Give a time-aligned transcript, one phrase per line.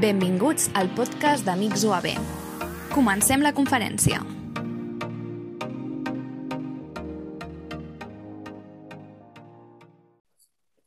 [0.00, 2.06] Benvinguts al podcast d'Amics UAB.
[2.94, 4.22] Comencem la conferència.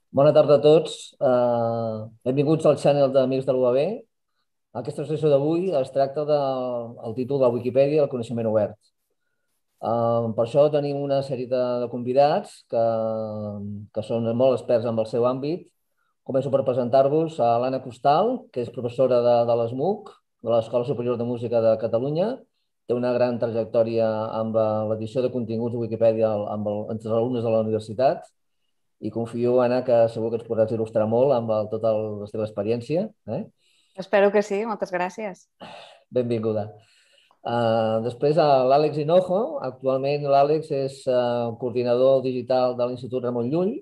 [0.09, 0.95] Bona tarda a tots.
[1.21, 3.77] Uh, benvinguts al channel d'Amics de l'UAB.
[4.81, 8.79] Aquesta sessió d'avui es tracta del de, títol de Wikipedia, el coneixement obert.
[9.77, 12.87] Uh, per això tenim una sèrie de, de convidats que,
[13.93, 15.69] que són molt experts en el seu àmbit.
[16.23, 20.11] Començo per presentar-vos a l'Anna Costal, que és professora de, de l'ESMUC,
[20.43, 22.29] de l'Escola Superior de Música de Catalunya.
[22.87, 24.07] Té una gran trajectòria
[24.39, 24.55] amb
[24.91, 28.23] l'edició de continguts de Wikipedia amb el, entre els alumnes de la universitat
[29.03, 32.47] i confio, Anna, que segur que ens podràs il·lustrar molt amb el, tota la teva
[32.47, 33.09] experiència.
[33.27, 33.43] Eh?
[33.99, 35.47] Espero que sí, moltes gràcies.
[36.13, 36.69] Benvinguda.
[37.43, 39.41] Uh, després, uh, l'Àlex Hinojo.
[39.67, 43.73] Actualment l'Àlex és uh, coordinador digital de l'Institut Ramon Llull.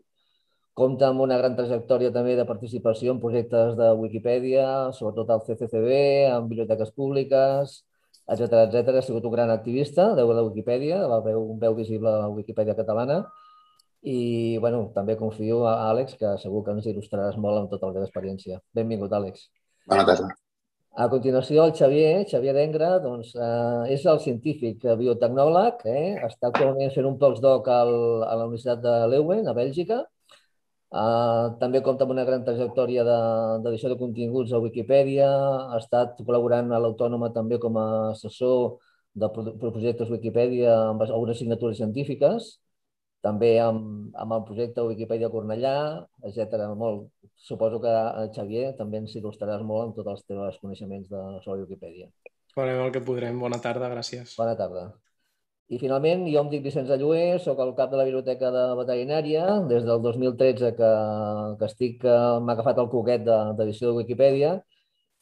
[0.80, 5.90] Compta amb una gran trajectòria també de participació en projectes de Wikipedia, sobretot al CCCB,
[6.32, 7.74] en biblioteques públiques,
[8.32, 8.96] etc etc.
[8.96, 12.76] Ha sigut un gran activista de la Wikipedia, la veu, veu visible de la Wikipedia
[12.78, 13.26] catalana.
[14.02, 18.00] I bueno, també confio a Àlex, que segur que ens il·lustraràs molt amb tota la
[18.00, 18.62] teva experiència.
[18.74, 19.50] Benvingut, Àlex.
[19.92, 20.32] Bona tarda.
[20.92, 26.08] A continuació, el Xavier, Xavier Dengra, doncs, eh, és el científic biotecnòleg, eh?
[26.28, 27.94] està actualment fent un postdoc al,
[28.28, 30.02] a la Universitat de Leuven, a Bèlgica.
[30.92, 35.30] Eh, també compta amb una gran trajectòria d'edició de, de continguts a Wikipedia,
[35.72, 38.80] ha estat col·laborant a l'Autònoma també com a assessor
[39.22, 42.58] de projectes Wikipedia amb algunes signatures científiques
[43.26, 45.76] també amb, amb el projecte Wikipedia Cornellà,
[46.28, 46.66] etc.
[46.78, 47.08] Molt.
[47.38, 51.62] Suposo que, eh, Xavier, també ens il·lustraràs molt amb tots els teus coneixements de, sobre
[51.62, 52.10] Wikipedia.
[52.56, 53.40] Farem el que podrem.
[53.40, 54.36] Bona tarda, gràcies.
[54.42, 54.90] Bona tarda.
[55.72, 59.46] I finalment, jo em dic Vicenç Allué, sóc el cap de la Biblioteca de Veterinària,
[59.70, 60.90] des del 2013 que,
[61.60, 64.50] que estic, m'ha agafat el coquet d'edició de, de Wikipedia,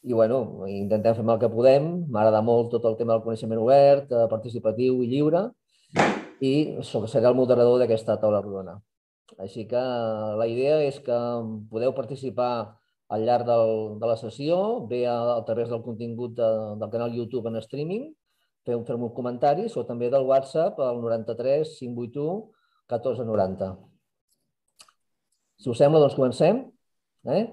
[0.09, 1.89] i bueno, intentem fer el que podem.
[2.10, 5.43] M'agrada molt tot el tema del coneixement obert, eh, participatiu i lliure,
[6.42, 8.80] i seré el moderador d'aquesta taula rodona.
[9.37, 9.81] Així que
[10.42, 11.17] la idea és que
[11.70, 12.54] podeu participar
[13.14, 14.58] al llarg del, de la sessió,
[14.89, 16.49] bé a, a través del contingut de,
[16.81, 18.10] del canal YouTube en streaming,
[18.69, 22.59] feu fer un comentaris o també del WhatsApp al 93 581
[22.89, 23.73] 1490.
[25.59, 26.63] Si us sembla, doncs comencem.
[27.27, 27.43] Eh?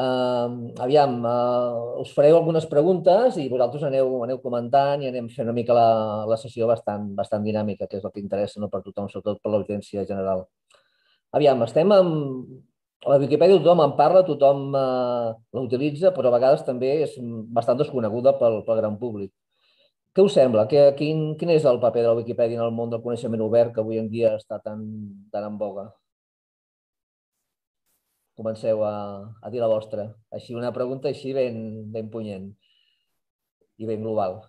[0.00, 5.48] Uh, aviam, uh, us fareu algunes preguntes i vosaltres aneu, aneu comentant i anem fent
[5.48, 5.90] una mica la,
[6.30, 9.52] la sessió bastant, bastant dinàmica, que és el que interessa no per tothom, sobretot per
[9.52, 10.46] l'audiència general.
[11.36, 12.58] Aviam, estem amb...
[13.00, 17.14] A la Viquipèdia tothom en parla, tothom uh, l'utilitza, però a vegades també és
[17.48, 19.30] bastant desconeguda pel, pel gran públic.
[20.14, 20.66] Què us sembla?
[20.70, 23.74] Que, quin, quin és el paper de la Viquipèdia en el món del coneixement obert
[23.74, 24.82] que avui en dia està tan,
[25.30, 25.90] tan en boga?
[28.40, 28.94] comenceu a,
[29.44, 30.08] a dir la vostra.
[30.32, 31.60] Així, una pregunta així ben,
[31.92, 32.48] ben punyent
[33.80, 34.40] i ben global.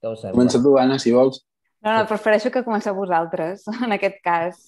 [0.00, 0.38] Què us sembla?
[0.38, 1.42] Comença tu, Anna, si vols.
[1.84, 4.64] No, no, prefereixo que comenceu vosaltres, en aquest cas.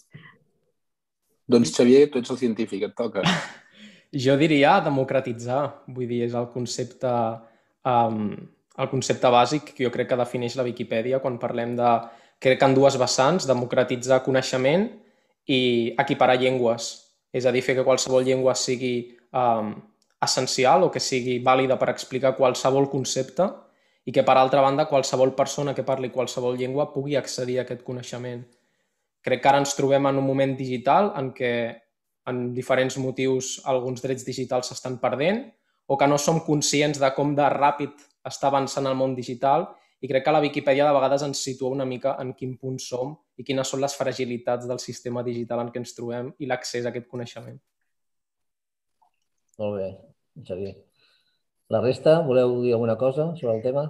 [1.48, 3.24] Doncs, Xavier, tu ets el científic, et toca.
[4.12, 5.86] Jo diria democratitzar.
[5.88, 7.08] Vull dir, és el concepte,
[7.88, 8.34] um,
[8.78, 11.92] el concepte bàsic que jo crec que defineix la Viquipèdia quan parlem de,
[12.42, 14.88] crec que en dues vessants, democratitzar coneixement
[15.46, 16.92] i equiparar llengües,
[17.32, 18.94] és a dir, fer que qualsevol llengua sigui
[19.36, 19.74] um,
[20.22, 23.48] essencial o que sigui vàlida per explicar qualsevol concepte
[24.06, 27.84] i que, per altra banda, qualsevol persona que parli qualsevol llengua pugui accedir a aquest
[27.86, 28.42] coneixement.
[29.22, 31.52] Crec que ara ens trobem en un moment digital en què,
[32.26, 35.44] en diferents motius, alguns drets digitals s'estan perdent
[35.86, 37.94] o que no som conscients de com de ràpid
[38.28, 39.68] està avançant el món digital
[40.02, 43.14] i crec que la Viquipèdia de vegades ens situa una mica en quin punt som
[43.38, 46.90] i quines són les fragilitats del sistema digital en què ens trobem i l'accés a
[46.90, 47.58] aquest coneixement.
[49.62, 49.90] Molt bé,
[50.42, 50.74] Xavier.
[51.70, 53.86] La resta, voleu dir alguna cosa sobre el tema?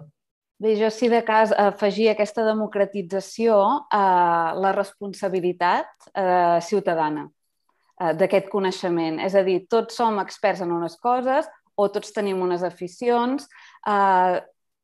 [0.62, 3.56] Bé, jo sí de cas afegir aquesta democratització
[3.91, 9.19] a la responsabilitat eh, ciutadana eh, d'aquest coneixement.
[9.25, 13.48] És a dir, tots som experts en unes coses o tots tenim unes aficions,
[13.86, 14.40] eh,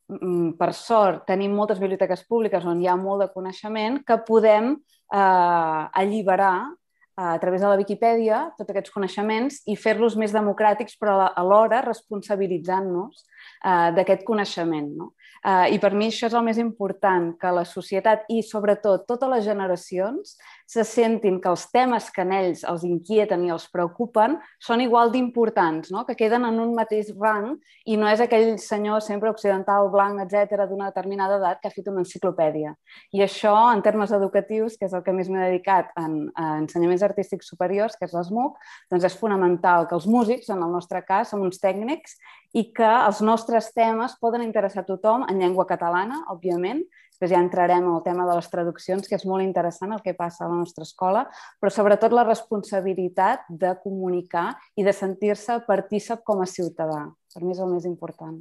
[0.09, 4.71] Mm, per sort, tenim moltes biblioteques públiques on hi ha molt de coneixement que podem
[4.73, 10.97] eh, alliberar eh, a través de la Viquipèdia tots aquests coneixements i fer-los més democràtics,
[10.97, 14.89] però alhora responsabilitzant-nos uh, d'aquest coneixement.
[14.97, 15.11] No?
[15.43, 19.33] Uh, I per mi això és el més important, que la societat i sobretot totes
[19.35, 20.39] les generacions
[20.69, 25.09] se sentin que els temes que en ells els inquieten i els preocupen són igual
[25.15, 26.05] d'importants, no?
[26.05, 27.55] que queden en un mateix rang
[27.89, 31.89] i no és aquell senyor sempre occidental, blanc, etc d'una determinada edat que ha fet
[31.89, 32.75] una enciclopèdia.
[33.17, 37.07] I això, en termes educatius, que és el que més m'he dedicat en, en ensenyaments
[37.09, 38.61] artístics superiors, que és l'ESMUC,
[38.93, 42.19] doncs és fonamental que els músics, en el nostre cas, som uns tècnics
[42.53, 46.85] i que els nostres temes poden interessar a tothom en llengua catalana, òbviament,
[47.19, 50.15] Després ja entrarem en el tema de les traduccions, que és molt interessant el que
[50.15, 51.25] passa a la nostra escola,
[51.59, 57.09] però sobretot la responsabilitat de comunicar i de sentir-se partícip com a ciutadà.
[57.35, 58.39] Per mi és el més important.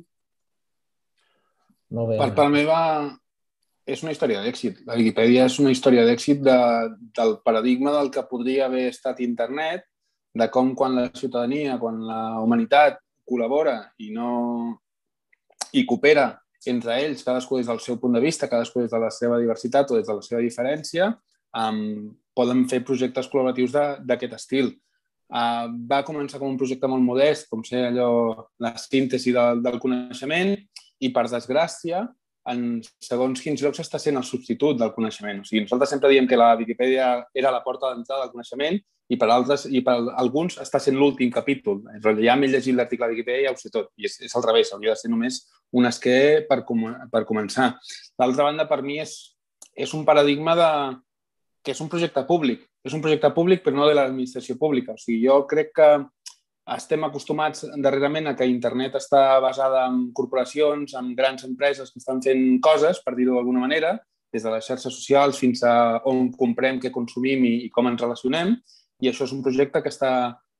[1.89, 2.21] Molt bé.
[2.21, 2.79] Per part meva,
[3.89, 4.85] és una història d'èxit.
[4.85, 6.61] La Viquipèdia és una història d'èxit de,
[7.17, 9.89] del paradigma del que podria haver estat internet,
[10.37, 14.29] de com quan la ciutadania, quan la humanitat col·labora i no
[15.73, 16.35] i coopera
[16.65, 19.91] entre ells, cadascú des del seu punt de vista, cadascú des de la seva diversitat
[19.91, 21.11] o des de la seva diferència,
[21.57, 23.75] um, poden fer projectes col·laboratius
[24.07, 24.73] d'aquest estil.
[25.27, 29.79] Uh, va començar com un projecte molt modest, com ser allò, la síntesi del, del
[29.83, 30.55] coneixement,
[31.03, 32.05] i per desgràcia,
[32.47, 35.41] en segons quins llocs està sent el substitut del coneixement.
[35.43, 39.17] O sigui, nosaltres sempre diem que la Viquipèdia era la porta d'entrada del coneixement i
[39.19, 41.79] per altres i per alguns està sent l'últim capítol.
[42.23, 43.93] Ja m'he llegit l'article de Wikipedia i ja ho sé tot.
[43.95, 45.41] I és, és al revés, hauria de ser només
[45.77, 47.73] un esquer per, com, per començar.
[48.19, 49.15] D'altra banda, per mi és,
[49.75, 50.71] és un paradigma de,
[51.63, 52.67] que és un projecte públic.
[52.87, 54.95] És un projecte públic, però no de l'administració pública.
[54.95, 55.89] O sigui, jo crec que
[56.75, 62.19] estem acostumats darrerament a que internet està basada en corporacions, en grans empreses que estan
[62.23, 63.95] fent coses, per dir-ho d'alguna manera,
[64.33, 65.75] des de les xarxes socials fins a
[66.11, 68.57] on comprem, què consumim i, i com ens relacionem,
[69.01, 70.11] i això és un projecte que està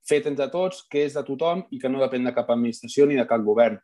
[0.07, 3.17] fet entre tots, que és de tothom i que no depèn de cap administració ni
[3.19, 3.79] de cap govern.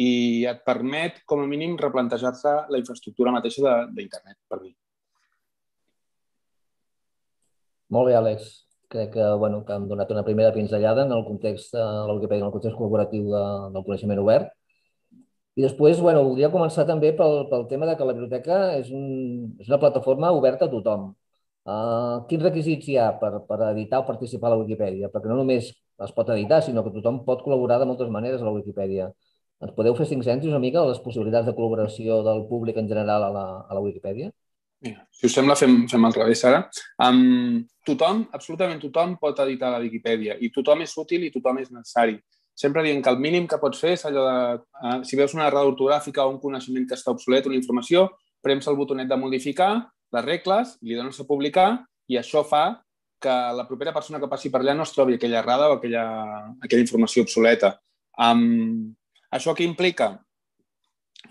[0.00, 4.72] I et permet, com a mínim, replantejar-se la infraestructura mateixa d'internet, per mi.
[7.90, 8.50] Molt bé, Àlex.
[8.90, 12.42] Crec que, bueno, que hem donat una primera pinzellada en el context de la Wikipedia,
[12.42, 13.44] en el context col·laboratiu de,
[13.76, 14.50] del coneixement obert.
[15.58, 19.06] I després, bueno, voldria començar també pel, pel tema de que la biblioteca és, un,
[19.60, 21.10] és una plataforma oberta a tothom.
[21.68, 25.10] Uh, quins requisits hi ha per, per editar o participar a la Wikipedia?
[25.12, 28.48] Perquè no només es pot editar, sinó que tothom pot col·laborar de moltes maneres a
[28.48, 29.10] la Wikipedia.
[29.60, 33.26] Ens podeu fer cinc cèntims una mica les possibilitats de col·laboració del públic en general
[33.26, 34.30] a la, a la Wikipedia?
[34.80, 36.62] Mira, si us sembla, fem, fem al revés ara.
[37.04, 41.68] Um, tothom, absolutament tothom pot editar la Wikipedia i tothom és útil i tothom és
[41.68, 42.16] necessari.
[42.56, 44.40] Sempre dient que el mínim que pots fer és allò de,
[44.80, 48.08] uh, si veus una errada ortogràfica o un coneixement que està obsolet, una informació,
[48.40, 49.74] prems el botonet de modificar
[50.14, 51.68] les regles, li dones a publicar
[52.10, 52.64] i això fa
[53.20, 56.04] que la propera persona que passi per allà no es trobi aquella errada o aquella,
[56.64, 57.74] aquella informació obsoleta.
[58.16, 58.94] Um,
[59.30, 60.14] això què implica?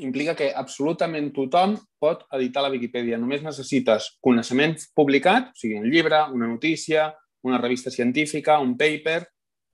[0.06, 3.18] Implica que absolutament tothom pot editar la Viquipèdia.
[3.18, 7.10] Només necessites coneixement publicat, o sigui, un llibre, una notícia,
[7.44, 9.24] una revista científica, un paper,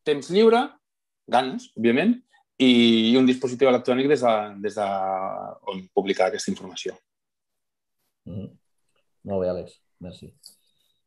[0.07, 0.63] temps lliure,
[1.27, 2.15] ganes, òbviament,
[2.63, 4.85] i un dispositiu electrònic des de, des de
[5.71, 6.95] on publicar aquesta informació.
[8.29, 8.53] Mm.
[9.25, 9.79] Molt bé, Àlex.
[10.05, 10.31] Merci.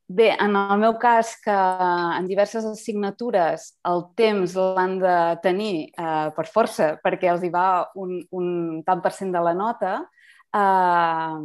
[0.08, 6.28] Bé, en el meu cas, que en diverses assignatures el temps l'han de tenir eh,
[6.32, 7.66] per força perquè els hi va
[8.00, 8.48] un, un
[8.86, 9.98] tant per cent de la nota,
[10.56, 11.36] eh,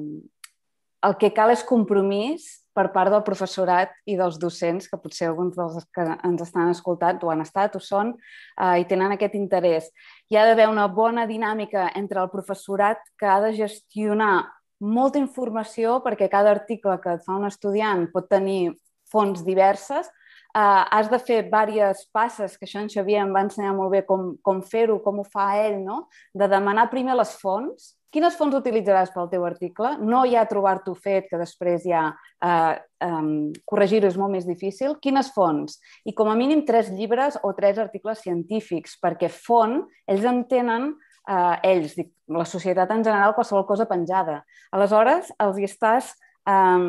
[1.03, 5.59] el que cal és compromís per part del professorat i dels docents, que potser alguns
[5.59, 8.15] dels que ens estan escoltant ho han estat, o són,
[8.55, 9.91] eh, i tenen aquest interès.
[10.31, 14.37] Hi ha d'haver una bona dinàmica entre el professorat que ha de gestionar
[14.83, 18.73] molta informació perquè cada article que et fa un estudiant pot tenir
[19.11, 20.09] fonts diverses,
[20.53, 24.03] Uh, has de fer diverses passes, que això en Xavier em va ensenyar molt bé
[24.05, 26.03] com, com fer-ho, com ho fa ell, no?
[26.29, 27.95] de demanar primer les fonts.
[28.13, 29.95] Quines fonts utilitzaràs pel teu article?
[30.05, 34.93] No ja trobar-t'ho fet, que després ja uh, um, corregir-ho és molt més difícil.
[35.01, 35.79] Quines fonts?
[36.05, 40.91] I com a mínim tres llibres o tres articles científics, perquè font, ells entenen
[41.27, 44.41] eh, ells, dic, la societat en general, qualsevol cosa penjada.
[44.71, 46.13] Aleshores, els hi estàs
[46.49, 46.81] eh,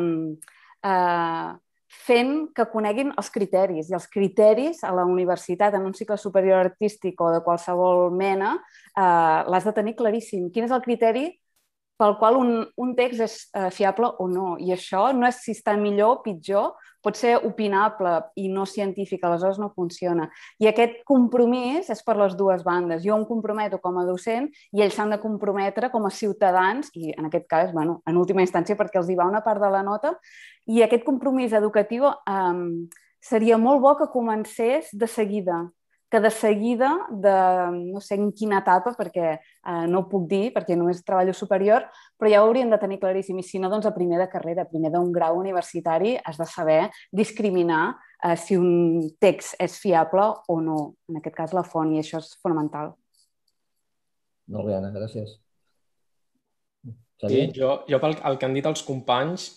[0.91, 1.53] eh,
[2.05, 3.89] fent que coneguin els criteris.
[3.89, 8.55] I els criteris a la universitat, en un cicle superior artístic o de qualsevol mena,
[8.95, 10.49] eh, l'has de tenir claríssim.
[10.51, 11.29] Quin és el criteri
[11.97, 14.55] pel qual un, un text és uh, fiable o no.
[14.59, 16.73] I això no és si està millor o pitjor,
[17.05, 20.25] pot ser opinable i no científic, aleshores no funciona.
[20.59, 23.03] I aquest compromís és per les dues bandes.
[23.05, 27.13] Jo em comprometo com a docent i ells s'han de comprometre com a ciutadans, i
[27.13, 29.83] en aquest cas, bueno, en última instància, perquè els hi va una part de la
[29.85, 30.15] nota,
[30.65, 32.65] i aquest compromís educatiu um,
[33.21, 35.61] seria molt bo que comencés de seguida,
[36.15, 40.53] que de seguida, de no sé en quina etapa, perquè eh, no ho puc dir,
[40.55, 41.83] perquè només treballo superior,
[42.15, 43.41] però ja ho haurien de tenir claríssim.
[43.41, 46.77] I si no, doncs a primer de carrera, primer d'un grau universitari, has de saber
[47.11, 50.77] discriminar eh, si un text és fiable o no,
[51.11, 52.93] en aquest cas la font, i això és fonamental.
[54.55, 55.35] Molt bé, Anna, gràcies.
[57.25, 59.49] Sí, jo, jo pel el que han dit els companys,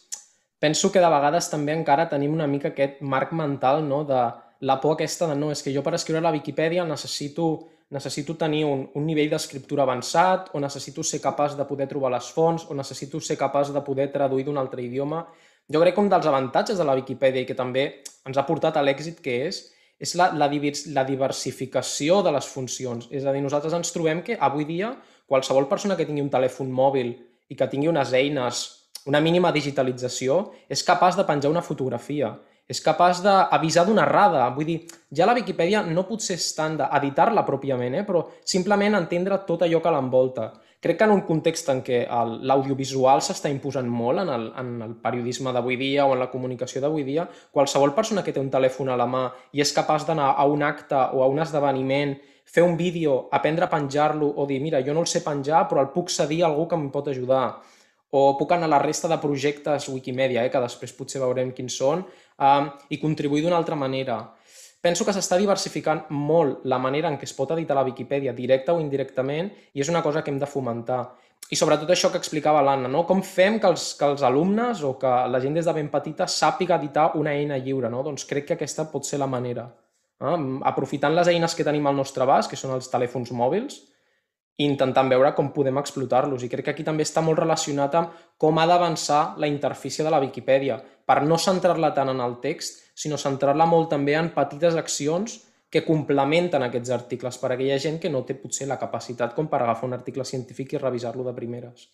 [0.58, 4.02] penso que de vegades també encara tenim una mica aquest marc mental no?
[4.08, 4.26] de
[4.60, 8.64] la por aquesta de no, és que jo per escriure la Viquipèdia necessito, necessito tenir
[8.66, 12.74] un, un nivell d'escriptura avançat o necessito ser capaç de poder trobar les fonts o
[12.74, 15.26] necessito ser capaç de poder traduir d'un altre idioma.
[15.70, 17.84] Jo crec que un dels avantatges de la Viquipèdia i que també
[18.26, 19.62] ens ha portat a l'èxit que és,
[19.98, 20.50] és la, la,
[20.94, 23.08] la diversificació de les funcions.
[23.10, 24.92] És a dir, nosaltres ens trobem que avui dia
[25.28, 27.14] qualsevol persona que tingui un telèfon mòbil
[27.48, 28.62] i que tingui unes eines,
[29.06, 32.34] una mínima digitalització, és capaç de penjar una fotografia,
[32.68, 34.44] és capaç d'avisar d'una errada.
[34.54, 34.78] Vull dir,
[35.10, 38.04] ja la Viquipèdia no potser és tant d'editar-la pròpiament, eh?
[38.04, 40.50] però simplement entendre tot allò que l'envolta.
[40.78, 42.04] Crec que en un context en què
[42.46, 46.84] l'audiovisual s'està imposant molt en el, en el periodisme d'avui dia o en la comunicació
[46.84, 49.24] d'avui dia, qualsevol persona que té un telèfon a la mà
[49.56, 52.14] i és capaç d'anar a un acte o a un esdeveniment
[52.48, 55.82] fer un vídeo, aprendre a penjar-lo o dir, mira, jo no el sé penjar, però
[55.82, 57.58] el puc cedir a algú que em pot ajudar.
[58.10, 61.76] O puc anar a la resta de projectes Wikimedia, eh, que després potser veurem quins
[61.76, 62.06] són,
[62.40, 64.18] um, i contribuir d'una altra manera.
[64.80, 68.72] Penso que s'està diversificant molt la manera en què es pot editar la Viquipèdia, directa
[68.72, 71.02] o indirectament, i és una cosa que hem de fomentar.
[71.50, 73.02] I sobretot això que explicava l'Anna, no?
[73.08, 76.26] com fem que els, que els alumnes o que la gent des de ben petita
[76.28, 77.90] sàpiga editar una eina lliure.
[77.90, 78.02] No?
[78.06, 79.64] Doncs crec que aquesta pot ser la manera.
[80.20, 80.34] Eh?
[80.70, 83.80] Aprofitant les eines que tenim al nostre abast, que són els telèfons mòbils,
[84.58, 86.42] i intentant veure com podem explotar-los.
[86.42, 90.10] I crec que aquí també està molt relacionat amb com ha d'avançar la interfície de
[90.10, 94.76] la Viquipèdia, per no centrar-la tant en el text, sinó centrar-la molt també en petites
[94.76, 95.38] accions
[95.70, 99.48] que complementen aquests articles per a aquella gent que no té potser la capacitat com
[99.48, 101.90] per agafar un article científic i revisar-lo de primeres.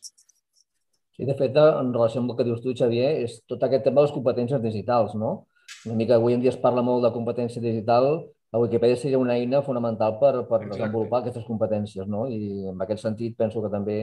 [1.14, 4.00] Sí, de fet, en relació amb el que dius tu, Xavier, és tot aquest tema
[4.00, 5.44] de les competències digitals, no?
[5.86, 9.34] una mica avui en dia es parla molt de competència digital, la Wikipedia seria una
[9.34, 12.28] eina fonamental per, per desenvolupar aquestes competències, no?
[12.30, 13.96] I en aquest sentit penso que també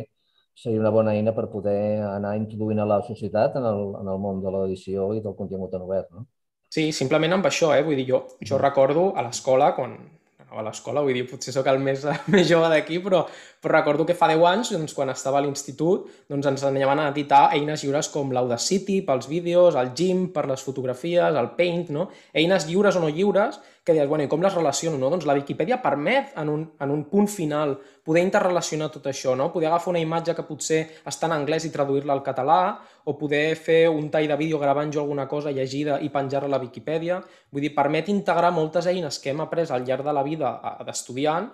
[0.60, 4.20] seria una bona eina per poder anar introduint a la societat en el, en el
[4.20, 6.26] món de l'edició i del contingut en obert, no?
[6.68, 7.86] Sí, simplement amb això, eh?
[7.88, 9.96] Vull dir, jo, jo recordo a l'escola, quan
[10.52, 12.04] a l'escola, vull dir, potser sóc el més,
[12.36, 13.24] més jove d'aquí, però,
[13.62, 17.10] però recordo que fa 10 anys, doncs, quan estava a l'institut, doncs, ens ensenyaven a
[17.12, 22.08] editar eines lliures com l'Audacity pels vídeos, el GIMP per les fotografies, el Paint, no?
[22.34, 24.98] eines lliures o no lliures, que deies, bueno, i com les relaciono?
[24.98, 25.12] No?
[25.14, 29.52] Doncs la Viquipèdia permet, en un, en un punt final, poder interrelacionar tot això, no?
[29.54, 32.62] poder agafar una imatge que potser està en anglès i traduir-la al català,
[33.06, 36.58] o poder fer un tall de vídeo gravant jo alguna cosa llegida i penjar-la a
[36.58, 37.22] la Viquipèdia.
[37.54, 41.52] Vull dir, permet integrar moltes eines que hem après al llarg de la vida d'estudiant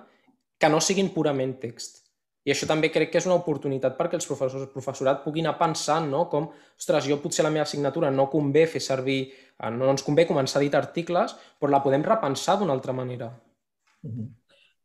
[0.58, 2.04] que no siguin purament text.
[2.48, 5.58] I això també crec que és una oportunitat perquè els professors el professorat puguin anar
[5.60, 6.24] pensant no?
[6.32, 6.48] com,
[6.80, 9.20] ostres, jo potser la meva assignatura no convé fer servir,
[9.60, 13.34] eh, no ens convé començar a editar articles, però la podem repensar d'una altra manera.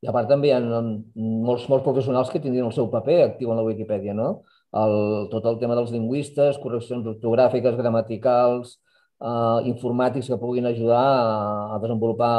[0.02, 3.52] I a part també hi ha molts, molts professionals que tindrien el seu paper actiu
[3.52, 4.32] en la Wikipedia, no?
[4.74, 4.96] El,
[5.30, 8.74] tot el tema dels lingüistes, correccions ortogràfiques, gramaticals,
[9.22, 11.38] eh, informàtics que puguin ajudar a,
[11.76, 12.32] a desenvolupar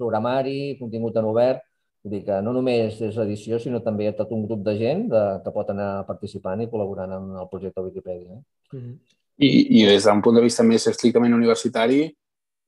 [0.00, 1.62] programari, contingut en obert,
[2.04, 5.22] Vull dir que no només és edició, sinó també tot un grup de gent de,
[5.44, 8.36] que pot anar participant i col·laborant en el projecte Wikipedia.
[8.36, 8.76] Eh?
[8.76, 8.98] Mm -hmm.
[9.38, 12.14] I, I des d'un punt de vista més estrictament universitari,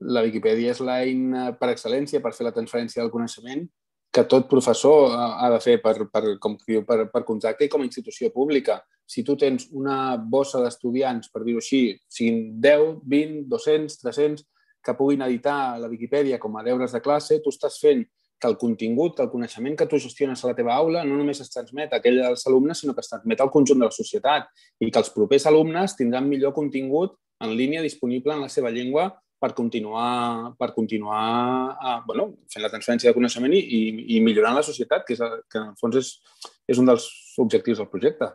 [0.01, 3.69] la Viquipèdia és l'eina per excel·lència per fer la transferència del coneixement
[4.13, 6.57] que tot professor ha de fer per, per, com
[6.89, 8.81] per, per contracte i com a institució pública.
[9.07, 14.45] Si tu tens una bossa d'estudiants, per dir-ho així, siguin 10, 20, 200, 300,
[14.83, 18.07] que puguin editar la Viquipèdia com a deures de classe, tu estàs fent
[18.41, 21.53] que el contingut, el coneixement que tu gestiones a la teva aula no només es
[21.53, 24.51] transmet a aquell dels alumnes, sinó que es transmet al conjunt de la societat
[24.81, 29.11] i que els propers alumnes tindran millor contingut en línia disponible en la seva llengua
[29.41, 33.81] per continuar, per continuar a, bueno, fent la transferència de coneixement i, i,
[34.17, 36.15] i millorant la societat, que, és, que en el fons és,
[36.73, 37.09] és un dels
[37.43, 38.33] objectius del projecte.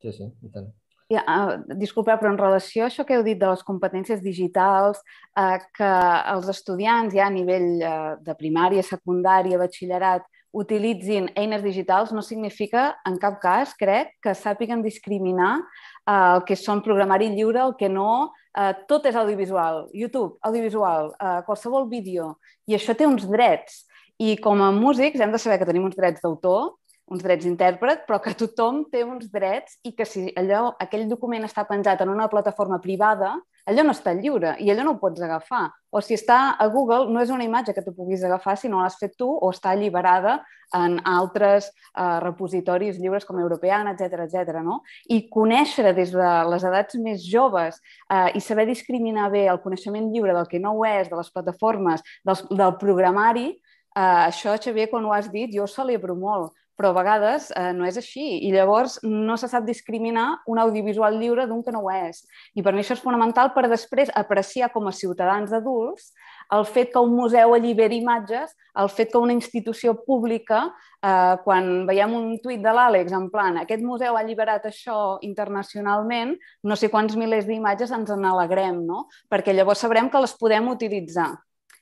[0.00, 0.70] Sí, sí, i tant.
[1.10, 5.00] Ja, uh, disculpa, però en relació a això que heu dit de les competències digitals,
[5.34, 5.88] uh, que
[6.30, 12.96] els estudiants ja a nivell uh, de primària, secundària, batxillerat, utilitzin eines digitals no significa,
[13.06, 17.90] en cap cas, crec, que sàpiguen discriminar uh, el que són programari lliure, el que
[17.90, 22.36] no, uh, tot és audiovisual, YouTube, audiovisual, uh, qualsevol vídeo,
[22.70, 23.84] i això té uns drets.
[24.20, 26.76] I com a músics hem de saber que tenim uns drets d'autor
[27.10, 31.44] uns drets d'intèrpret, però que tothom té uns drets i que si allò, aquell document
[31.46, 33.34] està penjat en una plataforma privada,
[33.66, 35.66] allò no està lliure i allò no ho pots agafar.
[35.90, 38.80] O si està a Google, no és una imatge que tu puguis agafar si no
[38.82, 40.38] l'has fet tu o està alliberada
[40.78, 44.60] en altres eh, repositoris lliures com Europeana, etc etc.
[44.62, 44.80] no?
[45.10, 50.12] I conèixer des de les edats més joves eh, i saber discriminar bé el coneixement
[50.14, 54.88] lliure del que no ho és, de les plataformes, del, del programari, eh, això, Xavier,
[54.90, 58.38] quan ho has dit, jo ho celebro molt, però a vegades eh, no és així
[58.46, 62.22] i llavors no se sap discriminar un audiovisual lliure d'un que no ho és.
[62.56, 66.14] I per mi això és fonamental per després apreciar com a ciutadans adults
[66.56, 70.62] el fet que un museu alliberi imatges, el fet que una institució pública,
[71.04, 76.32] eh, quan veiem un tuit de l'Àlex en plan aquest museu ha alliberat això internacionalment,
[76.64, 79.04] no sé quants milers d'imatges ens en alegrem, no?
[79.28, 81.34] perquè llavors sabrem que les podem utilitzar.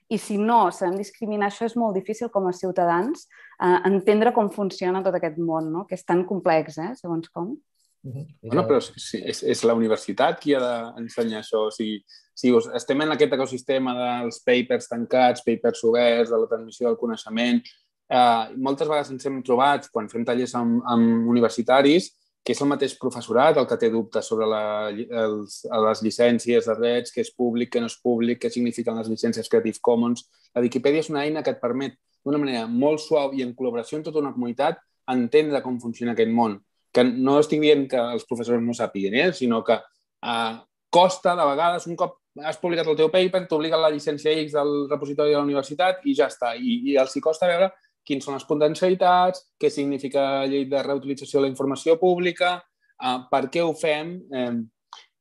[0.08, 3.26] I si no sabem discriminar això, és molt difícil com a ciutadans
[3.60, 5.86] eh, entendre com funciona tot aquest món, no?
[5.86, 7.56] que és tan complex, eh, segons com.
[8.04, 8.26] Uh -huh.
[8.42, 11.66] Bueno, però sí, és, és la universitat qui ha d'ensenyar això.
[11.66, 16.86] O sigui, si estem en aquest ecosistema dels papers tancats, papers oberts, de la transmissió
[16.86, 17.60] del coneixement,
[18.08, 22.12] eh, moltes vegades ens hem trobat, quan fem tallers amb, amb universitaris,
[22.48, 26.76] que és el mateix professorat el que té dubtes sobre la, els, les llicències de
[26.78, 30.24] drets, què és públic, què no és públic, què signifiquen les llicències Creative Commons.
[30.56, 33.98] La Wikipedia és una eina que et permet, d'una manera molt suau i en col·laboració
[33.98, 34.80] amb tota una comunitat,
[35.12, 36.56] entendre com funciona aquest món.
[36.88, 39.28] Que no estic dient que els professors no sàpiguen, eh?
[39.36, 40.56] sinó que eh,
[40.88, 42.16] costa, de vegades, un cop
[42.48, 46.16] has publicat el teu paper, t'obliga la llicència X del repositori de la universitat i
[46.16, 46.54] ja està.
[46.56, 47.68] I, i els hi costa veure
[48.08, 52.56] quines són les potencialitats, què significa la llei de reutilització de la informació pública,
[53.04, 54.16] uh, per què ho fem.
[54.32, 54.52] Eh,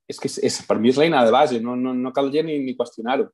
[0.08, 2.62] és que és, és, per mi és l'eina de base, no, no, no cal ni,
[2.64, 3.28] ni qüestionar-ho.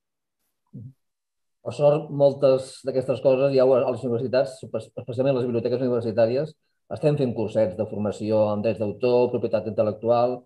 [1.64, 6.56] Per sort, moltes d'aquestes coses ja a les universitats, especialment les biblioteques universitàries,
[6.92, 10.42] estem fent cursets de formació en drets d'autor, propietat intel·lectual,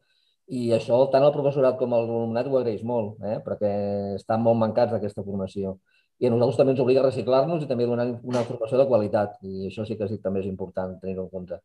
[0.53, 3.39] i això tant el professorat com l'alumnat ho agraeix molt, eh?
[3.43, 3.71] perquè
[4.19, 5.77] estan molt mancats d'aquesta formació
[6.17, 9.35] i a nosaltres també ens obliga a reciclar-nos i també donar una formació de qualitat.
[9.45, 11.59] I això sí que sí, també és important tenir-ho en compte.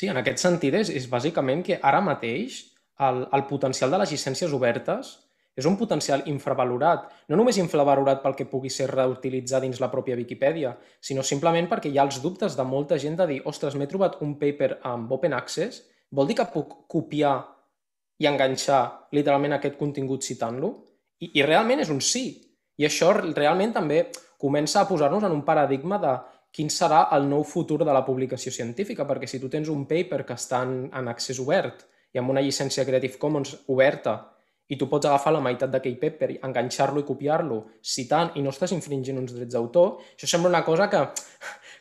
[0.00, 2.62] Sí, en aquest sentit és, és bàsicament que ara mateix
[3.02, 5.16] el, el potencial de les llicències obertes
[5.58, 7.08] és un potencial infravalorat.
[7.28, 11.90] No només infravalorat pel que pugui ser reutilitzat dins la pròpia Viquipèdia, sinó simplement perquè
[11.90, 15.10] hi ha els dubtes de molta gent de dir ostres, m'he trobat un paper amb
[15.12, 17.34] Open Access, vol dir que puc copiar
[18.20, 20.72] i enganxar literalment aquest contingut citant-lo?
[21.20, 22.24] I, I realment és un sí.
[22.80, 24.06] I això realment també
[24.40, 26.16] comença a posar-nos en un paradigma de
[26.50, 30.24] quin serà el nou futur de la publicació científica, perquè si tu tens un paper
[30.26, 34.16] que està en, en accés obert i amb una llicència Creative Commons oberta
[34.70, 38.72] i tu pots agafar la meitat d'aquell paper, enganxar-lo i copiar-lo, citant i no estàs
[38.74, 41.02] infringint uns drets d'autor, això sembla una cosa que,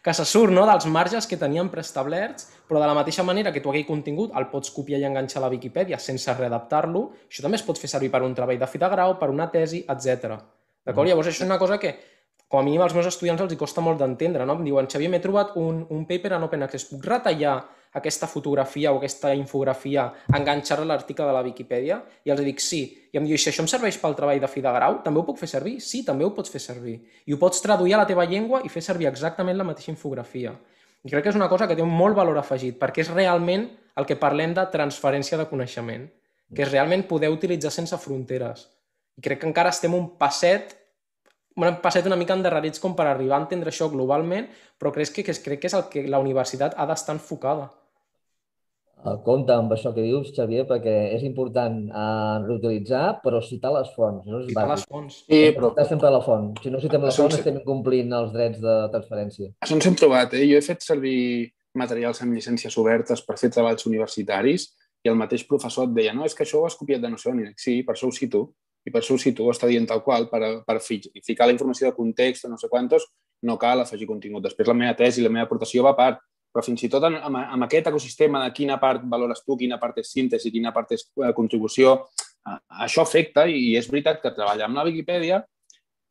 [0.06, 3.62] que se surt no, dels marges que teníem preestablerts, però de la mateixa manera que
[3.62, 7.62] tu aquell contingut el pots copiar i enganxar a la Viquipèdia sense readaptar-lo, això també
[7.62, 10.41] es pot fer servir per un treball de fi de grau, per una tesi, etc.
[10.89, 11.06] D'acord?
[11.06, 11.13] Mm.
[11.13, 11.93] Llavors, això és una cosa que,
[12.49, 14.58] com a mínim, als meus estudiants els hi costa molt d'entendre, no?
[14.58, 17.60] Em diuen, Xavier, m'he trobat un, un paper en Open Access, puc retallar
[17.99, 21.99] aquesta fotografia o aquesta infografia, enganxar-la a l'article de la Viquipèdia?
[22.25, 22.82] I els dic sí.
[23.13, 25.25] I em diu, si això em serveix pel treball de fi de grau, també ho
[25.25, 25.78] puc fer servir?
[25.82, 26.99] Sí, també ho pots fer servir.
[27.25, 30.54] I ho pots traduir a la teva llengua i fer servir exactament la mateixa infografia.
[31.06, 33.69] I crec que és una cosa que té un molt valor afegit, perquè és realment
[33.97, 36.10] el que parlem de transferència de coneixement,
[36.54, 38.67] que és realment poder utilitzar sense fronteres.
[39.17, 40.75] I crec que encara estem un passet
[41.60, 44.48] un passet una mica endarrerits com per arribar a entendre això globalment,
[44.80, 47.69] però crec que, que crec que és el que la universitat ha d'estar enfocada.
[49.24, 54.26] Compte amb això que dius, Xavier, perquè és important uh, reutilitzar, però citar les fonts.
[54.28, 54.41] No?
[54.41, 54.74] És citar bàsic.
[54.74, 55.19] les fonts.
[55.22, 55.69] Sí, però...
[55.72, 56.50] Citar sempre la font.
[56.60, 59.54] Si no citem la font, estem incomplint els drets de transferència.
[59.63, 60.36] Això ens hem trobat.
[60.36, 60.43] Eh?
[60.52, 61.22] Jo he fet servir
[61.80, 64.67] materials amb llicències obertes per fer treballs universitaris
[65.06, 67.22] i el mateix professor et deia no, és que això ho has copiat de no
[67.22, 67.39] sé on.
[67.39, 68.50] I dic, sí, per això ho cito
[68.86, 71.89] i per això si tu ho està dient tal qual, per, per ficar la informació
[71.89, 73.06] de context o no sé quantos,
[73.44, 74.44] no cal afegir contingut.
[74.44, 77.20] Després la meva tesi, la meva aportació va a part, però fins i tot en,
[77.20, 80.96] en, en aquest ecosistema de quina part valores tu, quina part és síntesi, quina part
[80.96, 81.96] és eh, contribució,
[82.48, 85.44] eh, això afecta i és veritat que treballar amb la Viquipèdia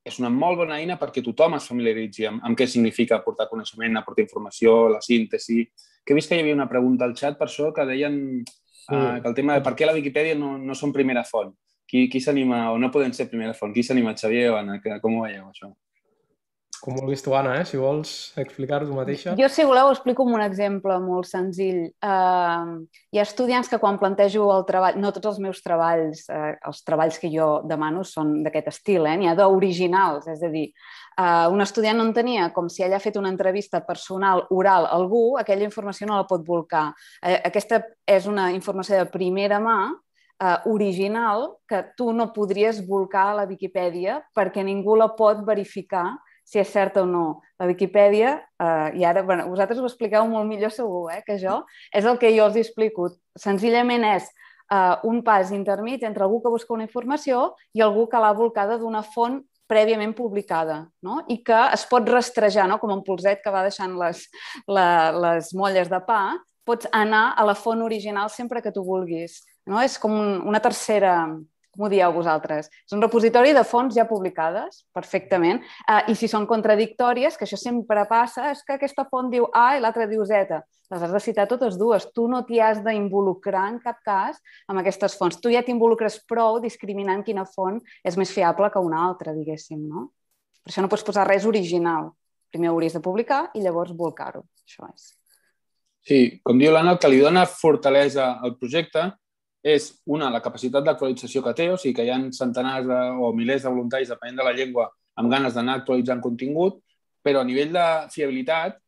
[0.08, 3.98] és una molt bona eina perquè tothom es familiaritzi amb, amb què significa aportar coneixement,
[3.98, 5.66] aportar informació, la síntesi.
[6.04, 8.94] Que he vist que hi havia una pregunta al xat per això que deien sí.
[8.94, 11.52] uh, que el tema de per què la Viquipèdia no, no són primera font.
[11.88, 14.76] Qui, qui s'anima, o no poden ser primera font, qui s'anima, Xavier o Anna?
[15.00, 15.72] Com ho veieu, això?
[16.78, 17.64] Com vulguis tu, Anna, eh?
[17.66, 19.34] si vols explicar tu mateixa.
[19.38, 21.80] Jo, si voleu, explico amb un exemple molt senzill.
[22.04, 26.54] Uh, hi ha estudiants que quan plantejo el treball, no tots els meus treballs, uh,
[26.70, 29.16] els treballs que jo demano són d'aquest estil, eh?
[29.18, 30.68] n'hi ha d'originals, és a dir,
[31.18, 34.94] uh, un estudiant no entenia com si ella ha fet una entrevista personal oral a
[35.00, 36.92] algú, aquella informació no la pot volcar.
[37.18, 39.80] Uh, aquesta és una informació de primera mà,
[40.42, 46.16] uh, original que tu no podries volcar a la Viquipèdia perquè ningú la pot verificar
[46.48, 47.42] si és certa o no.
[47.60, 51.58] La Viquipèdia, eh, i ara bueno, vosaltres ho expliqueu molt millor segur eh, que jo,
[51.92, 53.10] és el que jo els explico.
[53.36, 54.30] Senzillament és
[54.72, 58.78] eh, un pas intermig entre algú que busca una informació i algú que l'ha volcada
[58.80, 61.20] d'una font prèviament publicada no?
[61.28, 62.78] i que es pot rastrejar, no?
[62.80, 64.24] com un polset que va deixant les,
[64.64, 66.22] la, les molles de pa,
[66.64, 69.42] pots anar a la font original sempre que tu vulguis.
[69.68, 69.80] No?
[69.84, 71.14] És com un, una tercera,
[71.74, 72.70] com ho dieu vosaltres?
[72.86, 77.60] És un repositori de fonts ja publicades, perfectament, uh, i si són contradictòries, que això
[77.60, 80.62] sempre passa, és que aquesta font diu A i l'altra diu Z.
[80.88, 82.06] Les has de citar totes dues.
[82.16, 84.38] Tu no t'hi has d'involucrar en cap cas
[84.72, 85.36] amb aquestes fonts.
[85.36, 90.08] Tu ja t'involucres prou discriminant quina font és més fiable que una altra, diguéssim, no?
[90.64, 92.14] Per això no pots posar res original.
[92.48, 94.46] Primer hauries de publicar i llavors volcar-ho.
[94.64, 95.10] Això és.
[96.08, 99.10] Sí, com diu l'Anna, el que li dona fortalesa al projecte
[99.62, 103.32] és, una, la capacitat d'actualització que té, o sigui que hi ha centenars de, o
[103.36, 106.78] milers de voluntaris, depenent de la llengua, amb ganes d'anar actualitzant contingut,
[107.24, 108.78] però a nivell de fiabilitat,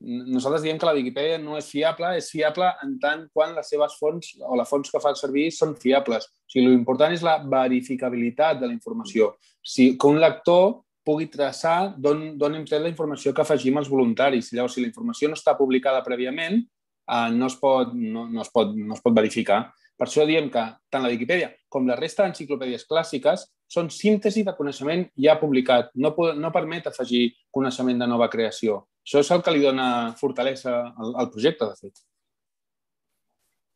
[0.00, 3.96] nosaltres diem que la Viquipèdia no és fiable, és fiable en tant quan les seves
[4.00, 6.24] fonts o les fonts que fa servir són fiables.
[6.24, 9.34] O sigui, l'important és la verificabilitat de la informació.
[9.60, 14.52] Sigui, que un lector pugui traçar d'on hem tret la informació que afegim els voluntaris.
[14.54, 18.52] Llavors, si la informació no està publicada prèviament, eh, no, es pot, no, no, es
[18.52, 19.66] pot, no es pot verificar.
[20.00, 24.54] Per això diem que tant la Viquipèdia com la resta d'enciclopèdies clàssiques són síntesi de
[24.56, 25.90] coneixement ja publicat.
[26.00, 28.86] No, no permet afegir coneixement de nova creació.
[29.04, 32.00] Això és el que li dona fortalesa al, al projecte, de fet.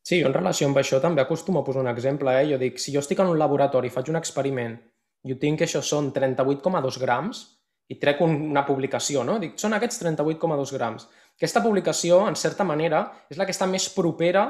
[0.05, 2.33] Sí, jo en relació amb això també acostumo a posar un exemple.
[2.41, 2.49] Eh?
[2.51, 4.75] Jo dic, si jo estic en un laboratori, faig un experiment
[5.25, 7.45] i ho tinc que això són 38,2 grams
[7.89, 9.37] i trec una publicació, no?
[9.41, 11.07] Dic, són aquests 38,2 grams.
[11.37, 14.45] Aquesta publicació, en certa manera, és la que està més propera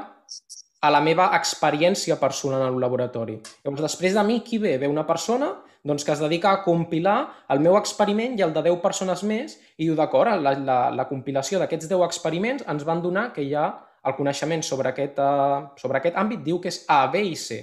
[0.80, 3.38] a la meva experiència personal el laboratori.
[3.64, 4.76] Llavors, després de mi, qui ve?
[4.78, 5.54] Ve una persona
[5.86, 7.18] doncs, que es dedica a compilar
[7.54, 11.06] el meu experiment i el de 10 persones més i diu, d'acord, la, la, la
[11.08, 13.68] compilació d'aquests 10 experiments ens van donar que ha
[14.06, 17.62] el coneixement sobre aquest, uh, sobre aquest àmbit diu que és A, B i C.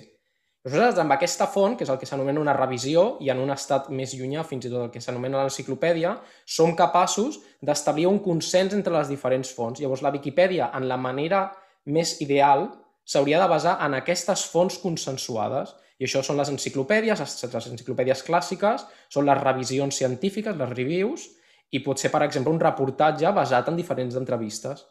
[0.63, 3.89] Nosaltres, amb aquesta font, que és el que s'anomena una revisió, i en un estat
[3.91, 6.13] més llunyà, fins i tot el que s'anomena l'enciclopèdia,
[6.47, 9.81] som capaços d'establir un consens entre les diferents fonts.
[9.83, 11.49] Llavors, la Viquipèdia, en la manera
[11.83, 12.69] més ideal,
[13.05, 15.75] s'hauria de basar en aquestes fonts consensuades.
[15.99, 21.27] I això són les enciclopèdies, les enciclopèdies clàssiques, són les revisions científiques, les reviews,
[21.73, 24.83] i pot ser, per exemple, un reportatge basat en diferents entrevistes.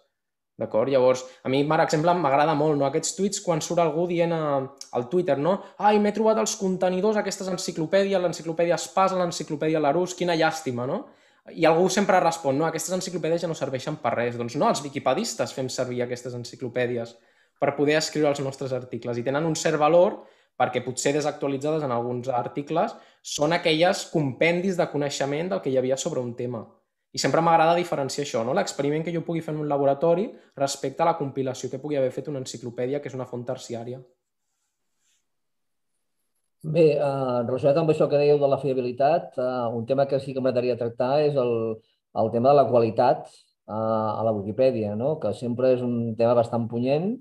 [0.58, 0.90] D'acord?
[0.92, 2.84] Llavors, a mi, per exemple, m'agrada molt no?
[2.86, 4.42] aquests tuits quan surt algú dient a,
[4.98, 5.56] al Twitter, no?
[5.80, 11.00] Ai, m'he trobat els contenidors, aquestes enciclopèdies, l'enciclopèdia Espasa, l'enciclopèdia Larús, quina llàstima, no?
[11.56, 14.36] I algú sempre respon, no, aquestes enciclopèdies ja no serveixen per res.
[14.38, 17.16] Doncs no, els viquipedistes fem servir aquestes enciclopèdies
[17.62, 20.18] per poder escriure els nostres articles i tenen un cert valor
[20.58, 22.94] perquè potser desactualitzades en alguns articles
[23.34, 26.64] són aquelles compendis de coneixement del que hi havia sobre un tema.
[27.12, 28.56] I sempre m'agrada diferenciar això, no?
[28.56, 30.26] l'experiment que jo pugui fer en un laboratori
[30.58, 34.00] respecte a la compilació que pugui haver fet una enciclopèdia, que és una font terciària.
[36.62, 40.34] Bé, eh, relacionat amb això que dèieu de la fiabilitat, eh, un tema que sí
[40.34, 41.52] que m'agradaria tractar és el,
[42.22, 45.18] el tema de la qualitat eh, a la Wikipedia, no?
[45.20, 47.12] que sempre és un tema bastant punyent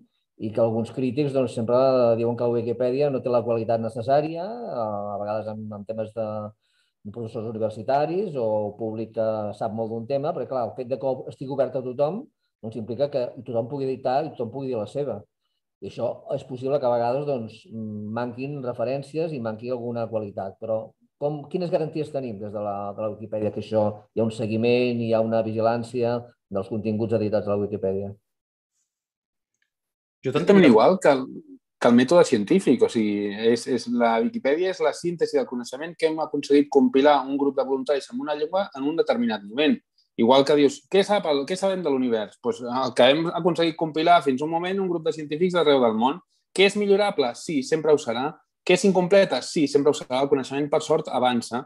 [0.42, 1.78] i que alguns crítics doncs, sempre
[2.18, 6.28] diuen que la Wikipedia no té la qualitat necessària, a vegades en, en temes de,
[7.06, 8.48] de professors universitaris o
[8.80, 9.28] públic que
[9.58, 12.24] sap molt d'un tema, perquè clar, el fet de que estigui obert a tothom
[12.62, 15.20] doncs implica que tothom pugui editar i tothom pugui dir la seva.
[15.82, 17.62] I això és possible que a vegades doncs,
[18.18, 20.82] manquin referències i manqui alguna qualitat, però
[21.22, 24.34] com, quines garanties tenim des de la, de la Wikipedia que això hi ha un
[24.34, 26.18] seguiment, hi ha una vigilància
[26.50, 28.10] dels continguts editats a la Wikipedia?
[30.22, 31.26] Jo Exactament igual que el,
[31.82, 32.84] que el mètode científic.
[32.86, 37.24] O sigui, és, és, la Viquipèdia és la síntesi del coneixement que hem aconseguit compilar
[37.26, 39.80] un grup de voluntaris en una llengua en un determinat moment.
[40.22, 42.38] Igual que dius, què, sap, què sabem de l'univers?
[42.44, 45.98] Pues el que hem aconseguit compilar fins un moment un grup de científics d'arreu del
[45.98, 46.22] món.
[46.54, 47.32] Què és millorable?
[47.40, 48.28] Sí, sempre ho serà.
[48.62, 49.42] Què és incompleta?
[49.42, 50.22] Sí, sempre ho serà.
[50.22, 51.64] El coneixement, per sort, avança.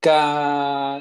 [0.00, 0.16] Que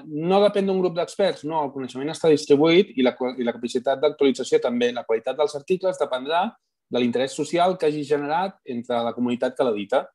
[0.04, 4.02] no depèn d'un grup d'experts, no, el coneixement està distribuït i la, i la capacitat
[4.02, 4.90] d'actualització també.
[4.92, 6.48] La qualitat dels articles dependrà
[6.90, 10.06] de l'interès social que hagi generat entre la comunitat que l'edita.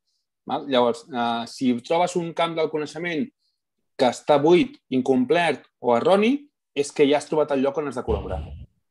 [0.47, 3.27] Llavors, eh, si trobes un camp del coneixement
[3.97, 6.35] que està buit, incomplert o erroni,
[6.75, 8.41] és que ja has trobat el lloc on has de col·laborar.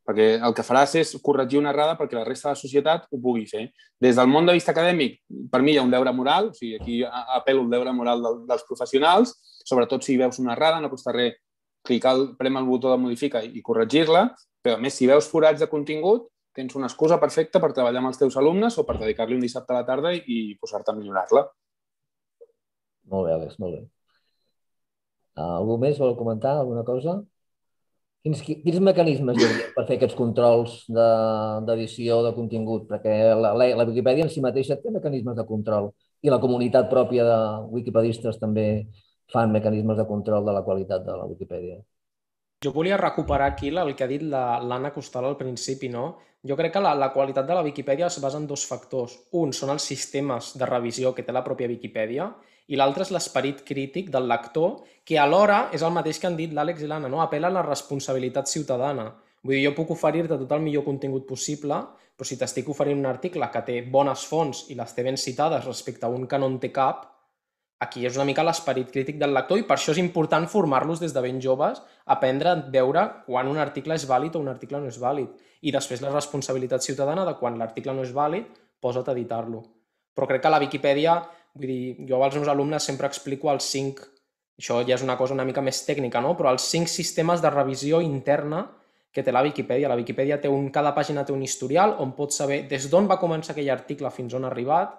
[0.08, 3.20] Perquè el que faràs és corregir una errada perquè la resta de la societat ho
[3.22, 3.68] pugui fer.
[4.02, 5.20] Des del món de vista acadèmic,
[5.52, 7.02] per mi hi ha un deure moral, o sigui, aquí
[7.38, 11.38] apel·lo el deure moral dels professionals, sobretot si veus una errada, no costa res
[11.86, 14.28] clicar, el, prem el botó de modificar i corregir-la,
[14.62, 18.12] però a més, si veus forats de contingut, tens una excusa perfecta per treballar amb
[18.12, 21.46] els teus alumnes o per dedicar-li un dissabte a la tarda i posar-te a millorar-la.
[23.12, 23.84] Molt bé, Àlex, molt bé.
[25.40, 27.22] Uh, algú més vol comentar alguna cosa?
[28.22, 32.84] Quins, quins mecanismes hi hauria per fer aquests controls d'edició de, de contingut?
[32.92, 35.90] Perquè la, la, la Wikipedia en si mateixa té mecanismes de control
[36.22, 37.40] i la comunitat pròpia de
[37.74, 38.68] wikipedistes també
[39.34, 41.80] fan mecanismes de control de la qualitat de la Wikipedia.
[42.64, 46.20] Jo volia recuperar aquí el que ha dit l'Anna Costal al principi, no?
[46.46, 49.16] Jo crec que la, la qualitat de la Wikipedia es basa en dos factors.
[49.32, 52.28] Un són els sistemes de revisió que té la pròpia Wikipedia
[52.68, 56.54] i l'altre és l'esperit crític del lector, que alhora és el mateix que han dit
[56.54, 57.24] l'Àlex i l'Anna, no?
[57.24, 59.08] apela a la responsabilitat ciutadana.
[59.42, 61.82] Vull dir, jo puc oferir-te tot el millor contingut possible,
[62.14, 65.66] però si t'estic oferint un article que té bones fonts i les té ben citades
[65.66, 67.08] respecte a un que no en té cap,
[67.82, 71.14] aquí és una mica l'esperit crític del lector i per això és important formar-los des
[71.16, 74.88] de ben joves, aprendre a veure quan un article és vàlid o un article no
[74.88, 75.30] és vàlid.
[75.62, 78.48] I després la responsabilitat ciutadana de quan l'article no és vàlid,
[78.82, 79.64] posa't a editar-lo.
[80.16, 81.20] Però crec que la Viquipèdia
[81.54, 84.00] Vull dir, jo als meus alumnes sempre explico els cinc,
[84.60, 86.36] això ja és una cosa una mica més tècnica, no?
[86.40, 88.64] però els cinc sistemes de revisió interna
[89.12, 89.90] que té la Viquipèdia.
[89.92, 93.20] La Viquipèdia té un, cada pàgina té un historial on pots saber des d'on va
[93.20, 94.96] començar aquell article fins on ha arribat,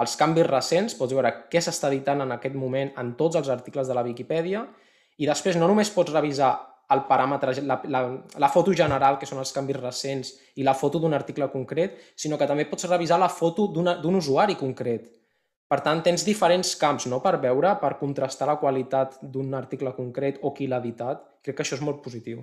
[0.00, 3.88] els canvis recents, pots veure què s'està editant en aquest moment en tots els articles
[3.88, 4.64] de la Viquipèdia
[5.20, 6.54] i després no només pots revisar
[6.90, 8.00] el paràmetre, la, la,
[8.42, 12.38] la foto general, que són els canvis recents, i la foto d'un article concret, sinó
[12.38, 15.06] que també pots revisar la foto d'un usuari concret.
[15.70, 17.20] Per tant, tens diferents camps no?
[17.22, 21.22] per veure, per contrastar la qualitat d'un article concret o qui l'ha editat.
[21.44, 22.42] Crec que això és molt positiu.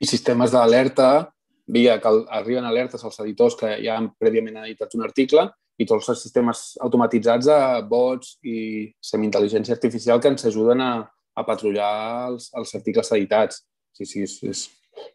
[0.00, 1.28] I sistemes d'alerta,
[1.68, 5.44] via que arriben alertes als editors que ja han prèviament editat un article
[5.78, 7.58] i tots els sistemes automatitzats de
[7.90, 10.92] bots i semi-intel·ligència artificial que ens ajuden a,
[11.38, 11.92] a patrullar
[12.32, 13.62] els, els articles editats.
[13.94, 14.66] Sí, sí, és, és...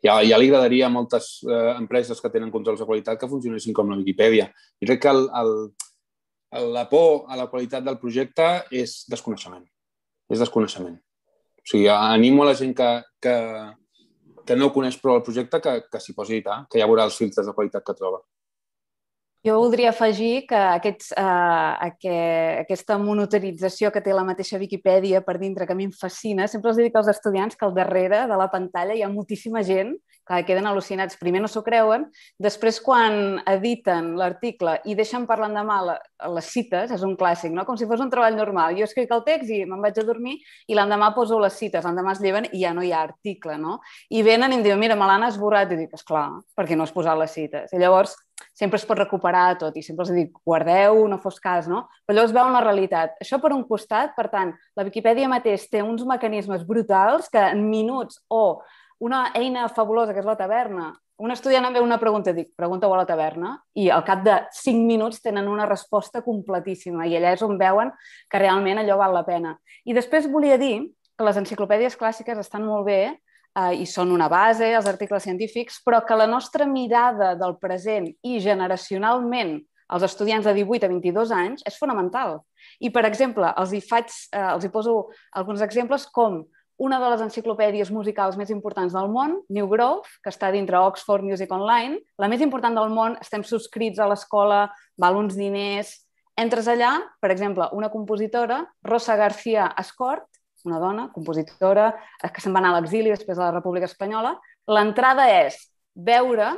[0.03, 3.75] Ja, ja li agradaria a moltes eh, empreses que tenen controls de qualitat que funcionessin
[3.75, 4.47] com la Wikipedia.
[4.79, 5.51] I crec que el, el,
[6.71, 9.65] la por a la qualitat del projecte és desconeixement.
[10.31, 10.95] És desconeixement.
[10.95, 12.89] O sigui, animo a la gent que,
[13.23, 13.35] que,
[14.47, 17.07] que no coneix prou el projecte que, que s'hi posi a editar, que ja veurà
[17.09, 18.23] els filtres de qualitat que troba.
[19.43, 22.15] Jo voldria afegir que aquests, eh, que,
[22.61, 26.71] aquesta monitorització que té la mateixa Viquipèdia per dintre, que a mi em fascina, sempre
[26.71, 29.97] els dic als estudiants que al darrere de la pantalla hi ha moltíssima gent
[30.27, 31.17] que queden al·lucinats.
[31.19, 32.07] Primer no s'ho creuen,
[32.41, 37.65] després quan editen l'article i deixen per l'endemà les cites, és un clàssic, no?
[37.67, 38.77] com si fos un treball normal.
[38.77, 42.15] Jo escric el text i me'n vaig a dormir i l'endemà poso les cites, l'endemà
[42.15, 43.57] es lleven i ja no hi ha article.
[43.59, 43.79] No?
[44.09, 45.71] I venen i em diuen, mira, me l'han esborrat.
[45.73, 47.73] I dic, esclar, perquè no has posat les cites.
[47.73, 48.15] I llavors
[48.53, 51.85] sempre es pot recuperar tot i sempre els dic, guardeu, no fos cas, no?
[52.05, 53.17] Però llavors veuen la realitat.
[53.23, 57.63] Això per un costat, per tant, la Viquipèdia mateix té uns mecanismes brutals que en
[57.69, 58.61] minuts o
[59.03, 60.93] una eina fabulosa que és la taverna.
[61.23, 64.23] Un estudiant em ve una pregunta i dic, pregunta-ho a la taverna, i al cap
[64.25, 67.91] de 5 minuts tenen una resposta completíssima i allà és on veuen
[68.31, 69.57] que realment allò val la pena.
[69.85, 70.77] I després volia dir
[71.17, 75.81] que les enciclopèdies clàssiques estan molt bé eh, i són una base, els articles científics,
[75.85, 79.59] però que la nostra mirada del present i generacionalment
[79.93, 82.39] als estudiants de 18 a 22 anys és fonamental.
[82.79, 86.45] I, per exemple, els hi, faig, eh, els hi poso alguns exemples com
[86.77, 91.25] una de les enciclopèdies musicals més importants del món, New Grove, que està dintre Oxford
[91.25, 94.65] Music Online, la més important del món, estem subscrits a l'escola,
[94.97, 95.99] val uns diners...
[96.33, 100.25] Entres allà, per exemple, una compositora, Rosa García Escort,
[100.65, 101.91] una dona, compositora,
[102.23, 104.31] eh, que se'n va anar a l'exili després de la República Espanyola,
[104.65, 105.59] l'entrada és
[105.93, 106.55] veure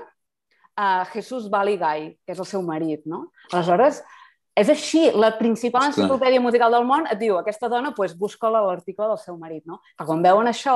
[0.80, 3.25] a Jesús Baligay, que és el seu marit, no?
[3.51, 3.99] Aleshores,
[4.55, 9.09] és així, la principal enciclopèdia musical del món et diu aquesta dona, doncs busca l'article
[9.11, 9.81] del seu marit, no?
[9.99, 10.75] Que quan veuen això,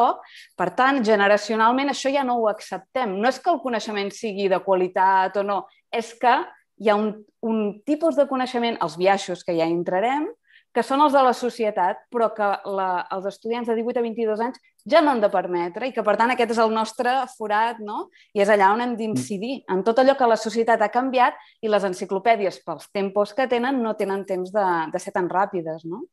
[0.59, 3.15] per tant, generacionalment això ja no ho acceptem.
[3.15, 5.61] No és que el coneixement sigui de qualitat o no,
[5.95, 6.35] és que
[6.79, 10.27] hi ha un, un tipus de coneixement, els viaixos que ja entrarem,
[10.75, 14.43] que són els de la societat, però que la, els estudiants de 18 a 22
[14.45, 17.81] anys ja no han de permetre i que, per tant, aquest és el nostre forat,
[17.81, 18.05] no?
[18.37, 21.73] I és allà on hem d'incidir, en tot allò que la societat ha canviat i
[21.73, 26.05] les enciclopèdies, pels tempos que tenen, no tenen temps de, de ser tan ràpides, no?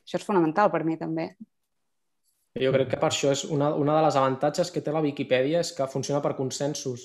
[0.00, 1.30] Això és fonamental per mi, també.
[2.58, 5.60] Jo crec que per això és una, una de les avantatges que té la Viquipèdia
[5.62, 7.04] és que funciona per consensos.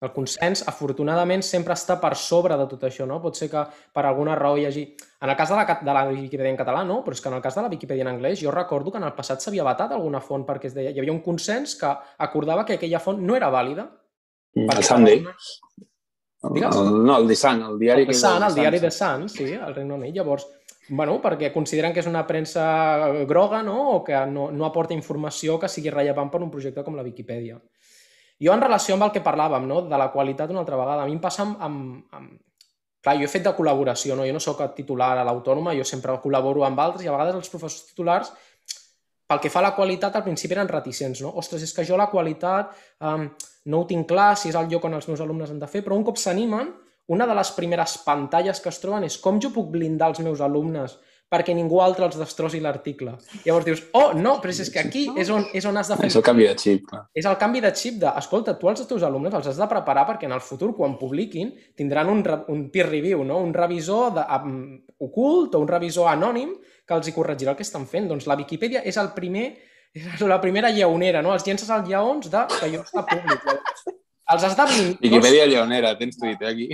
[0.00, 3.18] El consens, afortunadament, sempre està per sobre de tot això, no?
[3.20, 4.84] Pot ser que per alguna raó hi hagi...
[5.20, 7.36] En el cas de la, de la Viquipèdia en català, no, però és que en
[7.36, 9.92] el cas de la Viquipèdia en anglès, jo recordo que en el passat s'havia vetat
[9.92, 11.90] alguna font perquè es deia, hi havia un consens que
[12.28, 13.84] acordava que aquella font no era vàlida.
[14.56, 15.20] Mm, el Sunday.
[15.20, 16.76] Digues?
[16.80, 18.06] El, no, el The Sun, el diari...
[18.06, 20.14] El The Sun, el diari The Sun, sí, el Regne Unit.
[20.16, 20.46] Llavors,
[20.88, 22.64] bueno, perquè consideren que és una premsa
[23.28, 23.76] groga no?
[23.98, 27.60] o que no, no aporta informació que sigui rellevant per un projecte com la Viquipèdia.
[28.40, 29.82] Jo, en relació amb el que parlàvem, no?
[29.88, 32.38] de la qualitat una altra vegada, a mi em passa amb, amb, amb...
[33.00, 34.26] Clar, jo he fet de col·laboració, no?
[34.28, 37.52] jo no sóc titular a l'autònoma, jo sempre col·laboro amb altres i a vegades els
[37.52, 38.32] professors titulars,
[39.30, 41.30] pel que fa a la qualitat, al principi eren reticents, no?
[41.38, 42.72] Ostres, és que jo la qualitat
[43.06, 43.28] um,
[43.70, 45.84] no ho tinc clar, si és el lloc on els meus alumnes han de fer,
[45.86, 46.72] però un cop s'animen,
[47.14, 50.42] una de les primeres pantalles que es troben és com jo puc blindar els meus
[50.44, 50.98] alumnes
[51.30, 53.14] perquè ningú altre els destrossi l'article.
[53.44, 56.08] Llavors dius, oh, no, però és que aquí és on, és on has de fer...
[56.10, 57.04] És el canvi de xip, clar.
[57.14, 60.08] És el canvi de xip de, escolta, tu els teus alumnes els has de preparar
[60.08, 63.38] perquè en el futur, quan publiquin, tindran un, un peer review, no?
[63.46, 64.58] un revisor de, um,
[65.06, 68.10] ocult o un revisor anònim que els hi corregirà el que estan fent.
[68.10, 69.46] Doncs la Viquipèdia és el primer,
[69.94, 71.30] és la primera lleonera, no?
[71.36, 73.46] Els llences als lleons de que jo està públic.
[74.30, 74.98] Els has de blindar.
[75.02, 76.68] Viquipèdia lleonera, tens tuit, eh, aquí.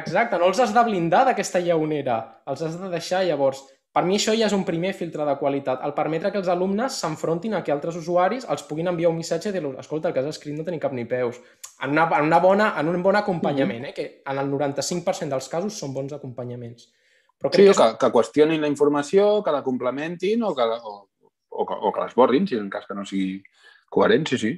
[0.00, 2.18] Exacte, no els has de blindar d'aquesta lleonera.
[2.50, 5.80] Els has de deixar, llavors, per mi això ja és un primer filtre de qualitat,
[5.86, 9.50] el permetre que els alumnes s'enfrontin a que altres usuaris els puguin enviar un missatge
[9.50, 11.40] i dir escolta, el que has escrit no tenia cap ni peus.
[11.82, 13.92] En, una, en, una bona, en un bon acompanyament, eh?
[13.96, 16.86] que en el 95% dels casos són bons acompanyaments.
[17.40, 17.80] Però crec sí, que, és...
[17.80, 20.94] que, que qüestionin la informació, que la complementin o que, o,
[21.50, 23.40] o, o, o que l'esborrin, si en cas que no sigui
[23.90, 24.56] coherent, sí, sí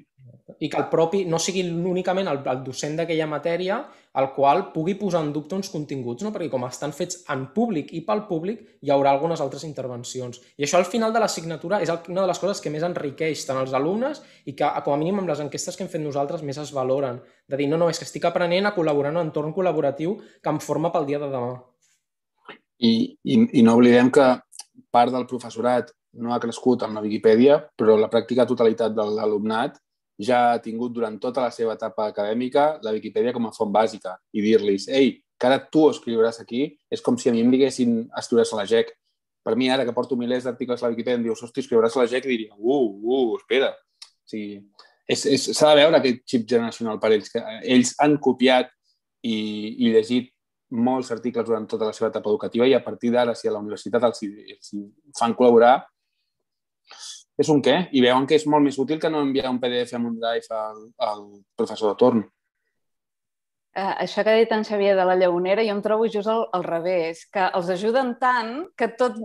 [0.63, 3.81] i que el propi no sigui únicament el, el docent d'aquella matèria
[4.21, 6.31] el qual pugui posar en dubte uns continguts, no?
[6.35, 10.43] perquè com estan fets en públic i pel públic, hi haurà algunes altres intervencions.
[10.61, 13.63] I això al final de l'assignatura és una de les coses que més enriqueix tant
[13.63, 16.61] els alumnes i que, com a mínim amb les enquestes que hem fet nosaltres, més
[16.61, 17.23] es valoren.
[17.49, 20.53] De dir, no, no, és que estic aprenent a col·laborar en un entorn col·laboratiu que
[20.53, 21.57] em forma pel dia de demà.
[22.85, 22.93] I,
[23.25, 24.29] i, i no oblidem que
[24.93, 29.79] part del professorat no ha crescut amb la Viquipèdia, però la pràctica totalitat de l'alumnat
[30.23, 34.17] ja ha tingut durant tota la seva etapa acadèmica la Viquipèdia com a font bàsica
[34.33, 38.03] i dir-los, ei, que ara tu escriuràs aquí, és com si a mi em diguessin
[38.19, 38.93] escriuràs a la GEC.
[39.43, 42.05] Per mi, ara que porto milers d'articles a la Viquipèdia, em dius, hosti, escriuràs a
[42.05, 43.73] la GEC, diria, uh, uh, espera.
[43.73, 44.61] O sigui,
[45.17, 47.43] s'ha de veure aquest xip generacional per ells, que
[47.75, 48.71] ells han copiat
[49.27, 49.35] i,
[49.83, 50.31] i llegit
[50.73, 53.61] molts articles durant tota la seva etapa educativa i a partir d'ara, si a la
[53.61, 54.71] universitat els, els
[55.19, 55.81] fan col·laborar,
[57.43, 59.99] és un què i veuen que és molt més útil que no enviar un PDF
[59.99, 61.27] amb un drive al, al
[61.59, 62.23] professor de torn.
[63.73, 66.43] Uh, això que ha dit en Xavier de la Lleonera, jo em trobo just al,
[66.53, 69.17] al revés, que els ajuden tant que tot...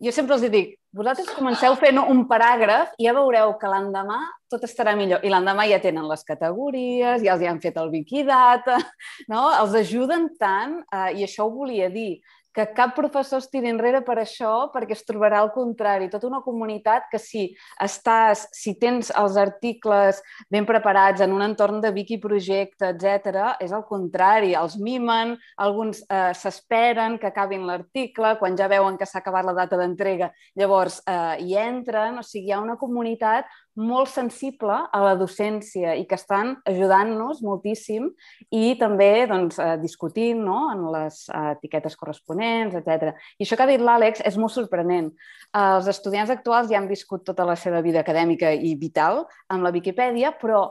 [0.00, 4.16] Jo sempre els dic, vosaltres comenceu fent un paràgraf i ja veureu que l'endemà
[4.48, 5.20] tot estarà millor.
[5.20, 8.78] I l'endemà ja tenen les categories, ja els hi han fet el Wikidata,
[9.32, 9.44] no?
[9.58, 12.22] Els ajuden tant, uh, i això ho volia dir,
[12.54, 16.42] que cap professor es tiri enrere per això, perquè es trobarà al contrari, tota una
[16.42, 17.44] comunitat que si
[17.82, 23.72] estàs, si tens els articles ben preparats en un entorn de wiki projecte, etc, és
[23.76, 29.22] al contrari, els mimen, alguns eh, s'esperen que acabin l'article, quan ja veuen que s'ha
[29.22, 33.46] acabat la data d'entrega, llavors eh, hi entren, o sigui, hi ha una comunitat
[33.78, 38.08] molt sensible a la docència i que estan ajudant-nos moltíssim
[38.50, 40.58] i també doncs, eh, discutint no?
[40.72, 43.14] en les eh, etiquetes corresponents, etc.
[43.38, 45.12] I això que ha dit l'Àlex és molt sorprenent.
[45.56, 49.74] Els estudiants actuals ja han viscut tota la seva vida acadèmica i vital amb la
[49.74, 50.66] Viquipèdia, però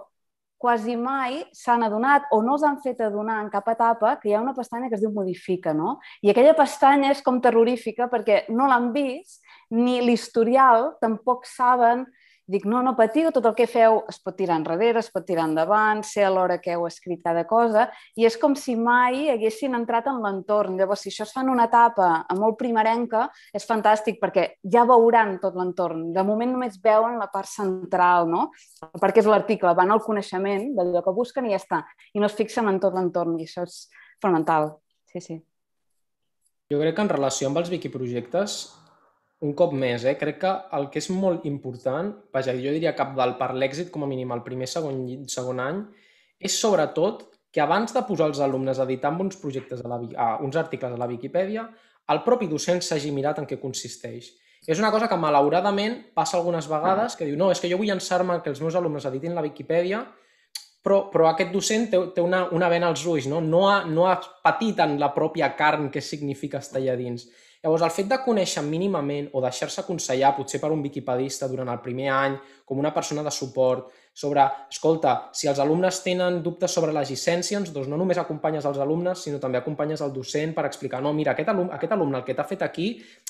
[0.59, 4.41] quasi mai s'han adonat o no s'han fet adonar en cap etapa que hi ha
[4.43, 5.97] una pestanya que es diu modifica, no?
[6.21, 9.39] I aquella pestanya és com terrorífica perquè no l'han vist,
[9.71, 12.03] ni l'historial tampoc saben
[12.49, 15.43] Dic, no, no patiu, tot el que feu es pot tirar enrere, es pot tirar
[15.45, 17.83] endavant, sé a l'hora que heu escrit cada cosa,
[18.17, 20.79] i és com si mai haguessin entrat en l'entorn.
[20.79, 22.07] Llavors, si això es fa en una etapa
[22.39, 26.07] molt primerenca, és fantàstic perquè ja veuran tot l'entorn.
[26.15, 28.47] De moment només veuen la part central, no?
[28.97, 31.83] Perquè és l'article, van al coneixement d'allò que busquen i ja està.
[32.17, 33.83] I no es fixen en tot l'entorn, i això és
[34.17, 34.71] fonamental.
[35.13, 35.37] Sí, sí.
[36.73, 38.59] Jo crec que en relació amb els wikiprojectes
[39.45, 43.15] un cop més, eh, crec que el que és molt important, vaja, jo diria cap
[43.15, 44.99] del per l'èxit, com a mínim el primer segon,
[45.31, 45.83] segon any,
[46.39, 50.01] és sobretot que abans de posar els alumnes a editar amb uns projectes, a la,
[50.17, 51.65] a uns articles a la Viquipèdia,
[52.09, 54.33] el propi docent s'hagi mirat en què consisteix.
[54.67, 57.87] És una cosa que malauradament passa algunes vegades, que diu, no, és que jo vull
[57.87, 60.03] llançar-me que els meus alumnes editin la Viquipèdia,
[60.83, 63.39] però, però aquest docent té, té una, una vena als ulls, no?
[63.43, 67.27] No, ha, no ha patit en la pròpia carn que significa estar allà dins.
[67.59, 71.81] Llavors, el fet de conèixer mínimament o deixar-se aconsellar, potser per un viquipedista durant el
[71.83, 76.91] primer any, com una persona de suport, sobre, escolta, si els alumnes tenen dubtes sobre
[76.95, 80.99] les llicències, doncs no només acompanyes els alumnes, sinó també acompanyes el docent per explicar,
[81.01, 82.89] no, mira, aquest alumne, aquest alumne el que t'ha fet aquí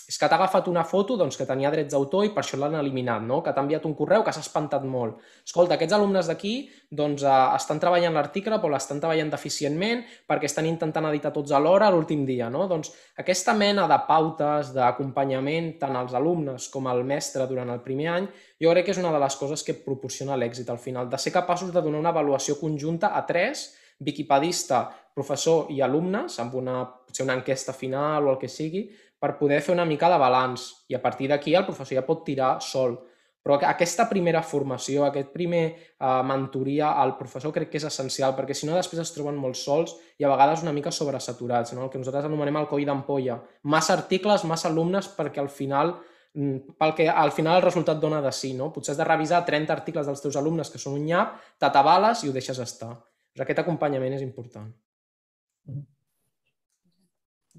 [0.09, 2.79] és que t'ha agafat una foto doncs, que tenia drets d'autor i per això l'han
[2.79, 3.43] eliminat, no?
[3.45, 5.19] que t'ha enviat un correu que s'ha espantat molt.
[5.45, 6.55] Escolta, aquests alumnes d'aquí
[6.89, 11.91] doncs, eh, estan treballant l'article però l'estan treballant deficientment perquè estan intentant editar tots alhora
[11.93, 12.49] l'últim dia.
[12.49, 12.65] No?
[12.71, 12.89] Doncs
[13.21, 18.31] aquesta mena de pautes d'acompanyament tant als alumnes com al mestre durant el primer any
[18.59, 21.31] jo crec que és una de les coses que proporciona l'èxit al final, de ser
[21.35, 27.25] capaços de donar una avaluació conjunta a tres, viquipedista, professor i alumnes, amb una, potser
[27.25, 28.87] una enquesta final o el que sigui,
[29.19, 32.23] per poder fer una mica de balanç i a partir d'aquí el professor ja pot
[32.27, 32.95] tirar sol.
[33.39, 38.55] Però aquesta primera formació, aquest primer uh, mentoria al professor crec que és essencial, perquè
[38.55, 41.85] si no després es troben molt sols i a vegades una mica sobresaturats, no?
[41.85, 43.39] el que nosaltres anomenem el coll d'ampolla.
[43.63, 45.95] Massa articles, massa alumnes, perquè al final
[46.33, 48.69] pel que al final el resultat dona de sí, no?
[48.73, 52.29] Potser has de revisar 30 articles dels teus alumnes que són un nyap, t'atabales i
[52.29, 52.91] ho deixes estar.
[52.93, 54.69] Doncs aquest acompanyament és important.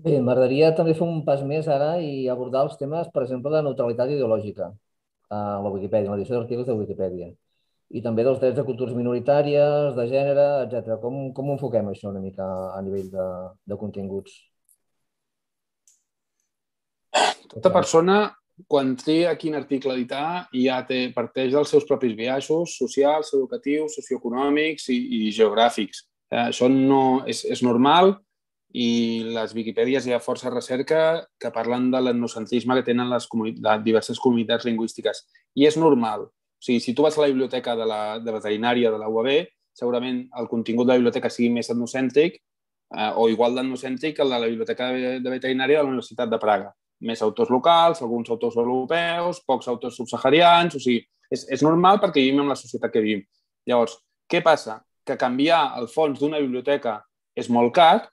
[0.00, 3.62] Bé, m'agradaria també fer un pas més ara i abordar els temes, per exemple, de
[3.66, 4.70] neutralitat ideològica
[5.30, 7.30] a la Wikipedia, a l'edició d'articles de Wikipedia.
[7.90, 10.96] I també dels drets de cultures minoritàries, de gènere, etc.
[11.02, 13.26] Com, com ho enfoquem això una mica a nivell de,
[13.66, 14.36] de continguts?
[17.50, 18.20] Tota persona
[18.68, 24.88] quan tria quin article editar ja té, parteix dels seus propis biaixos socials, educatius, socioeconòmics
[24.94, 26.04] i, i geogràfics.
[26.30, 28.14] Eh, això no és, és normal
[28.72, 28.88] i
[29.34, 33.26] les Wikipèdies hi ha força recerca que parlen de l'etnocentrisme que tenen les,
[33.58, 35.24] les diverses comunitats lingüístiques.
[35.58, 36.28] I és normal.
[36.30, 39.48] O sigui, si tu vas a la biblioteca de, la, de veterinària de la UAB,
[39.74, 44.36] segurament el contingut de la biblioteca sigui més etnocèntric eh, o igual d'etnocèntric que el
[44.36, 46.70] de la biblioteca de veterinària de la Universitat de Praga
[47.00, 52.20] més autors locals, alguns autors europeus, pocs autors subsaharians, o sigui, és, és normal perquè
[52.20, 53.22] vivim en la societat que vivim.
[53.68, 53.96] Llavors,
[54.30, 54.80] què passa?
[55.06, 56.98] Que canviar el fons d'una biblioteca
[57.38, 58.08] és molt car,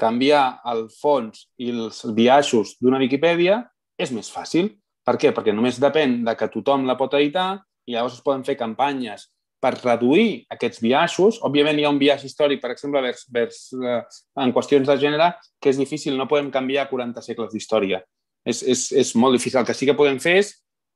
[0.00, 3.62] canviar el fons i els biaixos d'una Viquipèdia
[3.96, 4.74] és més fàcil.
[5.06, 5.32] Per què?
[5.32, 7.54] Perquè només depèn de que tothom la pot editar
[7.86, 9.30] i llavors es poden fer campanyes
[9.62, 11.38] per reduir aquests biaixos.
[11.46, 14.02] Òbviament hi ha un biaix històric, per exemple, vers, vers, eh,
[14.42, 15.30] en qüestions de gènere,
[15.62, 18.02] que és difícil, no podem canviar 40 segles d'història
[18.46, 19.60] és, és, és molt difícil.
[19.60, 20.52] El que sí que podem fer és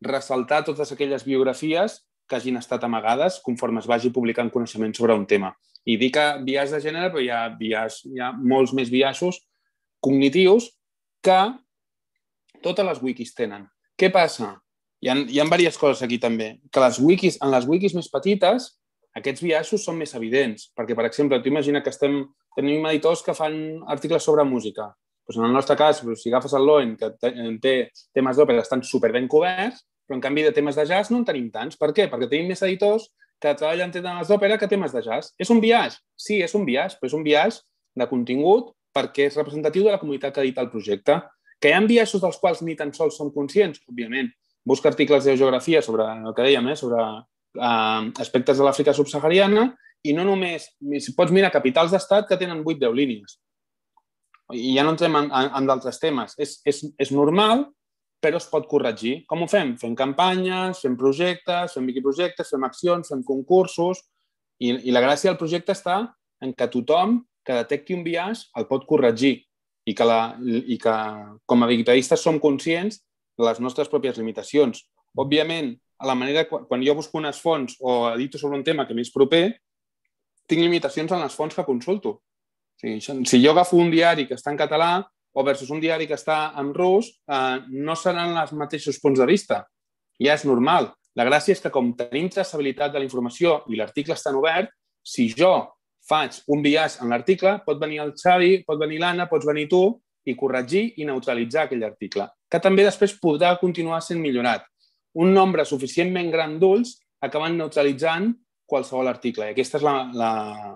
[0.07, 5.27] ressaltar totes aquelles biografies que hagin estat amagades conforme es vagi publicant coneixement sobre un
[5.27, 5.51] tema.
[5.85, 9.41] I dic que biaix de gènere, però hi ha, biaix, hi ha molts més biaixos
[10.01, 10.71] cognitius
[11.25, 11.39] que
[12.63, 13.67] totes les wikis tenen.
[13.99, 14.55] Què passa?
[15.01, 16.53] Hi ha, hi ha diverses coses aquí també.
[16.71, 18.71] Que les wikis, en les wikis més petites,
[19.17, 20.71] aquests biaixos són més evidents.
[20.77, 22.23] Perquè, per exemple, tu imagina que estem,
[22.57, 23.57] tenim editors que fan
[23.91, 24.93] articles sobre música
[25.31, 27.13] doncs en el nostre cas, doncs, si agafes el Loen, que
[27.63, 27.75] té
[28.15, 31.25] temes d'òpera estan super ben coberts, però en canvi de temes de jazz no en
[31.29, 31.79] tenim tants.
[31.79, 32.09] Per què?
[32.11, 33.07] Perquè tenim més editors
[33.41, 35.31] que treballen temes d'òpera que temes de jazz.
[35.39, 36.01] És un viatge?
[36.19, 37.63] Sí, és un viatge, però és un viatge
[37.95, 41.21] de contingut perquè és representatiu de la comunitat que edita el projecte.
[41.63, 44.33] Que hi ha viatges dels quals ni tan sols som conscients, òbviament.
[44.67, 49.69] Busca articles de geografia sobre el que dèiem, eh, sobre eh, aspectes de l'Àfrica subsahariana
[50.03, 50.67] i no només,
[51.15, 53.39] pots mirar capitals d'estat que tenen 8-10 línies
[54.57, 56.35] i ja no entrem en, en, en d'altres temes.
[56.39, 57.67] És, és, és normal,
[58.21, 59.21] però es pot corregir.
[59.31, 59.75] Com ho fem?
[59.81, 64.03] Fem campanyes, fem projectes, fem wikiprojectes, fem accions, fem concursos,
[64.61, 66.03] i, i la gràcia del projecte està
[66.45, 69.39] en que tothom que detecti un biaix el pot corregir
[69.89, 70.97] i que, la, i que
[71.49, 73.01] com a wikipedistes som conscients
[73.41, 74.85] de les nostres pròpies limitacions.
[75.17, 78.97] Òbviament, a la manera, quan jo busco unes fonts o edito sobre un tema que
[78.97, 79.47] m'és proper,
[80.49, 82.19] tinc limitacions en les fonts que consulto.
[82.81, 85.03] Sí, si jo agafo un diari que està en català
[85.37, 89.27] o versus un diari que està en rus, eh, no seran els mateixos punts de
[89.29, 89.67] vista.
[90.17, 90.89] Ja és normal.
[91.15, 94.73] La gràcia és que com tenim traçabilitat de la informació i l'article està obert,
[95.05, 95.53] si jo
[96.09, 99.83] faig un biaix en l'article, pot venir el Xavi, pot venir l'Anna, pots venir tu
[100.25, 104.65] i corregir i neutralitzar aquell article, que també després podrà continuar sent millorat.
[105.21, 108.33] Un nombre suficientment gran d'ulls acaben neutralitzant
[108.71, 109.49] qualsevol article.
[109.49, 110.33] I aquesta és la, la,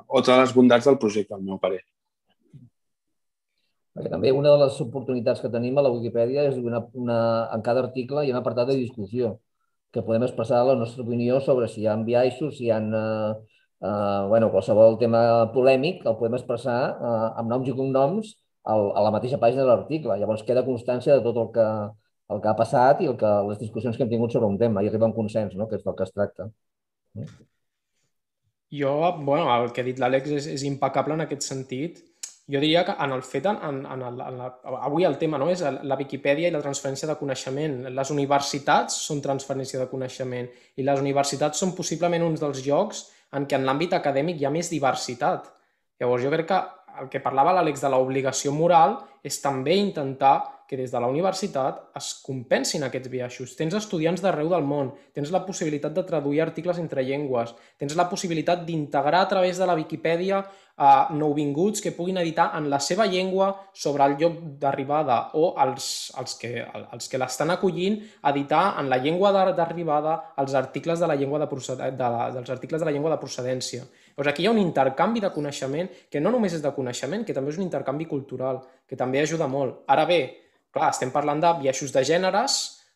[0.09, 1.85] otra de les bondats del projecte, al meu parer.
[3.95, 7.19] Perquè també una de les oportunitats que tenim a la Wikipedia és una, una,
[7.55, 9.37] en cada article hi ha un apartat de discussió
[9.95, 13.35] que podem expressar la nostra opinió sobre si hi ha biaixos, si hi ha uh,
[13.87, 15.21] uh, bueno, qualsevol tema
[15.55, 18.35] polèmic, el podem expressar uh, amb noms i cognoms
[18.75, 20.19] al, a la mateixa pàgina de l'article.
[20.19, 21.69] Llavors queda constància de tot el que,
[22.35, 24.83] el que ha passat i el que, les discussions que hem tingut sobre un tema
[24.83, 25.69] i arriba a un consens, no?
[25.71, 26.49] que és del que es tracta.
[28.75, 32.03] Jo, bueno, el que ha dit l'Àlex és, és impecable en aquest sentit
[32.51, 34.51] jo diria que en el fet, en, en, el, en la,
[34.85, 37.79] avui el tema no, és la Viquipèdia i la transferència de coneixement.
[37.89, 43.49] Les universitats són transferència de coneixement i les universitats són possiblement uns dels llocs en
[43.49, 45.49] què en l'àmbit acadèmic hi ha més diversitat.
[46.01, 46.61] Llavors jo crec que
[47.01, 50.37] el que parlava l'Àlex de l'obligació moral és també intentar
[50.69, 53.53] que des de la universitat es compensin aquests biaixos.
[53.57, 58.09] Tens estudiants d'arreu del món, tens la possibilitat de traduir articles entre llengües, tens la
[58.09, 60.45] possibilitat d'integrar a través de la Viquipèdia
[60.77, 66.13] a nouvinguts que puguin editar en la seva llengua sobre el lloc d'arribada o els,
[66.19, 68.01] els que, els que l'estan acollint
[68.31, 72.81] editar en la llengua d'arribada els articles de la llengua de, de la, dels articles
[72.81, 73.85] de la llengua de procedència.
[74.17, 77.35] Doncs aquí hi ha un intercanvi de coneixement que no només és de coneixement, que
[77.35, 79.85] també és un intercanvi cultural, que també ajuda molt.
[79.91, 80.23] Ara bé,
[80.75, 82.55] Clar, estem parlant de biaixos de gèneres,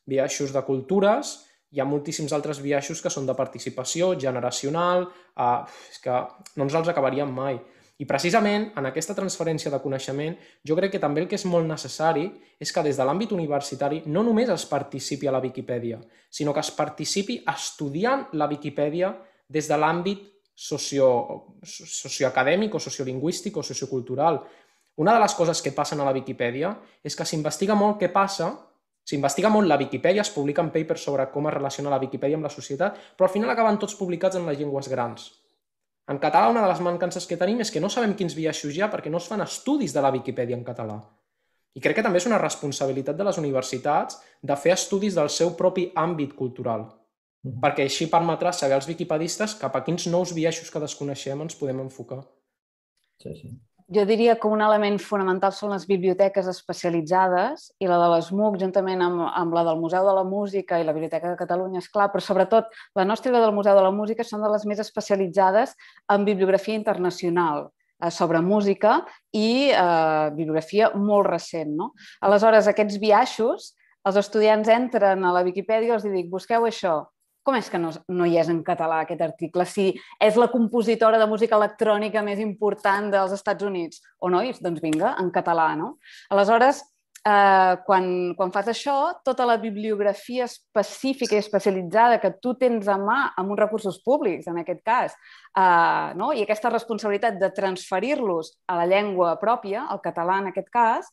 [0.09, 1.37] biaixos de cultures,
[1.71, 5.59] hi ha moltíssims altres biaixos que són de participació, generacional, eh,
[5.93, 6.23] és que
[6.57, 7.59] no ens els acabaríem mai.
[7.99, 11.67] I precisament en aquesta transferència de coneixement jo crec que també el que és molt
[11.67, 12.29] necessari
[12.63, 15.99] és que des de l'àmbit universitari no només es participi a la Viquipèdia,
[16.31, 19.11] sinó que es participi estudiant la Viquipèdia
[19.49, 20.23] des de l'àmbit
[20.55, 21.09] socio,
[21.65, 24.41] socioacadèmic o sociolingüístic o sociocultural.
[25.03, 28.53] Una de les coses que passen a la Viquipèdia és que s'investiga molt què passa,
[29.09, 32.53] s'investiga molt la Viquipèdia, es publiquen papers sobre com es relaciona la Viquipèdia amb la
[32.53, 35.31] societat, però al final acaben tots publicats en les llengües grans.
[36.09, 38.83] En català, una de les mancances que tenim és que no sabem quins biaixos hi
[38.85, 40.99] ha perquè no es fan estudis de la Viquipèdia en català.
[41.77, 45.55] I crec que també és una responsabilitat de les universitats de fer estudis del seu
[45.57, 46.89] propi àmbit cultural,
[47.45, 47.61] mm.
[47.65, 51.85] perquè així permetrà saber als viquipedistes cap a quins nous biaixos que desconeixem ens podem
[51.85, 52.23] enfocar.
[53.23, 53.53] Sí, sí
[53.89, 59.01] jo diria que un element fonamental són les biblioteques especialitzades i la de l'ESMUC, juntament
[59.05, 62.11] amb, amb la del Museu de la Música i la Biblioteca de Catalunya, és clar,
[62.13, 62.69] però sobretot
[62.99, 65.73] la nostra i la del Museu de la Música són de les més especialitzades
[66.13, 67.71] en bibliografia internacional
[68.05, 69.01] eh, sobre música
[69.33, 71.73] i eh, bibliografia molt recent.
[71.81, 71.95] No?
[72.21, 73.73] Aleshores, aquests biaixos,
[74.05, 77.07] els estudiants entren a la Viquipèdia i els dic, busqueu això,
[77.43, 79.65] com és que no, no hi és en català aquest article?
[79.65, 79.89] Si
[80.21, 84.03] és la compositora de música electrònica més important dels Estats Units.
[84.21, 84.43] O no?
[84.61, 85.95] Doncs vinga, en català, no?
[86.35, 86.83] Aleshores,
[87.29, 92.99] eh, quan, quan fas això, tota la bibliografia específica i especialitzada que tu tens a
[93.01, 95.17] mà amb uns recursos públics, en aquest cas,
[95.57, 96.33] eh, no?
[96.33, 101.11] i aquesta responsabilitat de transferir-los a la llengua pròpia, al català en aquest cas,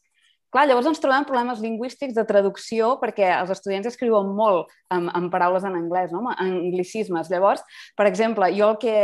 [0.55, 5.27] Clar, llavors ens trobem problemes lingüístics de traducció perquè els estudiants escriuen molt amb, amb
[5.33, 6.21] paraules en anglès, no?
[6.31, 7.27] en anglicismes.
[7.27, 7.65] Llavors,
[7.99, 8.95] per exemple, jo el que...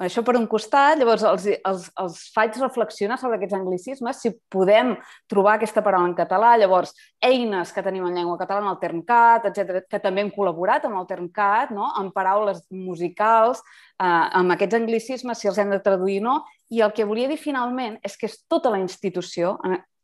[0.00, 4.94] Això per un costat, llavors els, els, els faig reflexionar sobre aquests anglicismes, si podem
[5.28, 9.82] trobar aquesta paraula en català, llavors eines que tenim en llengua catalana, el TermCat, etc,
[9.90, 11.90] que també hem col·laborat amb el TermCat, no?
[12.00, 13.60] amb paraules musicals,
[14.00, 14.08] eh,
[14.40, 16.40] amb aquests anglicismes, si els hem de traduir o no,
[16.72, 19.58] i el que volia dir finalment és que és tota la institució,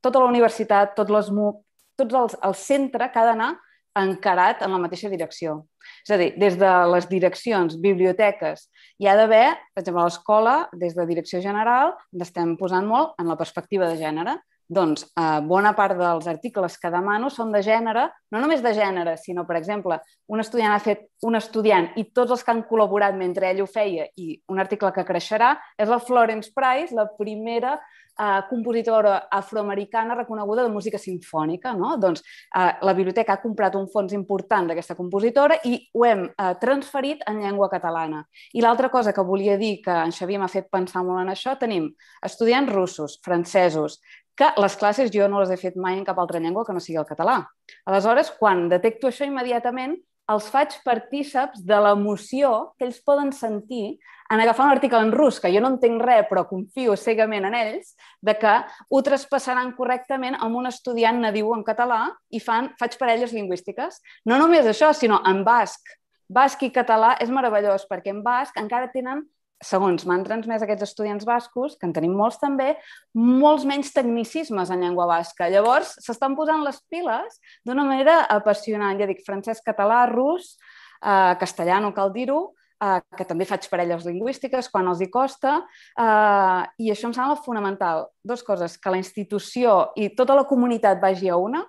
[0.05, 1.63] tota la universitat, tots les MUC,
[1.97, 3.55] tots els, el centre que ha d'anar
[3.97, 5.63] encarat en la mateixa direcció.
[6.05, 8.67] És a dir, des de les direccions, biblioteques,
[9.01, 13.17] hi ha d'haver, per exemple, a l'escola, des de direcció general, ens estem posant molt
[13.23, 14.37] en la perspectiva de gènere.
[14.69, 19.15] Doncs eh, bona part dels articles que demano són de gènere, no només de gènere,
[19.21, 23.15] sinó, per exemple, un estudiant ha fet un estudiant i tots els que han col·laborat
[23.15, 27.77] mentre ell ho feia i un article que creixerà és la Florence Price, la primera
[28.19, 31.73] eh, compositora afroamericana reconeguda de música sinfònica.
[31.77, 31.97] No?
[32.03, 36.53] Doncs eh, la biblioteca ha comprat un fons important d'aquesta compositora i ho hem eh,
[36.61, 38.25] transferit en llengua catalana.
[38.55, 41.57] I l'altra cosa que volia dir, que en Xavier m'ha fet pensar molt en això,
[41.61, 41.91] tenim
[42.25, 44.01] estudiants russos, francesos,
[44.37, 46.83] que les classes jo no les he fet mai en cap altra llengua que no
[46.83, 47.41] sigui el català.
[47.89, 49.97] Aleshores, quan detecto això immediatament,
[50.33, 53.99] els faig partíceps de l'emoció que ells poden sentir
[54.31, 57.55] en agafar un article en rus, que jo no entenc res, però confio cegament en
[57.55, 58.55] ells, de que
[58.91, 62.01] ho traspassaran correctament amb un estudiant nadiu en català
[62.35, 64.01] i fan, faig parelles lingüístiques.
[64.27, 65.95] No només això, sinó en basc.
[66.27, 69.23] Basc i català és meravellós, perquè en basc encara tenen
[69.65, 72.75] segons m'han transmès aquests estudiants bascos, que en tenim molts també,
[73.17, 75.49] molts menys tecnicismes en llengua basca.
[75.53, 78.99] Llavors, s'estan posant les piles d'una manera apassionant.
[79.01, 80.57] Ja dic, francès, català, rus,
[81.03, 82.53] eh, castellà, no cal dir-ho,
[82.83, 85.63] eh, que també faig parelles lingüístiques quan els hi costa,
[85.97, 88.09] eh, i això em sembla fonamental.
[88.23, 91.65] Dos coses, que la institució i tota la comunitat vagi a una,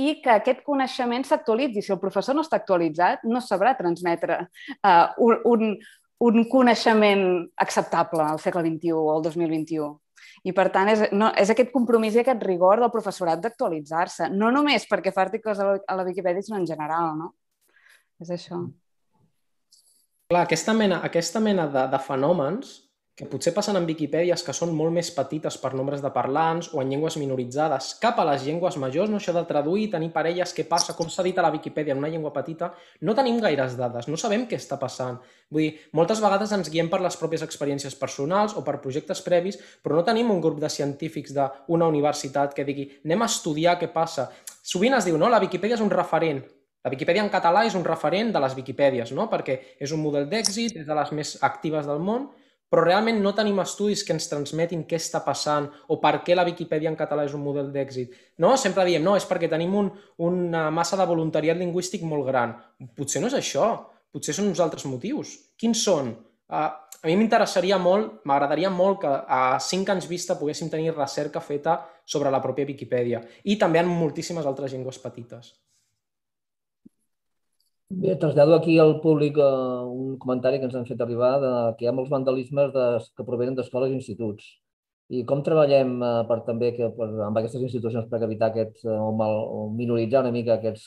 [0.00, 1.82] i que aquest coneixement s'actualitzi.
[1.82, 4.38] Si el professor no està actualitzat, no sabrà transmetre
[4.80, 5.06] uh,
[5.44, 5.76] un,
[6.20, 7.24] un coneixement
[7.64, 9.90] acceptable al segle XXI o al 2021.
[10.44, 14.28] I, per tant, és, no, és aquest compromís i aquest rigor del professorat d'actualitzar-se.
[14.32, 17.32] No només perquè fa articles a la, a la Viquipèdia, sinó en general, no?
[18.20, 18.60] És això.
[20.30, 22.76] Clar, aquesta mena, aquesta mena de, de fenòmens
[23.20, 26.80] que potser passen en Viquipèdies que són molt més petites per nombres de parlants o
[26.80, 30.64] en llengües minoritzades, cap a les llengües majors, no això de traduir, tenir parelles, què
[30.70, 32.70] passa, com s'ha dit a la Viquipèdia en una llengua petita,
[33.04, 35.18] no tenim gaires dades, no sabem què està passant.
[35.52, 39.60] Vull dir, moltes vegades ens guiem per les pròpies experiències personals o per projectes previs,
[39.84, 43.92] però no tenim un grup de científics d'una universitat que digui anem a estudiar què
[43.92, 44.30] passa.
[44.64, 46.40] Sovint es diu, no, la Viquipèdia és un referent,
[46.80, 49.28] la Viquipèdia en català és un referent de les Viquipèdies, no?
[49.28, 52.30] perquè és un model d'èxit, és de les més actives del món,
[52.70, 56.46] però realment no tenim estudis que ens transmetin què està passant o per què la
[56.46, 58.14] Viquipèdia en català és un model d'èxit.
[58.38, 58.54] No?
[58.56, 59.90] Sempre diem, no, és perquè tenim un,
[60.30, 62.54] una massa de voluntariat lingüístic molt gran.
[62.96, 63.72] Potser no és això,
[64.14, 65.34] potser són uns altres motius.
[65.58, 66.14] Quins són?
[66.50, 66.68] Uh,
[67.00, 71.80] a mi m'interessaria molt, m'agradaria molt que a cinc anys vista poguéssim tenir recerca feta
[72.04, 75.54] sobre la pròpia Viquipèdia i també en moltíssimes altres llengües petites.
[77.92, 81.82] Bé, trasllado aquí al públic uh, un comentari que ens han fet arribar de que
[81.84, 82.84] hi ha molts vandalismes de,
[83.18, 84.44] que provenen d'escoles i instituts.
[85.10, 88.94] I com treballem uh, per també que, per, amb aquestes institucions per evitar aquest, uh,
[89.08, 90.84] o, mal, o minoritzar una mica aquests,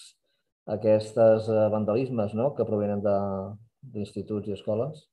[0.78, 2.54] aquestes vandalismes no?
[2.56, 5.04] que provenen d'instituts i escoles?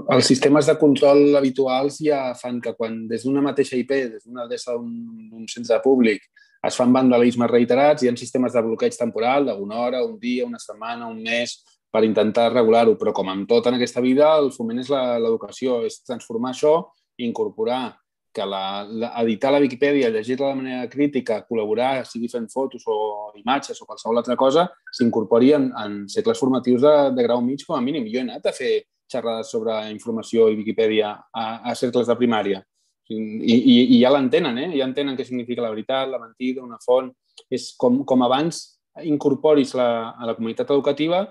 [0.00, 4.46] Els sistemes de control habituals ja fan que quan des d'una mateixa IP, des d'una
[4.48, 6.24] adreça d'un centre públic,
[6.66, 10.60] es fan vandalismes reiterats, hi ha sistemes de bloqueig temporal d'una hora, un dia, una
[10.60, 14.78] setmana, un mes, per intentar regular-ho, però com amb tot en aquesta vida, el foment
[14.82, 16.74] és l'educació, és transformar això
[17.20, 17.96] incorporar
[18.32, 23.32] que la, la, editar la Viquipèdia, llegir-la de manera crítica, col·laborar, sigui fent fotos o
[23.40, 27.74] imatges o qualsevol altra cosa, s'incorpori en, en segles formatius de, de grau mig com
[27.74, 28.06] a mínim.
[28.06, 32.62] Jo he anat a fer xerrades sobre informació i Viquipèdia a, a cercles de primària
[33.10, 34.68] i, i, i ja l'entenen, eh?
[34.78, 37.10] ja entenen què significa la veritat, la mentida, una font.
[37.50, 38.62] És com, com abans
[39.06, 41.24] incorporis la, a la comunitat educativa,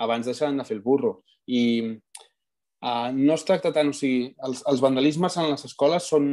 [0.00, 1.20] abans deixaran de fer el burro.
[1.46, 6.26] I uh, no es tracta tant, o sigui, els, els vandalismes en les escoles són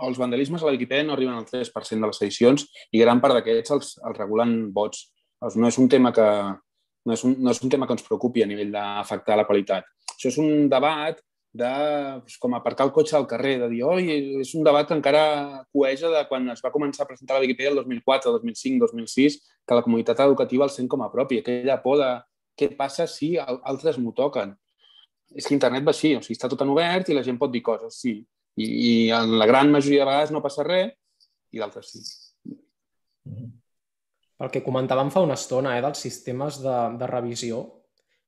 [0.00, 3.36] els vandalismes a la Wikipedia no arriben al 3% de les edicions i gran part
[3.36, 5.10] d'aquests els, els regulen vots.
[5.56, 6.26] No és un tema que
[7.06, 9.84] no és un, no és un tema que ens preocupi a nivell d'afectar la qualitat.
[10.14, 11.20] Això és un debat
[11.52, 14.94] de pues, com aparcar el cotxe al carrer, de dir, oi, és un debat que
[14.94, 19.38] encara coeja de quan es va començar a presentar la Wikipedia el 2004, 2005, 2006,
[19.66, 22.10] que la comunitat educativa el sent com a propi, aquella por de
[22.58, 24.54] què passa si altres m'ho toquen.
[25.34, 27.50] És que internet va així, o sigui, està tot en obert i la gent pot
[27.50, 28.18] dir coses, sí.
[28.60, 30.90] I, i en la gran majoria de vegades no passa res
[31.54, 32.02] i d'altres sí.
[34.40, 37.60] El que comentàvem fa una estona, eh, dels sistemes de, de revisió,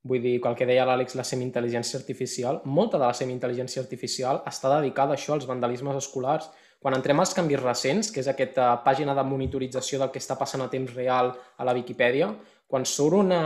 [0.03, 4.73] Vull dir, el que deia l'Àlex, la semi-intel·ligència artificial, molta de la semi-intel·ligència artificial està
[4.81, 6.49] dedicada a això, als vandalismes escolars.
[6.83, 10.65] Quan entrem als canvis recents, que és aquesta pàgina de monitorització del que està passant
[10.65, 12.33] a temps real a la Viquipèdia,
[12.67, 13.43] quan surt una,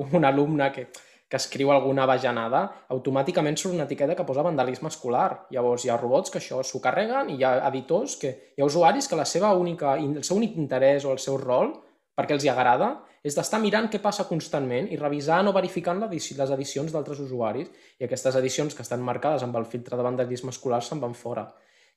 [0.00, 0.86] un alumne que,
[1.28, 2.62] que escriu alguna bajanada,
[2.96, 5.44] automàticament surt una etiqueta que posa vandalisme escolar.
[5.52, 8.70] Llavors hi ha robots que això s'ho carreguen i hi ha editors, que hi ha
[8.72, 11.74] usuaris que la seva única, el seu únic interès o el seu rol,
[12.20, 12.90] perquè els hi agrada,
[13.24, 17.68] és d'estar mirant què passa constantment i revisant o verificant les edicions d'altres usuaris
[17.98, 21.46] i aquestes edicions que estan marcades amb el filtre de vandalisme escolar se'n van fora.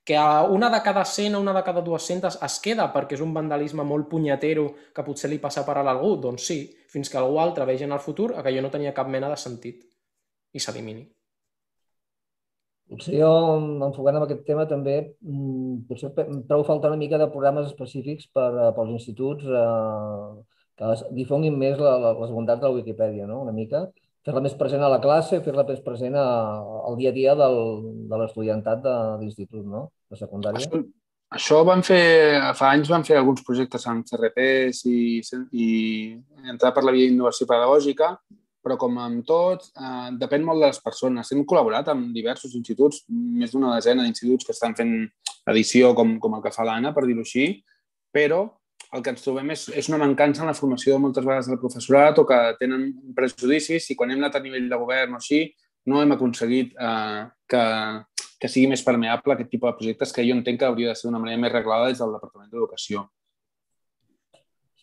[0.04, 0.20] Que
[0.52, 3.86] una de cada 100 o una de cada 200 es queda perquè és un vandalisme
[3.88, 6.60] molt punyetero que potser li passa per a algú, doncs sí,
[6.92, 9.40] fins que algú altre vegi en el futur que allò no tenia cap mena de
[9.40, 9.86] sentit
[10.52, 11.08] i s'elimini.
[12.92, 13.30] Potser jo,
[13.88, 18.50] enfocant en aquest tema, també mm, potser trobo falta una mica de programes específics per,
[18.52, 20.34] eh, pels instituts eh,
[20.78, 23.42] que difonguin més la, la, les bondats de la Wikipedia, no?
[23.46, 23.86] una mica.
[24.24, 27.58] Fer-la més present a la classe, fer-la més present al dia a dia del,
[28.12, 29.88] de l'estudiantat de l'institut, no?
[30.12, 30.64] de secundària.
[30.64, 30.84] Això,
[31.40, 32.04] això van fer,
[32.60, 35.02] fa anys van fer alguns projectes amb CRPs i,
[35.52, 35.68] i
[36.54, 38.14] entrar per la via d'innovació pedagògica,
[38.64, 41.32] però com amb tot, eh, depèn molt de les persones.
[41.32, 44.94] Hem col·laborat amb diversos instituts, més d'una desena d'instituts que estan fent
[45.52, 47.64] edició com, com el que fa l'Anna, per dir-ho així,
[48.14, 48.46] però
[48.94, 51.60] el que ens trobem és, és una mancança en la formació de moltes vegades del
[51.60, 55.48] professorat o que tenen prejudicis i quan hem anat a nivell de govern o així
[55.90, 57.64] no hem aconseguit eh, que,
[58.40, 61.10] que sigui més permeable aquest tipus de projectes que jo entenc que hauria de ser
[61.10, 63.08] d'una manera més reglada des del Departament d'Educació.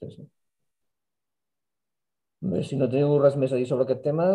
[0.00, 0.26] Sí, sí.
[2.40, 4.26] Si no teniu res més a dir sobre aquest tema,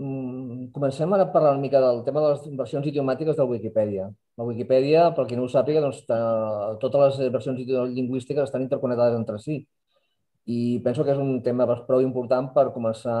[0.00, 4.06] mm, comencem ara a parlar una mica del tema de les versions idiomàtiques de Wikipedia.
[4.38, 6.00] La Wikipedia, per qui no ho sàpiga, doncs,
[6.80, 7.58] totes les versions
[7.98, 9.58] lingüístiques estan interconnectades entre si.
[10.46, 13.18] I penso que és un tema prou important per començar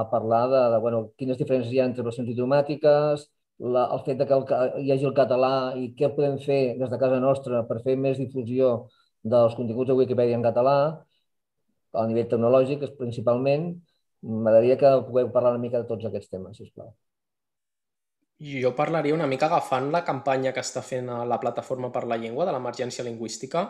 [0.00, 3.28] a parlar de, de bueno, quines diferències hi ha entre versions idiomàtiques,
[3.60, 4.44] la, el fet de que el,
[4.84, 8.18] hi hagi el català i què podem fer des de casa nostra per fer més
[8.18, 8.88] difusió
[9.22, 11.04] dels continguts de Wikipedia en català,
[11.92, 13.70] a nivell tecnològic, principalment,
[14.22, 16.90] m'agradaria que pugueu parlar una mica de tots aquests temes, sisplau.
[18.40, 22.46] Jo parlaria una mica agafant la campanya que està fent la Plataforma per la Llengua
[22.48, 23.66] de l'emergència lingüística.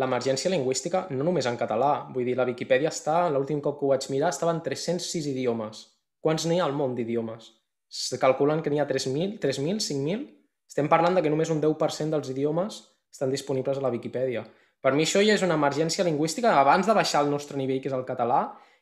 [0.00, 3.92] L'emergència lingüística no només en català, vull dir, la Viquipèdia està, l'últim cop que ho
[3.92, 5.82] vaig mirar, estava en 306 idiomes.
[6.24, 7.50] Quants n'hi ha al món d'idiomes?
[7.88, 10.24] Se calculen que n'hi ha 3.000, 3.000, 5.000?
[10.68, 12.80] Estem parlant de que només un 10% dels idiomes
[13.12, 14.42] estan disponibles a la Viquipèdia.
[14.80, 17.88] Per mi això ja és una emergència lingüística abans de baixar el nostre nivell, que
[17.90, 18.40] és el català,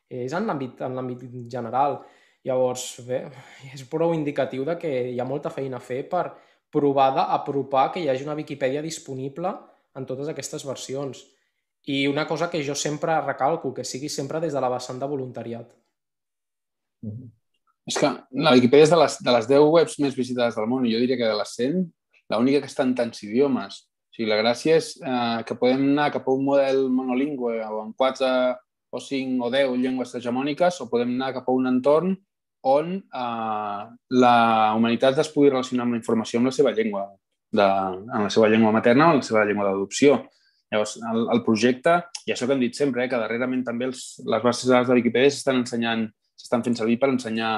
[0.09, 2.01] és en l'àmbit general.
[2.45, 3.23] Llavors, bé,
[3.73, 6.27] és prou indicatiu de que hi ha molta feina a fer per
[6.75, 9.53] provar d'apropar que hi hagi una Viquipèdia disponible
[9.95, 11.23] en totes aquestes versions.
[11.89, 15.09] I una cosa que jo sempre recalco, que sigui sempre des de la vessant de
[15.09, 15.73] voluntariat.
[17.01, 17.31] Mm -hmm.
[17.85, 20.85] És que la Viquipèdia és de les, de les 10 webs més visitades del món
[20.85, 21.83] i jo diria que de les 100,
[22.29, 23.89] l'única que està en tants idiomes.
[24.15, 27.81] O sigui, la gràcia és eh, que podem anar cap a un model monolingüe o
[27.83, 28.29] en 4
[28.95, 32.13] o 5 o 10 llengües hegemòniques o podem anar cap a un entorn
[32.63, 33.81] on eh,
[34.23, 34.37] la
[34.77, 37.03] humanitat es pugui relacionar amb la informació amb la seva llengua,
[37.51, 40.21] de, en la seva llengua materna o en la seva llengua d'adopció.
[40.71, 44.05] Llavors, el, el projecte, i això que hem dit sempre, eh, que darrerament també els,
[44.23, 46.07] les bases de de Wikipedia s'estan ensenyant,
[46.39, 47.53] s'estan fent servir per ensenyar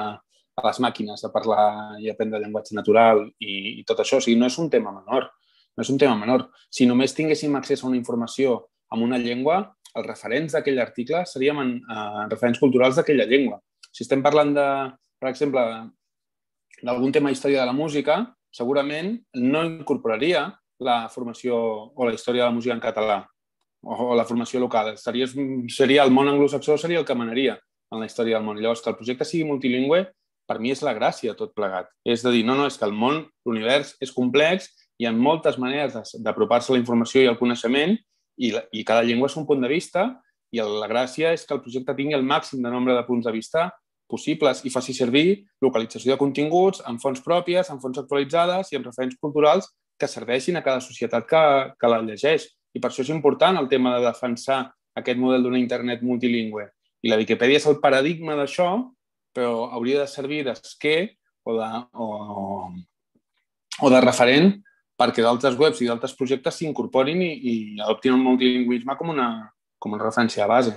[0.58, 1.70] a les màquines a parlar
[2.02, 4.18] i aprendre llenguatge natural i, i tot això.
[4.18, 5.30] O sigui, no és un tema menor.
[5.78, 6.48] No és un tema menor.
[6.74, 9.60] Si només tinguéssim accés a una informació amb una llengua,
[9.94, 13.60] els referents d'aquell article seríem en, eh, referents culturals d'aquella llengua.
[13.92, 14.66] Si estem parlant de,
[15.20, 15.62] per exemple,
[16.82, 18.18] d'algun tema història de la música,
[18.50, 20.48] segurament no incorporaria
[20.80, 21.54] la formació
[21.94, 23.22] o la història de la música en català
[23.82, 24.96] o la formació local.
[24.98, 25.26] Seria,
[25.70, 27.58] seria el món anglosaxó seria el que manaria
[27.92, 28.58] en la història del món.
[28.58, 30.08] Llavors, que el projecte sigui multilingüe,
[30.48, 31.90] per mi és la gràcia tot plegat.
[32.04, 35.58] És de dir, no, no, és que el món, l'univers és complex, hi ha moltes
[35.62, 37.94] maneres d'apropar-se a la informació i al coneixement
[38.38, 40.08] i, la, i cada llengua és un punt de vista
[40.54, 43.34] i la gràcia és que el projecte tingui el màxim de nombre de punts de
[43.34, 43.68] vista
[44.08, 48.88] possibles i faci servir localització de continguts amb fonts pròpies, amb fonts actualitzades i amb
[48.88, 49.68] referents culturals
[50.00, 51.42] que serveixin a cada societat que,
[51.78, 52.46] que la llegeix.
[52.72, 54.62] I per això és important el tema de defensar
[54.96, 56.64] aquest model d'una internet multilingüe.
[57.04, 58.70] I la Viquipèdia és el paradigma d'això,
[59.34, 61.12] però hauria de servir d'esquer
[61.44, 62.08] o, de, o,
[63.84, 64.56] o de referent
[64.98, 69.30] perquè d'altres webs i d'altres projectes s'incorporin i, i adoptin el multilingüisme com una,
[69.78, 70.76] com una referència a base.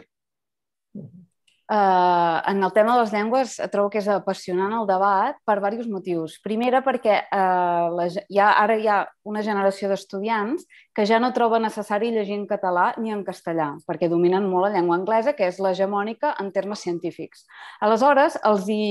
[1.72, 5.88] Uh, en el tema de les llengües trobo que és apassionant el debat per diversos
[5.88, 6.34] motius.
[6.44, 8.08] Primera, perquè uh, la,
[8.44, 12.90] ha, ara hi ha una generació d'estudiants que ja no troba necessari llegir en català
[13.00, 17.48] ni en castellà, perquè dominen molt la llengua anglesa, que és l'hegemònica en termes científics.
[17.80, 18.84] Aleshores, els hi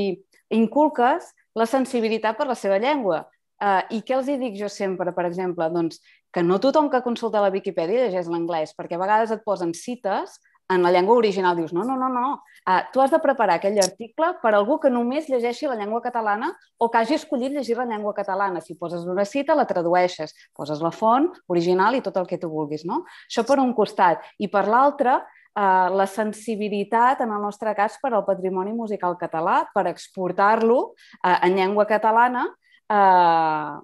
[0.48, 1.28] inculques
[1.60, 3.26] la sensibilitat per la seva llengua.
[3.60, 5.66] Uh, I què els hi dic jo sempre, per exemple?
[5.72, 6.00] Doncs
[6.32, 10.38] que no tothom que consulta la Viquipèdia llegeix l'anglès, perquè a vegades et posen cites
[10.70, 12.28] en la llengua original dius, no, no, no, no,
[12.70, 16.52] uh, tu has de preparar aquell article per algú que només llegeixi la llengua catalana
[16.78, 18.62] o que hagi escollit llegir la llengua catalana.
[18.62, 22.48] Si poses una cita, la tradueixes, poses la font original i tot el que tu
[22.52, 22.86] vulguis.
[22.86, 23.02] No?
[23.26, 24.22] Això per un costat.
[24.38, 29.64] I per l'altre, uh, la sensibilitat, en el nostre cas, per al patrimoni musical català,
[29.74, 32.46] per exportar-lo uh, en llengua catalana,
[32.90, 33.78] uh,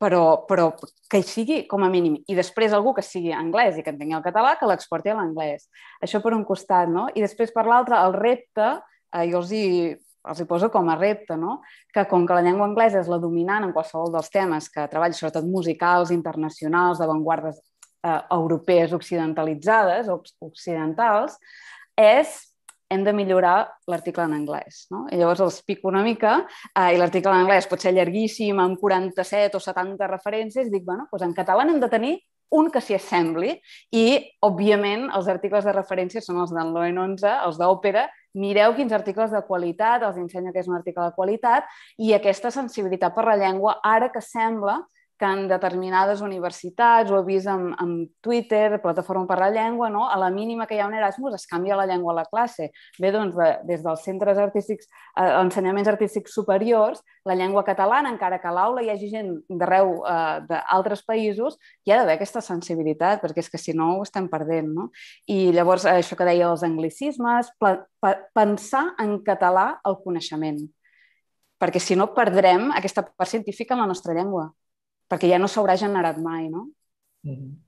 [0.00, 0.70] però, però
[1.10, 2.18] que sigui com a mínim.
[2.28, 5.66] I després algú que sigui anglès i que entengui el català, que l'exporti a l'anglès.
[6.00, 7.08] Això per un costat, no?
[7.12, 8.70] I després per l'altre, el repte,
[9.12, 9.66] eh, jo els hi,
[10.30, 11.60] els hi poso com a repte, no?
[11.92, 15.16] que com que la llengua anglesa és la dominant en qualsevol dels temes que treballi,
[15.16, 21.36] sobretot musicals, internacionals, d'avantguardes eh, europees occidentalitzades o occidentals,
[22.00, 22.38] és
[22.90, 24.84] hem de millorar l'article en anglès.
[24.90, 25.04] No?
[25.10, 26.40] I llavors els pico una mica
[26.74, 30.84] eh, i l'article en anglès pot ser llarguíssim, amb 47 o 70 referències, i dic,
[30.88, 32.16] bueno, doncs en català hem de tenir
[32.50, 33.52] un que s'hi assembli
[33.94, 34.06] i,
[34.42, 39.30] òbviament, els articles de referència són els del Loen 11, els d'òpera, mireu quins articles
[39.30, 43.38] de qualitat, els ensenyo que és un article de qualitat i aquesta sensibilitat per la
[43.38, 44.80] llengua, ara que sembla
[45.20, 47.90] que en determinades universitats, ho he vist en, en
[48.24, 50.06] Twitter, Plataforma per la Llengua, no?
[50.08, 52.70] a la mínima que hi ha un Erasmus es canvia la llengua a la classe.
[52.96, 58.40] Bé, doncs, de, des dels centres artístics, eh, ensenyaments artístics superiors, la llengua catalana, encara
[58.40, 59.28] que a l'aula hi hagi gent
[59.60, 64.08] d'arreu eh, d'altres països, hi ha d'haver aquesta sensibilitat, perquè és que si no ho
[64.08, 64.72] estem perdent.
[64.72, 64.88] No?
[65.28, 67.52] I llavors, això que deia els anglicismes,
[68.32, 70.64] pensar en català el coneixement
[71.60, 74.46] perquè si no perdrem aquesta part científica en la nostra llengua
[75.10, 76.68] perquè ja no s'haurà generat mai, no?
[77.26, 77.58] Mm -hmm.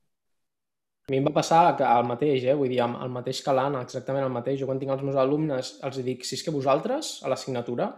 [1.02, 2.54] A mi em va passar que el mateix, eh?
[2.54, 4.60] vull dir, el mateix que l'Anna, exactament el mateix.
[4.60, 7.88] Jo quan tinc els meus alumnes els dic, si és que vosaltres, a l'assignatura,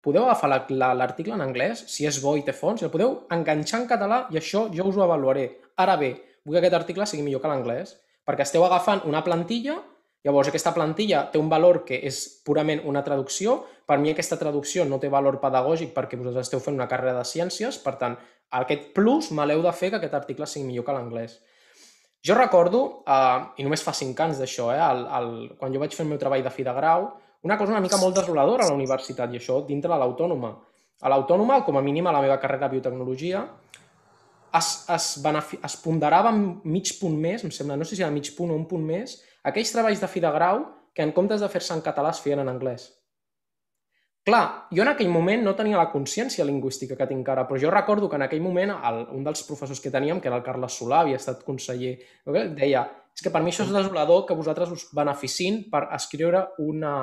[0.00, 3.82] podeu agafar l'article en anglès, si és bo i té fons, i el podeu enganxar
[3.82, 5.60] en català i això jo us ho avaluaré.
[5.76, 6.10] Ara bé,
[6.44, 9.76] vull que aquest article sigui millor que l'anglès, perquè esteu agafant una plantilla
[10.24, 13.58] Llavors, aquesta plantilla té un valor que és purament una traducció.
[13.84, 17.26] Per mi aquesta traducció no té valor pedagògic perquè vosaltres esteu fent una carrera de
[17.28, 18.16] ciències, per tant,
[18.60, 21.36] aquest plus me l'heu de fer que aquest article sigui millor que l'anglès.
[22.24, 25.28] Jo recordo, eh, i només fa cinc anys d'això, eh, el, el,
[25.60, 27.10] quan jo vaig fer el meu treball de fi de grau,
[27.44, 30.54] una cosa una mica molt desoladora a la universitat, i això dintre de l'autònoma.
[31.04, 33.44] A l'autònoma, com a mínim a la meva carrera de biotecnologia,
[34.56, 35.10] es, es,
[35.68, 38.64] es ponderava mig punt més, em sembla, no sé si era mig punt o un
[38.70, 40.64] punt més, aquells treballs de fi de grau
[40.94, 42.90] que en comptes de fer-se en català es feien en anglès.
[44.24, 47.72] Clar, jo en aquell moment no tenia la consciència lingüística que tinc ara, però jo
[47.72, 50.78] recordo que en aquell moment el, un dels professors que teníem, que era el Carles
[50.80, 51.98] Solà, havia estat conseller,
[52.56, 56.94] deia és que per mi això és desolador que vosaltres us beneficin per escriure una,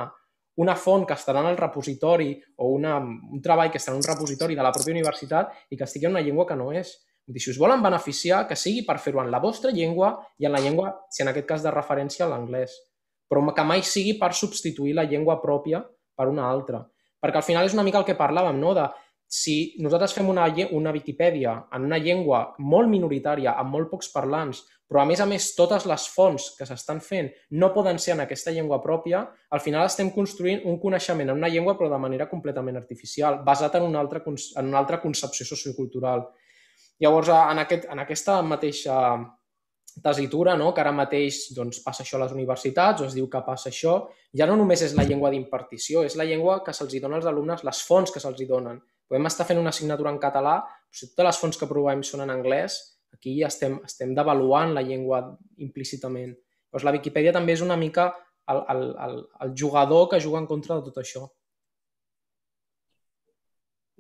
[0.59, 4.09] una font que estarà en el repositori o una, un treball que estarà en un
[4.09, 6.97] repositori de la pròpia universitat i que estigui en una llengua que no és.
[7.27, 10.55] Vull si us volen beneficiar, que sigui per fer-ho en la vostra llengua i en
[10.55, 12.73] la llengua, si en aquest cas de referència, l'anglès.
[13.29, 15.83] Però que mai sigui per substituir la llengua pròpia
[16.17, 16.81] per una altra.
[17.21, 18.73] Perquè al final és una mica el que parlàvem, no?
[18.73, 18.89] de
[19.31, 24.65] si nosaltres fem una, una Viquipèdia en una llengua molt minoritària, amb molt pocs parlants,
[24.91, 28.25] però a més a més totes les fonts que s'estan fent no poden ser en
[28.25, 29.21] aquesta llengua pròpia,
[29.55, 33.79] al final estem construint un coneixement en una llengua però de manera completament artificial, basat
[33.79, 36.25] en una altra, en una altra concepció sociocultural.
[37.01, 38.97] Llavors, en, aquest, en aquesta mateixa
[40.03, 40.69] tesitura, no?
[40.73, 43.97] que ara mateix doncs, passa això a les universitats, o es diu que passa això,
[44.37, 47.65] ja no només és la llengua d'impartició, és la llengua que se'ls dona als alumnes,
[47.67, 48.79] les fonts que se'ls donen.
[49.09, 52.23] Podem estar fent una assignatura en català, però si totes les fonts que provem són
[52.23, 52.79] en anglès,
[53.11, 55.25] aquí estem, estem devaluant la llengua
[55.59, 56.31] implícitament.
[56.71, 58.07] Doncs la Viquipèdia també és una mica
[58.51, 61.25] el, el, el, el jugador que juga en contra de tot això.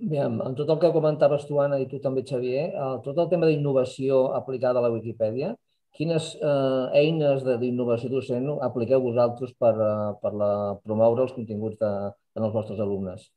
[0.09, 3.27] Bé, amb tot el que comentaves tu, Anna, i tu també, Xavier, eh, tot el
[3.29, 5.51] tema d'innovació aplicada a la Wikipedia,
[5.97, 10.49] quines eh, eines d'innovació docent apliqueu vosaltres per, uh, per la,
[10.87, 11.91] promoure els continguts de,
[12.37, 13.27] en els vostres alumnes?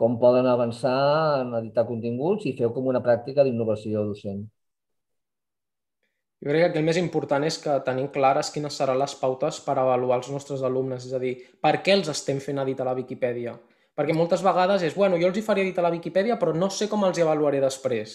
[0.00, 0.96] Com poden avançar
[1.42, 4.44] en editar continguts i feu com una pràctica d'innovació docent?
[6.44, 9.76] Jo crec que el més important és que tenim clares quines seran les pautes per
[9.76, 13.58] avaluar els nostres alumnes, és a dir, per què els estem fent editar la Viquipèdia?
[13.98, 16.86] Perquè moltes vegades és, bueno, jo els hi faria editar la Viquipèdia, però no sé
[16.90, 18.12] com els hi avaluaré després.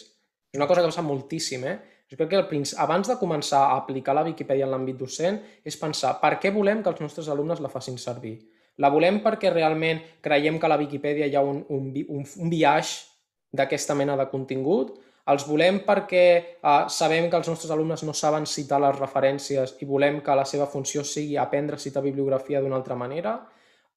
[0.53, 1.77] És una cosa que passa moltíssim, eh?
[2.07, 5.75] Jo crec que el, abans de començar a aplicar la Viquipèdia en l'àmbit docent és
[5.81, 8.37] pensar per què volem que els nostres alumnes la facin servir.
[8.79, 12.53] La volem perquè realment creiem que a la Viquipèdia hi ha un, un, un, un
[12.53, 13.09] viatge
[13.53, 14.95] d'aquesta mena de contingut,
[15.33, 19.87] els volem perquè eh, sabem que els nostres alumnes no saben citar les referències i
[19.87, 23.37] volem que la seva funció sigui aprendre a citar bibliografia d'una altra manera,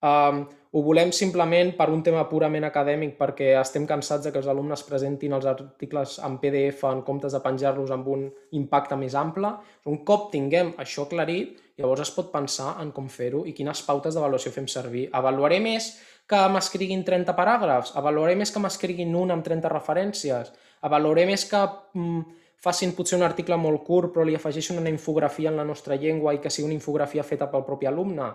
[0.04, 0.44] Um,
[0.76, 4.82] ho volem simplement per un tema purament acadèmic perquè estem cansats de que els alumnes
[4.84, 8.26] presentin els articles en PDF en comptes de penjar-los amb un
[8.58, 9.54] impacte més ample.
[9.88, 14.18] Un cop tinguem això aclarit, llavors es pot pensar en com fer-ho i quines pautes
[14.18, 15.06] d'avaluació fem servir.
[15.16, 15.94] Avaluaré més
[16.28, 17.96] que m'escriguin 30 paràgrafs?
[17.96, 20.52] Avaluaré més que m'escriguin un amb 30 referències?
[20.84, 21.64] Avaluaré més que
[21.96, 22.22] mm,
[22.60, 26.36] facin potser un article molt curt però li afegeixin una infografia en la nostra llengua
[26.36, 28.34] i que sigui una infografia feta pel propi alumne?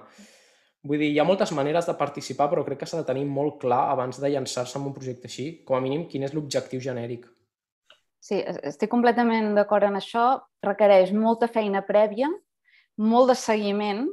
[0.81, 3.59] Vull dir, hi ha moltes maneres de participar, però crec que s'ha de tenir molt
[3.61, 7.27] clar abans de llançar-se en un projecte així, com a mínim, quin és l'objectiu genèric.
[8.21, 10.25] Sí, estic completament d'acord en això.
[10.65, 12.29] Requereix molta feina prèvia,
[12.97, 14.07] molt de seguiment.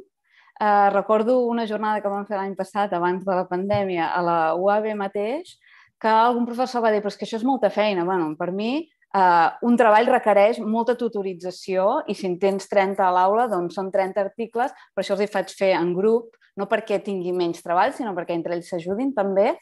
[0.60, 4.38] Eh, recordo una jornada que vam fer l'any passat, abans de la pandèmia, a la
[4.60, 5.56] UAB mateix,
[6.00, 8.04] que algun professor va dir, però és que això és molta feina.
[8.04, 13.08] Bueno, per mi, Uh, un treball requereix molta tutorització i si en tens 30 a
[13.08, 16.98] l'aula, doncs són 30 articles, però això els hi faig fer en grup, no perquè
[17.04, 19.52] tingui menys treball, sinó perquè entre ells s'ajudin també.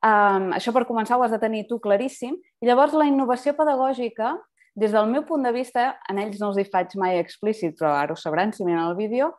[0.00, 2.38] Um, això per començar ho has de tenir tu claríssim.
[2.62, 4.34] I llavors la innovació pedagògica,
[4.76, 7.94] des del meu punt de vista, en ells no els hi faig mai explícit, però
[7.96, 9.34] ara ho sabran si miren el vídeo,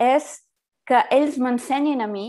[0.00, 0.34] és
[0.88, 2.28] que ells m'ensenyin a mi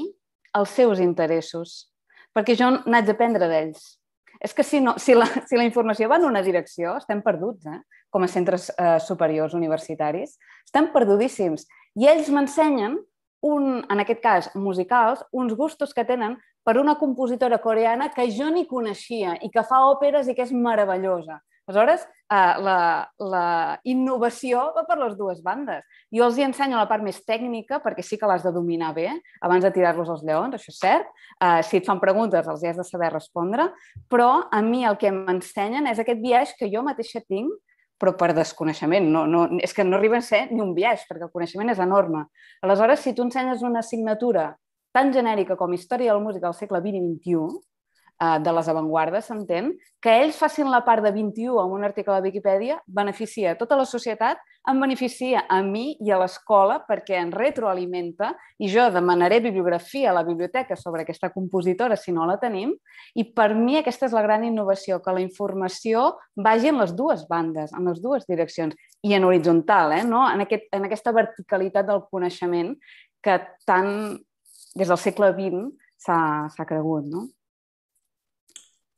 [0.55, 1.89] els seus interessos,
[2.35, 3.97] perquè jo n'haig d'aprendre d'ells
[4.43, 7.65] és que si, no, si, la, si la informació va en una direcció, estem perduts,
[7.71, 7.79] eh?
[8.13, 10.35] com a centres eh, superiors universitaris.
[10.67, 11.63] Estem perdudíssims.
[11.97, 12.99] I ells m'ensenyen,
[13.43, 18.49] un, en aquest cas musicals, uns gustos que tenen per una compositora coreana que jo
[18.51, 21.41] ni coneixia i que fa òperes i que és meravellosa.
[21.67, 22.77] Aleshores, eh, la,
[23.19, 23.47] la
[23.87, 25.83] innovació va per les dues bandes.
[26.11, 29.09] Jo els hi ensenyo la part més tècnica, perquè sí que l'has de dominar bé
[29.41, 31.11] abans de tirar-los als lleons, això és cert.
[31.39, 33.69] Eh, si et fan preguntes, els hi has de saber respondre.
[34.11, 37.51] Però a mi el que m'ensenyen és aquest viatge que jo mateixa tinc,
[37.97, 39.05] però per desconeixement.
[39.09, 41.79] No, no, és que no arriba a ser ni un viatge, perquè el coneixement és
[41.83, 42.25] enorme.
[42.61, 44.51] Aleshores, si tu ensenyes una assignatura
[44.93, 47.61] tan genèrica com Història de la música del segle XX i XXI,
[48.23, 52.13] Eh, de les avantguardes, s'entén, que ells facin la part de 21 en un article
[52.15, 54.37] de Viquipèdia beneficia tota la societat
[54.69, 58.31] em beneficia a mi i a l'escola perquè en retroalimenta
[58.63, 62.71] i jo demanaré bibliografia a la biblioteca sobre aquesta compositora si no la tenim
[63.19, 67.27] i per mi aquesta és la gran innovació, que la informació vagi en les dues
[67.27, 70.03] bandes, en les dues direccions i en horitzontal, eh?
[70.07, 70.23] no?
[70.31, 72.71] en, aquest, en aquesta verticalitat del coneixement
[73.23, 74.15] que tant
[74.75, 75.67] des del segle XX
[75.99, 77.07] s'ha cregut.
[77.11, 77.27] No?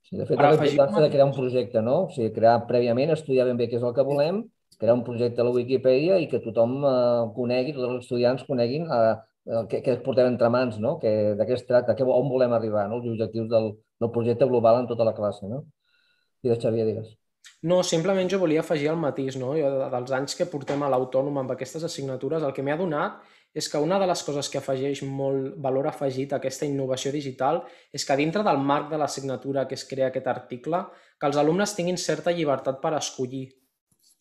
[0.06, 2.04] Sí, de fet, la importància de crear un projecte, no?
[2.06, 4.44] O sigui, crear prèviament, estudiar ben bé què és el que volem,
[4.80, 8.88] crear un projecte a la Wikipedia i que tothom eh, conegui, tots els estudiants coneguin
[8.92, 9.16] eh,
[9.70, 10.96] què, què portem entre mans, no?
[11.02, 13.02] Que, de què es tracta, que, on volem arribar, no?
[13.02, 15.46] els objectius del, del projecte global en tota la classe.
[15.50, 15.66] No?
[16.44, 17.14] Digues, Xavier, digues.
[17.66, 19.54] No, simplement jo volia afegir el matís, no?
[19.58, 23.22] Jo, dels anys que portem a l'autònom amb aquestes assignatures, el que m'ha donat
[23.56, 27.62] és que una de les coses que afegeix molt valor afegit a aquesta innovació digital
[27.96, 30.82] és que dintre del marc de l'assignatura que es crea aquest article,
[31.18, 33.48] que els alumnes tinguin certa llibertat per escollir.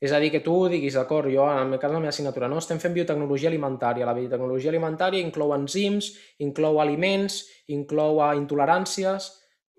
[0.03, 2.59] És a dir, que tu diguis, d'acord, jo en el cas la meva assignatura, no,
[2.61, 4.09] estem fent biotecnologia alimentària.
[4.09, 6.11] La biotecnologia alimentària inclou enzims,
[6.45, 9.33] inclou aliments, inclou intoleràncies...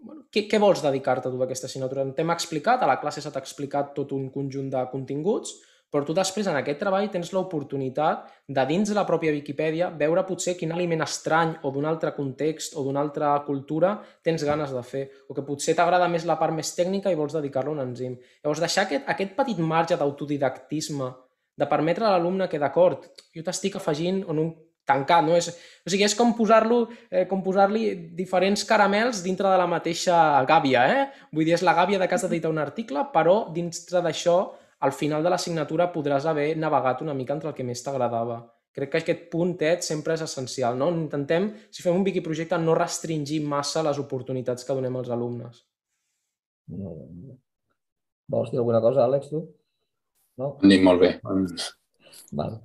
[0.05, 2.03] Bueno, què, què vols dedicar-te tu a aquesta assignatura?
[2.13, 5.55] T'hem explicat, a la classe s'ha explicat tot un conjunt de continguts,
[5.95, 10.25] però tu després en aquest treball tens l'oportunitat de dins de la pròpia Viquipèdia veure
[10.27, 14.81] potser quin aliment estrany o d'un altre context o d'una altra cultura tens ganes de
[14.83, 17.85] fer o que potser t'agrada més la part més tècnica i vols dedicar-lo a un
[17.85, 18.17] enzim.
[18.43, 21.07] Llavors, deixar aquest, aquest petit marge d'autodidactisme
[21.55, 24.51] de permetre a l'alumne que, d'acord, jo t'estic afegint en un
[24.85, 25.39] tancat, no?
[25.39, 25.47] És,
[25.87, 27.87] o sigui, és com posar-lo, eh, com posar-li
[28.19, 31.07] diferents caramels dintre de la mateixa gàbia, eh?
[31.31, 34.37] Vull dir, és la gàbia de casa d'editar un article, però dintre d'això
[34.79, 38.41] al final de l'assignatura podràs haver navegat una mica entre el que més t'agradava.
[38.75, 40.75] Crec que aquest punt, Ted, sempre és essencial.
[40.77, 40.89] No?
[40.91, 45.61] Intentem, si fem un wikiprojecte, no restringir massa les oportunitats que donem als alumnes.
[46.75, 47.37] No, no.
[48.35, 49.45] Vols dir alguna cosa, Àlex, tu?
[50.41, 50.55] No?
[50.65, 51.13] Anem molt bé.
[52.35, 52.57] Val.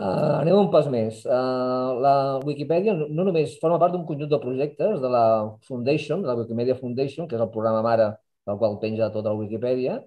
[0.00, 1.18] Uh, anem un pas més.
[1.26, 2.14] Uh, la
[2.46, 5.24] Wikipedia no, no només forma part d'un conjunt de projectes de la
[5.66, 8.06] Foundation, de la Wikimedia Foundation, que és el programa mare
[8.48, 9.98] del qual penja tota la Wikipedia,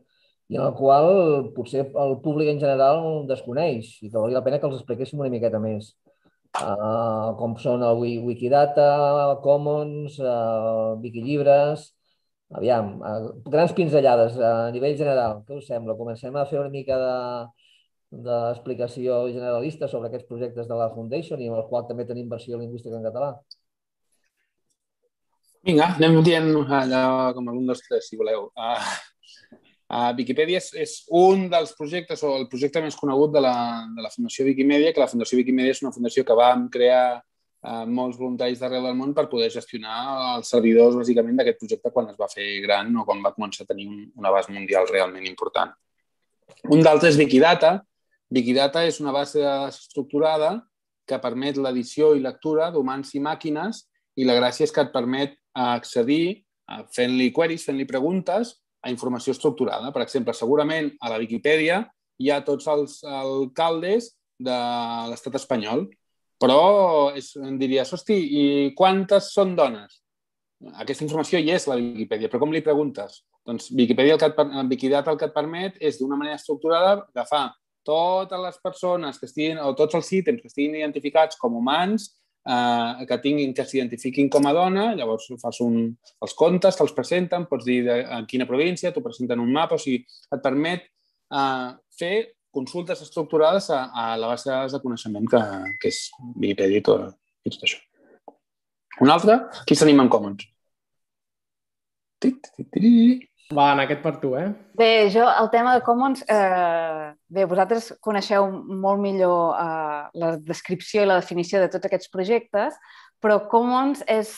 [0.52, 1.10] i en el qual
[1.56, 5.32] potser el públic en general desconeix i que valdria la pena que els expliquéssim una
[5.34, 5.94] miqueta més.
[6.54, 8.88] Uh, com són el Wikidata,
[9.46, 11.92] Commons, uh, Wikilibres...
[12.54, 15.40] Aviam, uh, grans pinzellades a nivell general.
[15.48, 15.96] Què us sembla?
[15.98, 17.14] Comencem a fer una mica de,
[18.28, 22.60] d'explicació generalista sobre aquests projectes de la Foundation i en el qual també tenim versió
[22.60, 23.32] lingüística en català.
[25.66, 28.52] Vinga, anem dient allò com un, dos, tres, si voleu.
[28.54, 28.94] Uh,
[29.94, 33.54] Uh, Wikipedia és, és un dels projectes, o el projecte més conegut de la,
[33.94, 37.84] de la Fundació Wikimedia, que la Fundació Wikimedia és una fundació que vam crear uh,
[37.86, 39.98] molts voluntaris d'arreu del món per poder gestionar
[40.40, 43.70] els servidors, bàsicament, d'aquest projecte quan es va fer gran o quan va començar a
[43.70, 45.76] tenir un, un abast mundial realment important.
[46.74, 47.76] Un d'altres és Wikidata.
[48.34, 50.56] Wikidata és una base estructurada
[51.06, 53.86] que permet l'edició i lectura d'humans i màquines
[54.18, 56.42] i la gràcia és que et permet accedir
[56.96, 59.92] fent-li queries, fent-li preguntes a informació estructurada.
[59.96, 61.82] Per exemple, segurament a la Viquipèdia
[62.20, 64.12] hi ha tots els alcaldes
[64.44, 64.60] de
[65.10, 65.88] l'estat espanyol,
[66.44, 68.44] però és, em diries, hosti, i
[68.76, 70.02] quantes són dones?
[70.84, 73.22] Aquesta informació hi és la Viquipèdia, però com li preguntes?
[73.48, 77.50] Doncs Viquipèdia, el que et, Wikidata el que et permet és d'una manera estructurada agafar
[77.84, 82.14] totes les persones que estiguin, o tots els ítems que estiguin identificats com humans
[82.48, 85.88] eh, que tinguin, que s'identifiquin com a dona, llavors fas un,
[86.24, 89.82] els comptes, te'ls presenten, pots dir de, en quina província, t'ho presenten un mapa, o
[89.82, 91.70] sigui, et permet eh,
[92.00, 92.16] fer
[92.54, 95.42] consultes estructurades a, a la base de dades de coneixement que,
[95.82, 97.82] que és Wikipedia i tot, i tot això.
[99.02, 100.46] Un altre, qui s'anima en Commons?
[103.54, 104.48] Va, en aquest per tu, eh?
[104.78, 111.04] Bé, jo, el tema de Commons, eh, bé, vosaltres coneixeu molt millor eh, la descripció
[111.04, 112.78] i la definició de tots aquests projectes,
[113.24, 114.34] però Commons és,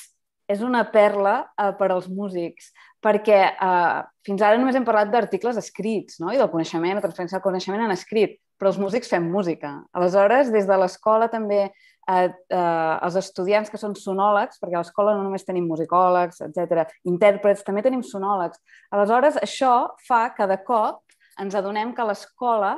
[0.51, 2.71] és una perla eh, per als músics,
[3.05, 6.33] perquè eh, fins ara només hem parlat d'articles escrits no?
[6.33, 9.77] i del coneixement, la transferència del coneixement en escrit, però els músics fem música.
[9.95, 11.67] Aleshores, des de l'escola també
[12.07, 12.29] eh,
[12.59, 17.83] els estudiants que són sonòlegs, perquè a l'escola no només tenim musicòlegs, etc, intèrprets, també
[17.85, 18.61] tenim sonòlegs.
[18.95, 19.73] Aleshores, això
[20.07, 21.01] fa que de cop
[21.41, 22.77] ens adonem que l'escola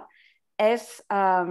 [0.57, 1.45] és, eh,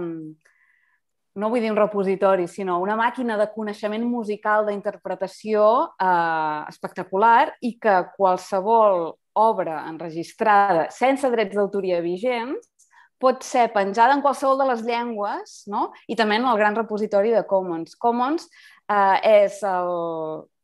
[1.37, 5.67] no vull dir un repositori, sinó una màquina de coneixement musical, d'interpretació
[6.01, 12.76] eh, espectacular i que qualsevol obra enregistrada sense drets d'autoria vigents
[13.19, 15.91] pot ser penjada en qualsevol de les llengües no?
[16.07, 17.95] i també en el gran repositori de Commons.
[17.95, 19.93] Commons eh, és el,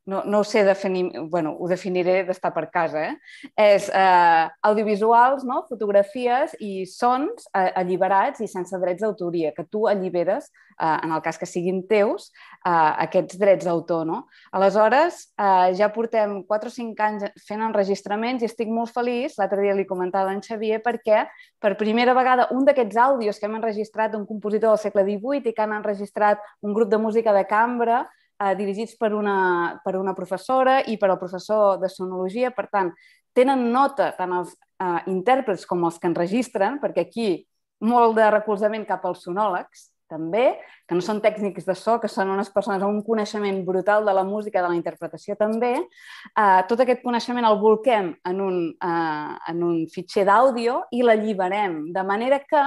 [0.06, 3.14] no, no ho sé definir, bueno, ho definiré d'estar per casa, eh?
[3.56, 5.62] és eh, audiovisuals, no?
[5.70, 11.22] fotografies i sons eh, alliberats i sense drets d'autoria, que tu alliberes, eh, en el
[11.24, 12.32] cas que siguin teus,
[12.66, 14.04] eh, aquests drets d'autor.
[14.10, 14.26] No?
[14.52, 19.64] Aleshores, eh, ja portem 4 o 5 anys fent enregistraments i estic molt feliç, l'altre
[19.64, 21.24] dia li comentava en Xavier, perquè
[21.64, 25.56] per primera vegada un d'aquests àudios que hem enregistrat d'un compositor del segle XVIII i
[25.56, 28.04] que han enregistrat un grup de música de cambra,
[28.40, 32.52] eh, dirigits per una, per una professora i per al professor de sonologia.
[32.52, 32.94] Per tant,
[33.34, 37.32] tenen nota tant els eh, intèrprets com els que enregistren, perquè aquí
[37.84, 42.32] molt de recolzament cap als sonòlegs, també, que no són tècnics de so, que són
[42.34, 45.74] unes persones amb un coneixement brutal de la música, de la interpretació també.
[45.80, 51.80] Eh, tot aquest coneixement el volquem en un, eh, en un fitxer d'àudio i l'alliberem,
[51.96, 52.64] de manera que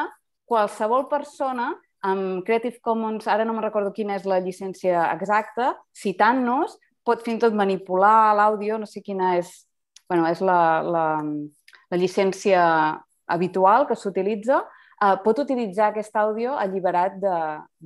[0.46, 1.72] qualsevol persona
[2.04, 6.76] amb Creative Commons, ara no me recordo quina és la llicència exacta, citant-nos,
[7.06, 9.52] pot fins tot manipular l'àudio, no sé quina és,
[10.10, 11.06] bueno, és la, la,
[11.90, 12.62] la llicència
[13.26, 14.62] habitual que s'utilitza,
[15.02, 17.36] eh, pot utilitzar aquest àudio alliberat de,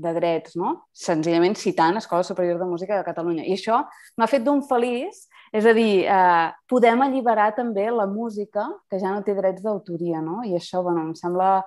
[0.05, 0.77] de drets, no?
[0.93, 3.45] senzillament citant Escola Superior de Música de Catalunya.
[3.47, 3.83] I això
[4.17, 9.13] m'ha fet d'un feliç, és a dir, eh, podem alliberar també la música que ja
[9.15, 10.41] no té drets d'autoria, no?
[10.45, 11.61] i això bueno, em sembla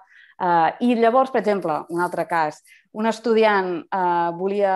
[0.44, 2.58] Uh, I llavors, per exemple, un altre cas,
[3.00, 4.74] un estudiant uh, volia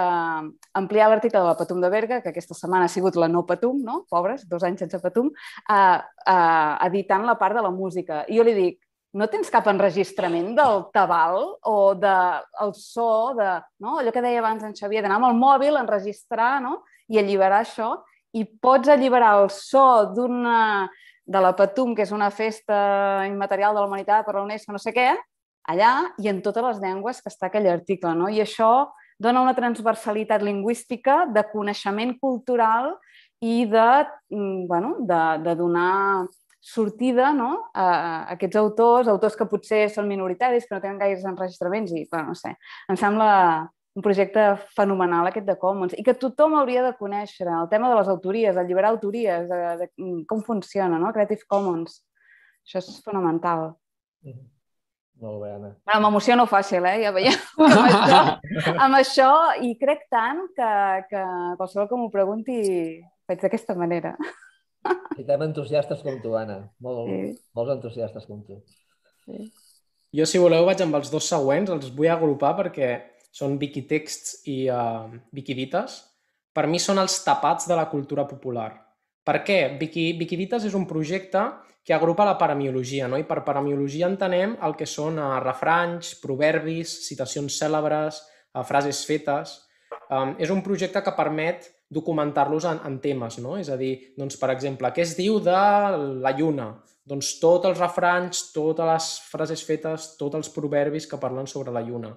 [0.79, 3.81] ampliar l'article de la Patum de Berga, que aquesta setmana ha sigut la no Patum,
[3.83, 4.05] no?
[4.09, 8.23] pobres, dos anys sense Patum, uh, uh, editant la part de la música.
[8.31, 8.79] I jo li dic,
[9.17, 13.51] no tens cap enregistrament del tabal o del de, so, de,
[13.83, 13.99] no?
[13.99, 16.83] allò que deia abans en Xavier, d'anar amb el mòbil, enregistrar no?
[17.11, 17.97] i alliberar això,
[18.37, 20.59] i pots alliberar el so d'una
[21.27, 24.79] de la Patum, que és una festa immaterial de la humanitat per la UNESCO, no
[24.79, 25.11] sé què,
[25.67, 28.13] allà i en totes les llengües que està aquell article.
[28.15, 28.31] No?
[28.31, 28.89] I això
[29.19, 32.93] dona una transversalitat lingüística de coneixement cultural
[33.41, 33.87] i de,
[34.31, 36.27] mm, bueno, de, de donar
[36.61, 37.69] sortida no?
[37.73, 37.87] a,
[38.33, 42.37] aquests autors, autors que potser són minoritaris, que no tenen gaires enregistraments i, bueno, no
[42.37, 42.55] sé,
[42.89, 43.29] em sembla
[43.97, 44.43] un projecte
[44.75, 48.57] fenomenal aquest de Commons i que tothom hauria de conèixer, el tema de les autories,
[48.57, 51.09] alliberar autories, de, de, de com funciona, no?
[51.15, 52.03] Creative Commons.
[52.67, 53.73] Això és fonamental.
[54.21, 54.56] Mm -hmm.
[55.21, 55.69] Molt bé, Anna.
[55.87, 56.99] Bueno, m'emociono fàcil, eh?
[57.01, 57.37] Ja veiem.
[57.65, 58.19] amb, això,
[58.85, 59.29] amb això,
[59.65, 60.73] i crec tant que,
[61.09, 61.23] que
[61.57, 62.57] qualsevol que m'ho pregunti
[63.25, 64.13] faig d'aquesta manera.
[64.87, 66.59] Necessitem entusiastes com tu, Anna.
[66.83, 67.31] Molt, sí.
[67.57, 68.59] Molts entusiastes com tu.
[69.25, 69.49] Sí.
[70.15, 71.73] Jo, si voleu, vaig amb els dos següents.
[71.73, 72.91] Els vull agrupar perquè
[73.33, 75.99] són Wikitexts i uh, Wikidites.
[76.55, 78.71] Per mi són els tapats de la cultura popular.
[79.27, 79.59] Per què?
[79.75, 81.41] Wikidites és un projecte
[81.87, 83.19] que agrupa la paramiologia, no?
[83.19, 88.21] i per paramiologia entenem el que són uh, refranys, proverbis, citacions cèlebres,
[88.55, 89.57] uh, frases fetes.
[90.07, 93.55] Um, és un projecte que permet documentar-los en, en temes, no?
[93.59, 95.59] És a dir, doncs, per exemple, què es diu de
[96.23, 96.73] la lluna?
[97.07, 101.83] Doncs tots els refranys, totes les frases fetes, tots els proverbis que parlen sobre la
[101.83, 102.11] lluna.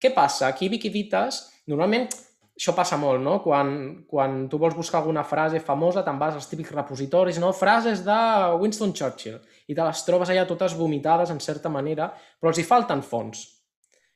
[0.00, 0.50] Què passa?
[0.50, 1.40] Aquí Wikidites,
[1.72, 2.10] normalment
[2.54, 3.40] això passa molt, no?
[3.42, 3.70] Quan,
[4.06, 7.50] quan tu vols buscar alguna frase famosa, te'n vas als típics repositoris, no?
[7.52, 8.18] Frases de
[8.60, 12.66] Winston Churchill, i te les trobes allà totes vomitades, en certa manera, però els hi
[12.68, 13.42] falten fons.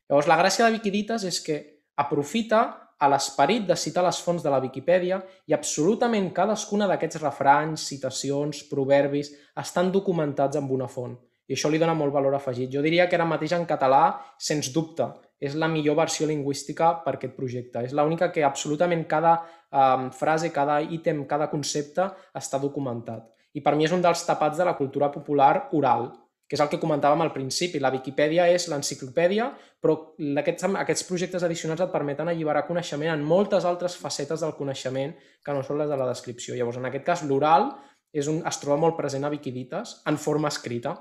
[0.09, 1.59] Llavors, la gràcia de Wikidites és que
[1.99, 2.63] aprofita
[2.99, 8.65] a l'esperit de citar les fonts de la Viquipèdia i absolutament cadascuna d'aquests refranys, citacions,
[8.71, 11.15] proverbis estan documentats amb una font.
[11.49, 12.71] I això li dona molt valor afegit.
[12.71, 15.07] Jo diria que ara mateix en català, sens dubte,
[15.39, 17.83] és la millor versió lingüística per aquest projecte.
[17.87, 19.39] És l'única que absolutament cada
[19.71, 23.29] um, frase, cada ítem, cada concepte està documentat.
[23.55, 26.11] I per mi és un dels tapats de la cultura popular oral,
[26.49, 27.81] que és el que comentàvem al principi.
[27.81, 29.51] La Viquipèdia és l'enciclopèdia,
[29.83, 29.99] però
[30.43, 35.13] aquests, aquests projectes addicionals et permeten alliberar coneixement en moltes altres facetes del coneixement
[35.45, 36.57] que no són les de la descripció.
[36.57, 37.71] Llavors, en aquest cas, l'oral
[38.13, 40.97] és un, es troba molt present a Wikidites en forma escrita.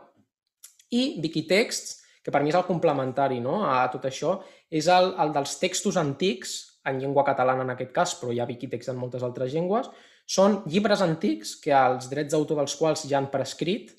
[0.91, 3.61] I Wikitexts que per mi és el complementari no?
[3.63, 4.34] a tot això,
[4.67, 6.57] és el, el dels textos antics,
[6.88, 9.88] en llengua catalana en aquest cas, però hi ha Wikitext en moltes altres llengües,
[10.28, 13.93] són llibres antics que els drets d'autor dels quals ja han prescrit,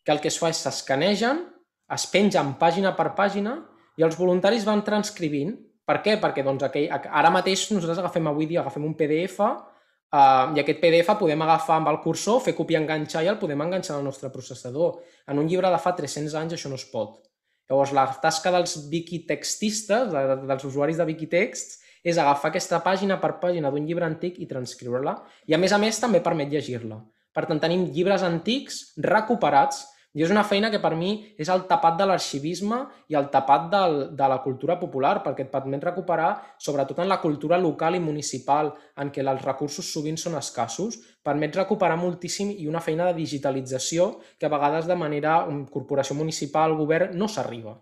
[0.00, 1.44] que el que es fa és s'escanegen,
[1.92, 3.58] es pengen pàgina per pàgina
[4.00, 5.52] i els voluntaris van transcrivint.
[5.84, 6.16] Per què?
[6.24, 10.80] Perquè doncs, aquell, ara mateix nosaltres agafem avui dia agafem un PDF eh, i aquest
[10.80, 14.32] PDF podem agafar amb el cursor, fer copiar enganxar i el podem enganxar al nostre
[14.32, 15.02] processador.
[15.28, 17.27] En un llibre de fa 300 anys això no es pot.
[17.68, 20.14] Llavors, la tasca dels wikitextistes,
[20.48, 25.18] dels usuaris de Wikitext, és agafar aquesta pàgina per pàgina d'un llibre antic i transcriure-la.
[25.50, 27.02] I, a més a més, també permet llegir-la.
[27.34, 29.84] Per tant, tenim llibres antics recuperats,
[30.16, 32.78] I és una feina que per mi és el tapat de l'arxivisme
[33.12, 37.20] i el tapat del, de la cultura popular, perquè et permet recuperar, sobretot en la
[37.20, 42.70] cultura local i municipal, en què els recursos sovint són escassos, permet recuperar moltíssim i
[42.70, 47.76] una feina de digitalització que a vegades de manera corporació municipal, govern, no s'arriba.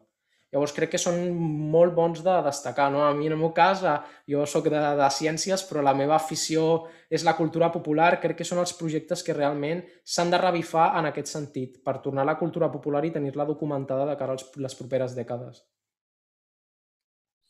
[0.56, 1.18] Llavors crec que són
[1.72, 2.86] molt bons de destacar.
[2.94, 3.02] No?
[3.04, 3.96] A mi, en el meu cas, eh,
[4.32, 8.14] jo sóc de, de ciències, però la meva afició és la cultura popular.
[8.22, 9.84] Crec que són els projectes que realment
[10.16, 14.08] s'han de revifar en aquest sentit, per tornar a la cultura popular i tenir-la documentada
[14.08, 15.60] de cara a les properes dècades.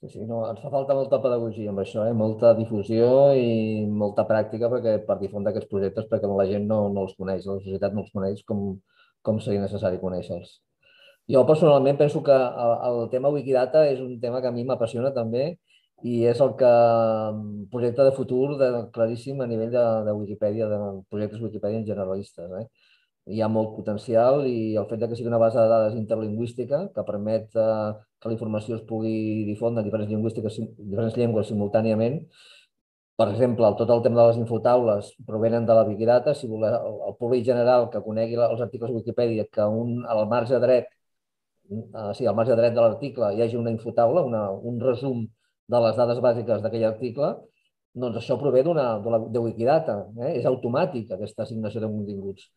[0.02, 2.18] Sí, sí, no, ens fa falta molta pedagogia amb això, eh?
[2.24, 3.06] molta difusió
[3.38, 7.46] i molta pràctica perquè per difondre aquests projectes perquè la gent no, no els coneix,
[7.46, 8.66] la societat no els coneix com,
[9.22, 10.58] com seria necessari conèixer-los.
[11.28, 15.46] Jo personalment penso que el, tema Wikidata és un tema que a mi m'apassiona també
[16.06, 20.68] i és el que mm, projecte de futur de, claríssim a nivell de, de Wikipedia,
[20.70, 20.78] de
[21.10, 22.52] projectes Wikipedia en generalistes.
[22.60, 22.66] Eh?
[23.34, 27.06] Hi ha molt potencial i el fet que sigui una base de dades interlingüística que
[27.08, 29.16] permet eh, que la informació es pugui
[29.48, 32.20] difondre en diferents, lingüístiques, diferents llengües simultàniament.
[33.16, 36.34] Per exemple, tot el tema de les infotaules provenen de la Wikidata.
[36.36, 40.60] Si voleu, el públic general que conegui els articles de Wikipedia, que un, al marge
[40.62, 40.92] dret
[41.70, 45.24] uh, sí, al marge dret de l'article hi hagi una infotaula, una, un resum
[45.66, 47.32] de les dades bàsiques d'aquell article,
[47.96, 48.86] doncs això prové d'una
[49.32, 50.36] de Wikidata, eh?
[50.40, 52.50] és automàtic aquesta assignació de continguts.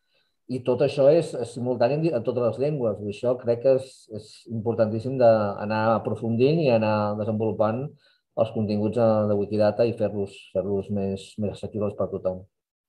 [0.50, 2.98] I tot això és, és simultani en totes les llengües.
[3.00, 7.84] I això crec que és, és importantíssim d'anar aprofundint i anar desenvolupant
[8.40, 12.42] els continguts de Wikidata i fer-los fer, -los, més, més assequibles per a tothom.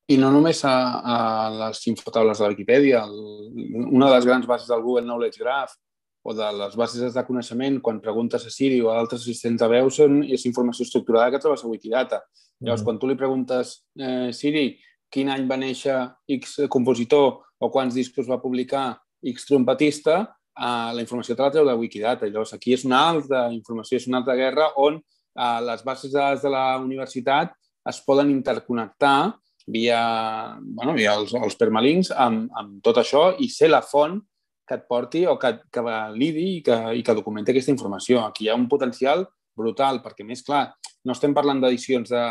[0.09, 0.75] I no només a,
[1.13, 1.17] a
[1.61, 3.05] les infotaules de Wikipedia.
[3.05, 5.77] El, una de les grans bases del Google Knowledge Graph
[6.23, 9.69] o de les bases de coneixement, quan preguntes a Siri o a altres assistents de
[9.71, 12.21] veu, són, és informació estructurada que trobes a Wikidata.
[12.61, 12.85] Llavors, mm.
[12.85, 14.67] quan tu li preguntes, eh, Siri,
[15.11, 15.97] quin any va néixer
[16.37, 18.93] X compositor o quants discos va publicar
[19.33, 20.21] X trompetista,
[20.53, 22.29] eh, la informació te la treu de Wikidata.
[22.29, 26.19] Llavors, aquí és una altra informació, és una altra guerra on eh, les bases de
[26.19, 27.57] dades de la universitat
[27.89, 29.33] es poden interconnectar
[29.67, 34.19] via, bueno, via els, els permalinks amb, amb tot això i ser la font
[34.67, 38.25] que et porti o que, que validi i que, i que documenti aquesta informació.
[38.25, 39.25] Aquí hi ha un potencial
[39.57, 40.69] brutal, perquè més clar,
[41.05, 42.25] no estem parlant d'edicions de,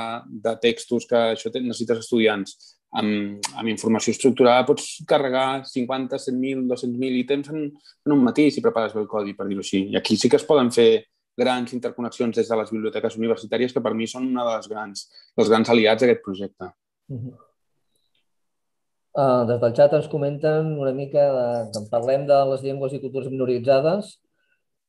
[0.47, 2.57] de textos que això necessites estudiants.
[3.01, 8.65] Amb, amb informació estructurada pots carregar 50, 100.000, 200.000 ítems en, en un matí si
[8.65, 9.85] prepares bé el codi, per dir-ho així.
[9.93, 10.91] I aquí sí que es poden fer
[11.39, 15.07] grans interconnexions des de les biblioteques universitàries que per mi són una de les grans,
[15.39, 16.73] dels grans aliats d'aquest projecte.
[17.11, 17.39] Mm -hmm.
[19.11, 21.25] Uh, des del xat ens comenten una mica,
[21.75, 24.13] de, parlem de les llengües i cultures minoritzades,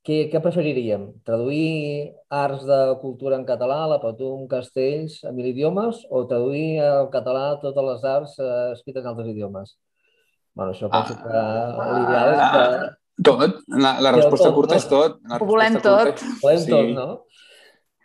[0.06, 1.08] què, què preferiríem?
[1.26, 7.10] Traduir arts de cultura en català, la Patum, Castells, a mil idiomes, o traduir al
[7.14, 9.78] català totes les arts uh, escrites en altres idiomes?
[10.54, 12.98] bueno, això penso que ah, l'ideal és que...
[13.22, 13.60] Tot.
[13.68, 14.80] La, la resposta tot, curta no?
[14.80, 15.18] és tot.
[15.30, 16.24] La Ho volem tot.
[16.26, 16.72] Ho volem sí.
[16.72, 17.08] tot, no?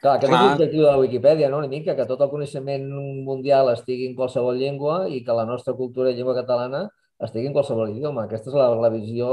[0.03, 0.41] Clar, aquest Clar.
[0.43, 1.59] és l'objectiu de la Wikipedia, no?
[1.63, 2.85] una mica, que tot el coneixement
[3.27, 6.83] mundial estigui en qualsevol llengua i que la nostra cultura i llengua catalana
[7.25, 8.27] estigui en qualsevol idioma.
[8.27, 9.31] Aquesta és la, la visió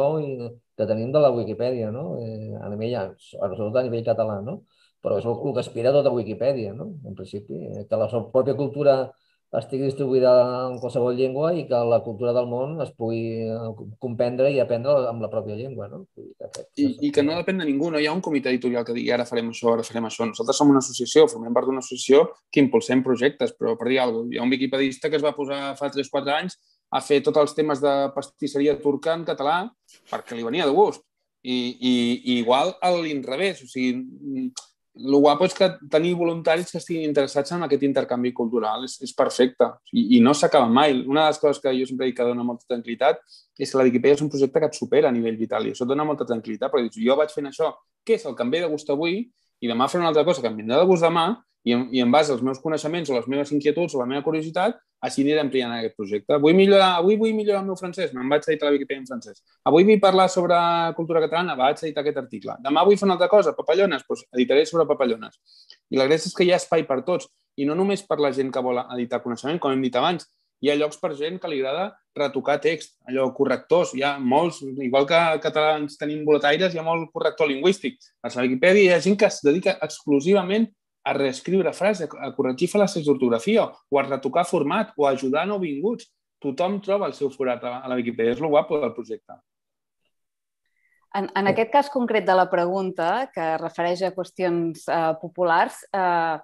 [0.78, 2.06] que tenim de la Wikipedia, no?
[2.24, 4.62] Eh, a nivell, sobretot a nivell català, no?
[5.04, 6.94] Però és el, el que aspira tota Wikipedia, no?
[7.06, 8.98] En principi, eh, que la pròpia cultura
[9.60, 10.32] estigui distribuïda
[10.68, 14.96] en qualsevol llengua i que la cultura del món es pugui eh, comprendre i aprendre
[15.10, 15.88] amb la pròpia llengua.
[15.92, 16.02] No?
[16.82, 19.14] I, I que no depèn de ningú, no hi ha un comitè editorial que digui
[19.14, 20.26] ara farem això, ara farem això.
[20.26, 24.24] Nosaltres som una associació, formem part d'una associació que impulsem projectes, però per dir alguna
[24.24, 26.58] cosa, hi ha un wikipedista que es va posar fa 3-4 anys
[26.94, 29.64] a fer tots els temes de pastisseria turca en català
[30.10, 31.06] perquè li venia de gust.
[31.44, 34.48] I, i, i igual a l'inrevés, o sigui,
[34.96, 39.14] el guapo és que tenir voluntaris que estiguin interessats en aquest intercanvi cultural és, és
[39.18, 41.00] perfecte i, i no s'acaba mai.
[41.02, 43.24] Una de les coses que jo sempre dic que dona molta tranquil·litat
[43.58, 45.88] és que la Wikipedia és un projecte que et supera a nivell vital i això
[45.90, 47.72] dona molta tranquil·litat perquè dius, jo vaig fent això,
[48.06, 49.18] què és el que em ve de gust avui
[49.64, 51.32] i demà faré una altra cosa que em vindrà de gust demà
[51.64, 54.24] i en, i en base als meus coneixements o les meves inquietuds o la meva
[54.26, 56.38] curiositat, així anirem ampliant aquest projecte.
[56.44, 59.42] Vull millorar, avui vull millorar el meu francès, me'n vaig editar la Wikipedia en francès.
[59.68, 60.60] Avui vull parlar sobre
[61.00, 62.58] cultura catalana, vaig editar aquest article.
[62.64, 65.40] Demà vull fer una altra cosa, papallones, doncs editaré sobre papallones.
[65.92, 67.28] I la gràcia és que hi ha espai per tots,
[67.60, 70.28] i no només per la gent que vol editar coneixement, com hem dit abans,
[70.64, 73.92] hi ha llocs per gent que li agrada retocar text, allò, correctors.
[73.98, 77.98] Hi ha molts, igual que catalans tenim boletaires, hi ha molt corrector lingüístic.
[78.24, 80.70] A la Wikipedia hi ha gent que es dedica exclusivament
[81.04, 86.08] a reescriure frases, a corregir fal·làcies d'ortografia o a retocar format o a ajudar nouvinguts.
[86.44, 88.36] Tothom troba el seu forat a la Wikipedia.
[88.36, 89.36] És el guapo del projecte.
[91.14, 96.40] En, en aquest cas concret de la pregunta, que refereix a qüestions eh, populars, eh,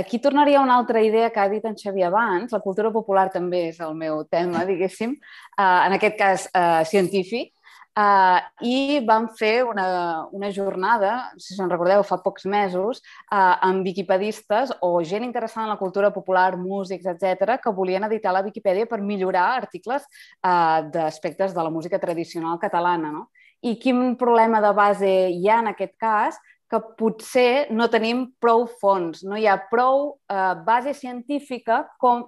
[0.00, 2.54] aquí tornaria una altra idea que ha dit en Xavier abans.
[2.54, 7.52] La cultura popular també és el meu tema, diguéssim, eh, en aquest cas eh, científic,
[7.94, 12.98] Uh, I vam fer una, una jornada, si se'n recordeu, fa pocs mesos,
[13.28, 18.32] uh, amb viquipedistes o gent interessada en la cultura popular, músics, etc, que volien editar
[18.34, 20.02] la Viquipèdia per millorar articles
[20.42, 23.12] uh, d'aspectes de la música tradicional catalana.
[23.14, 23.28] No?
[23.62, 26.42] I quin problema de base hi ha en aquest cas?
[26.74, 32.24] que potser no tenim prou fons, no hi ha prou eh, base científica com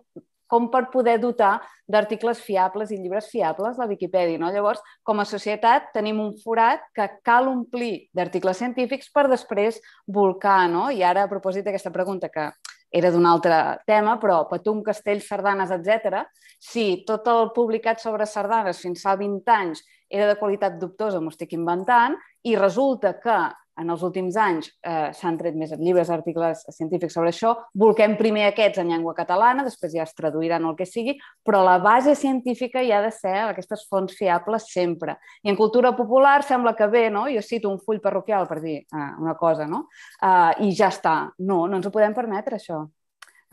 [0.47, 1.57] com per poder dotar
[1.91, 4.39] d'articles fiables i llibres fiables la Viquipèdia.
[4.39, 4.51] No?
[4.55, 10.65] Llavors, com a societat, tenim un forat que cal omplir d'articles científics per després volcar.
[10.71, 10.89] No?
[10.91, 12.51] I ara, a propòsit d'aquesta pregunta, que
[12.91, 16.23] era d'un altre tema, però Patum, Castells, Sardanes, etc.
[16.59, 21.33] si tot el publicat sobre sardanes fins fa 20 anys era de qualitat dubtosa, m'ho
[21.35, 22.15] estic inventant,
[22.47, 23.37] i resulta que
[23.81, 27.53] en els últims anys eh, s'han tret més llibres, articles científics sobre això.
[27.77, 31.79] Volquem primer aquests en llengua catalana, després ja es traduiran el que sigui, però la
[31.83, 35.19] base científica hi ha de ser aquestes fonts fiables sempre.
[35.45, 37.27] I en cultura popular sembla que bé, no?
[37.33, 39.87] Jo cito un full parroquial per dir eh, una cosa, no?
[40.21, 41.19] Eh, I ja està.
[41.39, 42.85] No, no ens ho podem permetre, això.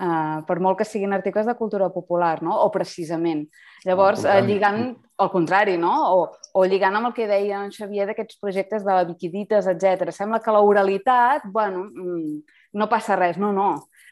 [0.04, 2.58] Uh, per molt que siguin articles de cultura popular, no?
[2.66, 3.46] o precisament.
[3.86, 4.82] Llavors, uh, lligant,
[5.24, 5.94] al contrari, no?
[6.18, 6.26] o,
[6.60, 10.12] o lligant amb el que deia en Xavier d'aquests projectes de la Wikidites, etc.
[10.12, 13.40] Sembla que la oralitat, bueno, mm, no passa res.
[13.40, 13.70] No, no.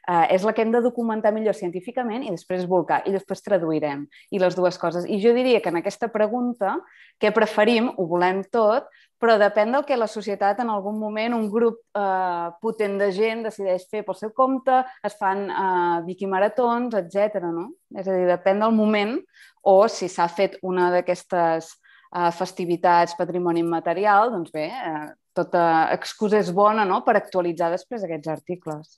[0.10, 4.08] Uh, és la que hem de documentar millor científicament i després volcar, i després traduirem,
[4.34, 5.06] i les dues coses.
[5.06, 6.80] I jo diria que en aquesta pregunta,
[7.22, 8.90] què preferim, ho volem tot,
[9.22, 13.46] però depèn del que la societat en algun moment, un grup eh, potent de gent
[13.46, 17.46] decideix fer pel seu compte, es fan eh, viquimaratons, etc.
[17.54, 17.68] no?
[17.94, 19.14] És a dir, depèn del moment
[19.62, 21.70] o si s'ha fet una d'aquestes
[22.16, 25.06] eh, festivitats patrimoni immaterial, doncs bé, eh,
[25.38, 25.64] tota
[25.94, 27.04] excusa és bona no?
[27.06, 28.98] per actualitzar després aquests articles.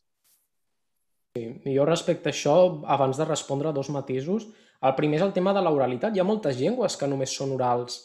[1.37, 1.43] Sí,
[1.75, 2.51] jo respecte a això,
[2.95, 4.45] abans de respondre dos matisos,
[4.89, 6.13] el primer és el tema de l'oralitat.
[6.13, 7.95] Hi ha moltes llengües que només són orals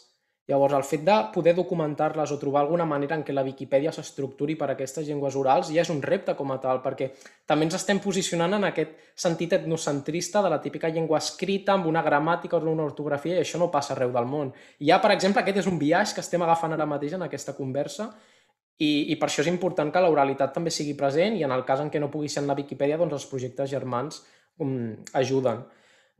[0.49, 4.55] Llavors, el fet de poder documentar-les o trobar alguna manera en què la Viquipèdia s'estructuri
[4.57, 7.11] per a aquestes llengües orals ja és un repte com a tal, perquè
[7.45, 12.01] també ens estem posicionant en aquest sentit etnocentrista de la típica llengua escrita amb una
[12.01, 14.49] gramàtica o una ortografia i això no passa arreu del món.
[14.79, 17.53] I ja, per exemple, aquest és un viatge que estem agafant ara mateix en aquesta
[17.53, 18.09] conversa
[18.79, 21.83] i, i per això és important que l'oralitat també sigui present i en el cas
[21.83, 24.23] en què no pugui ser en la Viquipèdia, doncs els projectes germans
[24.63, 25.65] um, ajuden.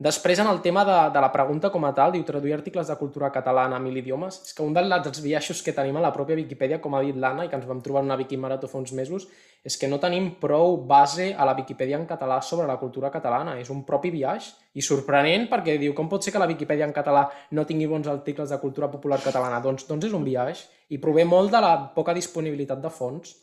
[0.00, 2.94] Després, en el tema de, de la pregunta com a tal, diu traduir articles de
[2.96, 4.38] cultura catalana a mil idiomes.
[4.46, 7.44] És que un dels viatges que tenim a la pròpia Viquipèdia, com ha dit l'Anna,
[7.44, 9.26] i que ens vam trobar en una Wikimarató fa uns mesos,
[9.60, 13.58] és que no tenim prou base a la Viquipèdia en català sobre la cultura catalana.
[13.60, 16.96] És un propi viatge i sorprenent perquè diu com pot ser que la Viquipèdia en
[16.96, 19.60] català no tingui bons articles de cultura popular catalana?
[19.60, 23.36] Doncs, doncs és un viatge i prové molt de la poca disponibilitat de fons.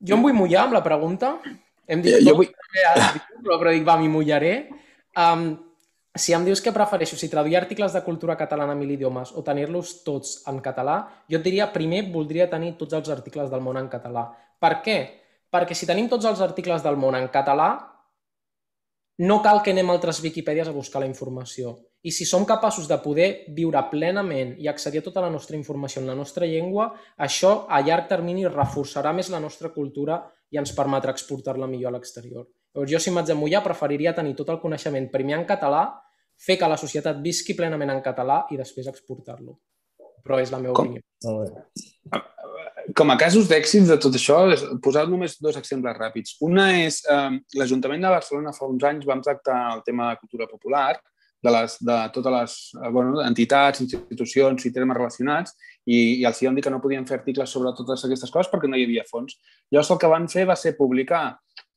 [0.00, 1.36] Jo em vull mullar amb la pregunta.
[1.84, 2.52] Hem dit, jo, jo vull...
[3.44, 4.54] però, però dic, va, m'hi mullaré.
[5.18, 5.50] Um,
[6.14, 9.42] si em dius que prefereixo si traduir articles de cultura catalana a mil idiomes o
[9.46, 10.98] tenir-los tots en català,
[11.30, 14.28] jo et diria primer voldria tenir tots els articles del món en català.
[14.58, 14.98] Per què?
[15.50, 17.70] Perquè si tenim tots els articles del món en català,
[19.18, 21.74] no cal que anem a altres Viquipèdies a buscar la informació.
[22.06, 26.02] I si som capaços de poder viure plenament i accedir a tota la nostra informació
[26.02, 30.20] en la nostra llengua, això a llarg termini reforçarà més la nostra cultura
[30.50, 32.46] i ens permetrà exportar-la millor a l'exterior.
[32.78, 35.82] Llavors, jo, si m'haig de mullar, preferiria tenir tot el coneixement primer en català,
[36.38, 39.58] fer que la societat visqui plenament en català i després exportar-lo.
[40.22, 40.92] Però és la meva Com?
[40.92, 41.02] opinió.
[42.94, 44.38] Com a casos d'èxits de tot això,
[44.84, 46.36] posar només dos exemples ràpids.
[46.46, 50.46] Una és eh, l'Ajuntament de Barcelona fa uns anys vam tractar el tema de cultura
[50.46, 50.94] popular,
[51.42, 55.54] de, les, de totes les eh, bueno, entitats, institucions i termes relacionats
[55.86, 58.70] i, i els vam dir que no podien fer articles sobre totes aquestes coses perquè
[58.70, 59.38] no hi havia fons.
[59.70, 61.24] Llavors el que van fer va ser publicar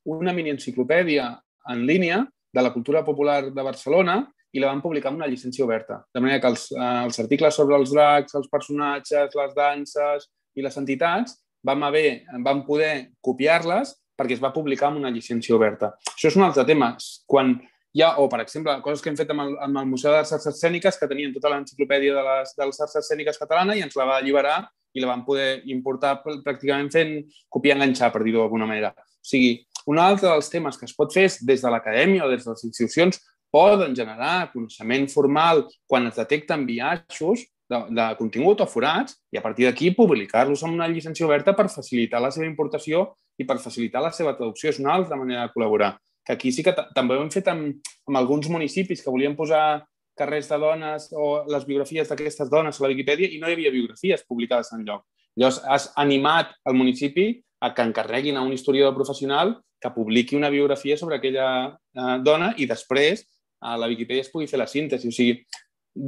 [0.06, 1.32] una mini enciclopèdia
[1.70, 2.22] en línia
[2.52, 4.22] de la cultura popular de Barcelona
[4.52, 6.02] i la van publicar amb una llicència oberta.
[6.14, 10.62] De manera que els, eh, els articles sobre els dracs, els personatges, les danses i
[10.62, 15.96] les entitats vam, haver, vam poder copiar-les perquè es va publicar amb una llicència oberta.
[16.14, 16.92] Això és un altre tema.
[17.26, 17.56] Quan
[17.94, 20.36] hi ha, o per exemple, coses que hem fet amb el, amb el Museu d'Arts
[20.52, 24.08] Escèniques, que tenien tota l'enciclopèdia de les, de les arts escèniques catalana i ens la
[24.08, 24.60] va alliberar
[24.94, 27.14] i la vam poder importar pràcticament fent
[27.52, 28.92] copiar-enganxar, per dir-ho d'alguna manera.
[28.92, 29.54] O sigui,
[29.88, 32.52] un altre dels temes que es pot fer és des de l'acadèmia o des de
[32.52, 33.20] les institucions
[33.52, 39.44] poden generar coneixement formal quan es detecten biaixos de, de contingut o forats i a
[39.44, 43.10] partir d'aquí publicar-los amb una llicència oberta per facilitar la seva importació
[43.40, 44.72] i per facilitar la seva traducció.
[44.72, 45.96] És una altra manera de col·laborar.
[46.26, 49.84] Que aquí sí que també ho hem fet amb, amb alguns municipis que volien posar
[50.18, 53.74] carrers de dones o les biografies d'aquestes dones a la Viquipèdia i no hi havia
[53.74, 55.08] biografies publicades en lloc.
[55.40, 57.32] Llavors, has animat el municipi
[57.64, 62.54] a que encarreguin a un historiador professional que publiqui una biografia sobre aquella eh, dona
[62.58, 63.26] i després
[63.62, 65.10] a la Viquipèdia es pugui fer la síntesi.
[65.10, 65.42] O sigui,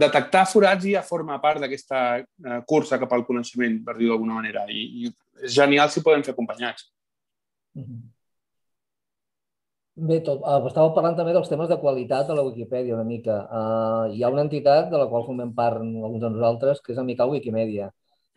[0.04, 4.66] detectar forats ja forma part d'aquesta eh, cursa cap al coneixement, per dir-ho d'alguna manera,
[4.70, 5.14] i, i
[5.44, 6.92] és genial si podem fer acompanyats.
[7.76, 8.02] Mm -hmm.
[9.96, 13.36] Bé, tot, uh, estàveu parlant també dels temes de qualitat a la Wikipedia una mica.
[13.46, 16.98] Uh, hi ha una entitat de la qual formem part alguns de nosaltres, que és
[16.98, 17.92] Amical Wikimedia.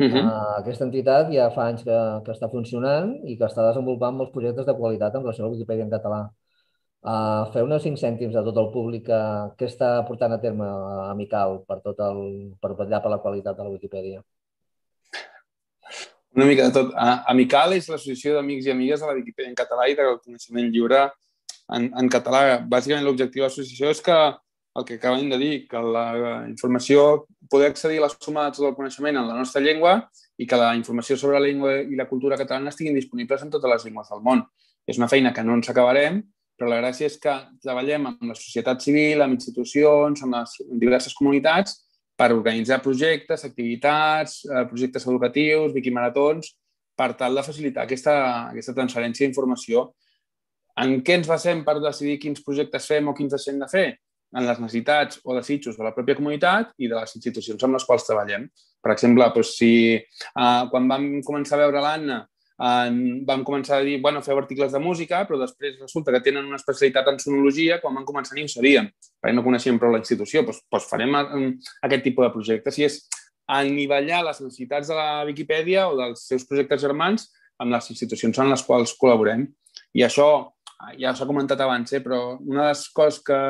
[0.05, 0.25] -huh.
[0.29, 4.33] uh, aquesta entitat ja fa anys que, que està funcionant i que està desenvolupant molts
[4.33, 6.21] projectes de qualitat en relació a la Wikipedia en català.
[7.07, 9.21] Uh, fer uns cinc cèntims a tot el públic que,
[9.59, 12.19] que està portant a terme uh, Amical per, tot el,
[12.61, 14.23] per vetllar per la qualitat de la Wikipedia.
[16.37, 16.91] Una mica de tot.
[16.93, 20.69] Uh, Amical és l'associació d'amics i amigues de la Wikipedia en català i del coneixement
[20.75, 21.05] lliure
[21.73, 22.59] en, en català.
[22.75, 24.19] Bàsicament l'objectiu de l'associació és que
[24.77, 28.69] el que acabem de dir, que la informació, poder accedir a la suma de tot
[28.69, 29.97] el coneixement en la nostra llengua
[30.37, 33.73] i que la informació sobre la llengua i la cultura catalana estiguin disponibles en totes
[33.73, 34.45] les llengües del món.
[34.87, 36.21] És una feina que no ens acabarem,
[36.57, 37.33] però la gràcia és que
[37.63, 41.83] treballem amb la societat civil, amb institucions, amb les diverses comunitats
[42.17, 46.55] per organitzar projectes, activitats, eh, projectes educatius, wikimaratons,
[46.97, 48.17] per tal de facilitar aquesta,
[48.49, 49.91] aquesta transferència d'informació.
[50.81, 53.87] En què ens basem per decidir quins projectes fem o quins deixem de fer?
[54.35, 57.85] En les necessitats o desitjos de la pròpia comunitat i de les institucions amb les
[57.87, 58.49] quals treballem.
[58.83, 62.25] Per exemple, doncs, si eh, quan vam començar a veure l'Anna
[62.57, 62.99] en,
[63.29, 66.57] vam començar a dir, bueno, feu articles de música, però després resulta que tenen una
[66.57, 68.89] especialitat en sonologia, quan van començar ni ho sabíem,
[69.21, 72.79] perquè no coneixíem prou la institució, doncs, doncs farem aquest tipus de projectes.
[72.81, 73.01] I és
[73.47, 77.29] anivellar les necessitats de la Viquipèdia o dels seus projectes germans
[77.63, 79.47] amb les institucions en les quals col·laborem.
[79.97, 80.31] I això
[81.01, 83.41] ja s'ha comentat abans, eh, però una de les coses que,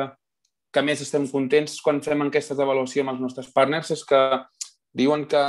[0.73, 4.21] que més estem contents quan fem enquestes d'avaluació amb els nostres partners és que
[4.97, 5.43] diuen que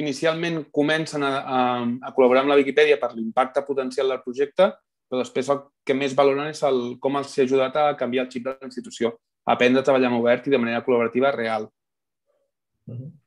[0.00, 1.60] inicialment comencen a, a,
[2.06, 4.68] a col·laborar amb la Viquipèdia per l'impacte potencial del projecte,
[5.10, 8.30] però després el que més valoren és el, com els ha ajudat a canviar el
[8.30, 9.16] xip de la institució,
[9.46, 11.66] a aprendre a treballar en obert i de manera col·laborativa real.
[12.86, 13.19] Mm -hmm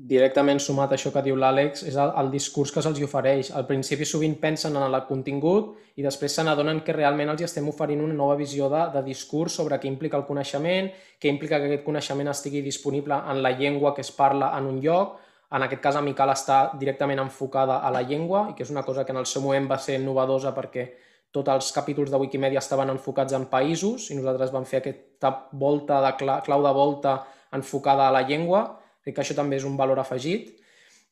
[0.00, 3.50] directament sumat a això que diu l'Àlex, és el, el discurs que se'ls ofereix.
[3.56, 7.68] Al principi sovint pensen en el contingut i després se n'adonen que realment els estem
[7.68, 10.88] oferint una nova visió de, de discurs sobre què implica el coneixement,
[11.20, 14.80] què implica que aquest coneixement estigui disponible en la llengua que es parla en un
[14.80, 15.18] lloc,
[15.50, 19.04] en aquest cas Amical està directament enfocada a la llengua i que és una cosa
[19.04, 20.86] que en el seu moment va ser innovadosa perquè
[21.34, 26.00] tots els capítols de Wikimedia estaven enfocats en països i nosaltres vam fer aquesta volta
[26.06, 27.18] de clau de volta
[27.52, 30.52] enfocada a la llengua Crec que això també és un valor afegit.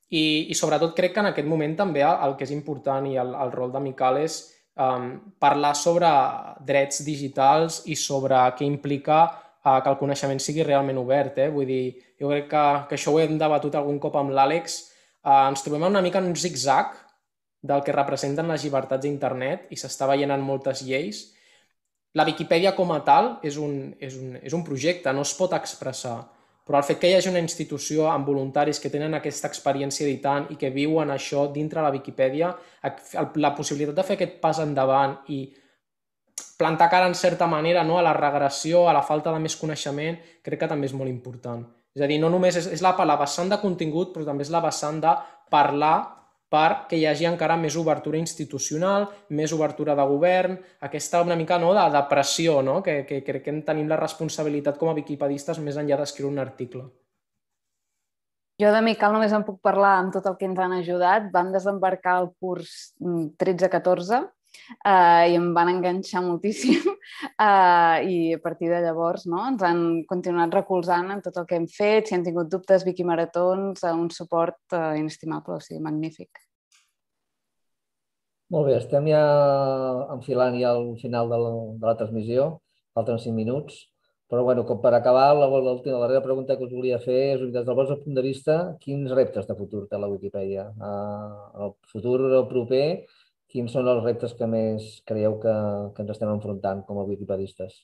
[0.08, 3.34] I, i sobretot crec que en aquest moment també el que és important i el,
[3.36, 4.38] el rol de Mical és
[4.80, 5.10] um,
[5.40, 6.08] parlar sobre
[6.64, 11.42] drets digitals i sobre què implica uh, que el coneixement sigui realment obert.
[11.44, 11.50] Eh?
[11.52, 11.82] Vull dir,
[12.20, 14.78] jo crec que, que això ho hem debatut algun cop amb l'Àlex.
[15.20, 16.96] Uh, ens trobem una mica en un zigzag
[17.68, 21.26] del que representen les llibertats d'internet i s'està veient en moltes lleis.
[22.16, 25.52] La Viquipèdia com a tal és un, és un, és un projecte, no es pot
[25.52, 26.22] expressar
[26.68, 30.50] però el fet que hi hagi una institució amb voluntaris que tenen aquesta experiència editant
[30.52, 32.50] i que viuen això dintre la Viquipèdia,
[33.40, 35.46] la possibilitat de fer aquest pas endavant i
[36.60, 40.20] plantar cara en certa manera no, a la regressió, a la falta de més coneixement,
[40.44, 41.64] crec que també és molt important.
[41.96, 44.52] És a dir, no només és, és la, la vessant de contingut, però també és
[44.52, 45.16] la vessant de
[45.48, 45.96] parlar
[46.52, 50.56] perquè hi hagi encara més obertura institucional, més obertura de govern,
[50.88, 52.80] aquesta una mica no, de, de pressió, no?
[52.82, 56.86] Que, que crec que tenim la responsabilitat com a viquipedistes més enllà d'escriure un article.
[58.58, 61.28] Jo de Mical només en puc parlar amb tot el que ens han ajudat.
[61.30, 64.24] Van desembarcar el curs 13-14
[64.84, 66.82] eh, i em van enganxar moltíssim
[67.46, 71.58] eh, i a partir de llavors no, ens han continuat recolzant en tot el que
[71.58, 75.82] hem fet, si han tingut dubtes, Vicky Maratons, eh, un suport eh, inestimable, o sigui,
[75.84, 76.44] magnífic.
[78.54, 79.20] Molt bé, estem ja
[80.14, 81.52] enfilant ja al final de la,
[81.82, 82.48] de la transmissió,
[82.96, 83.82] falten cinc minuts,
[84.28, 87.44] però bueno, com per acabar, la, la, la darrera pregunta que us volia fer és,
[87.52, 90.66] des del vostre punt de vista, quins reptes de futur té la Wikipedia?
[90.76, 92.18] Uh, el futur
[92.50, 92.84] proper
[93.48, 95.54] quins són els reptes que més creieu que,
[95.94, 97.80] que ens estem enfrontant com a wikipedistes?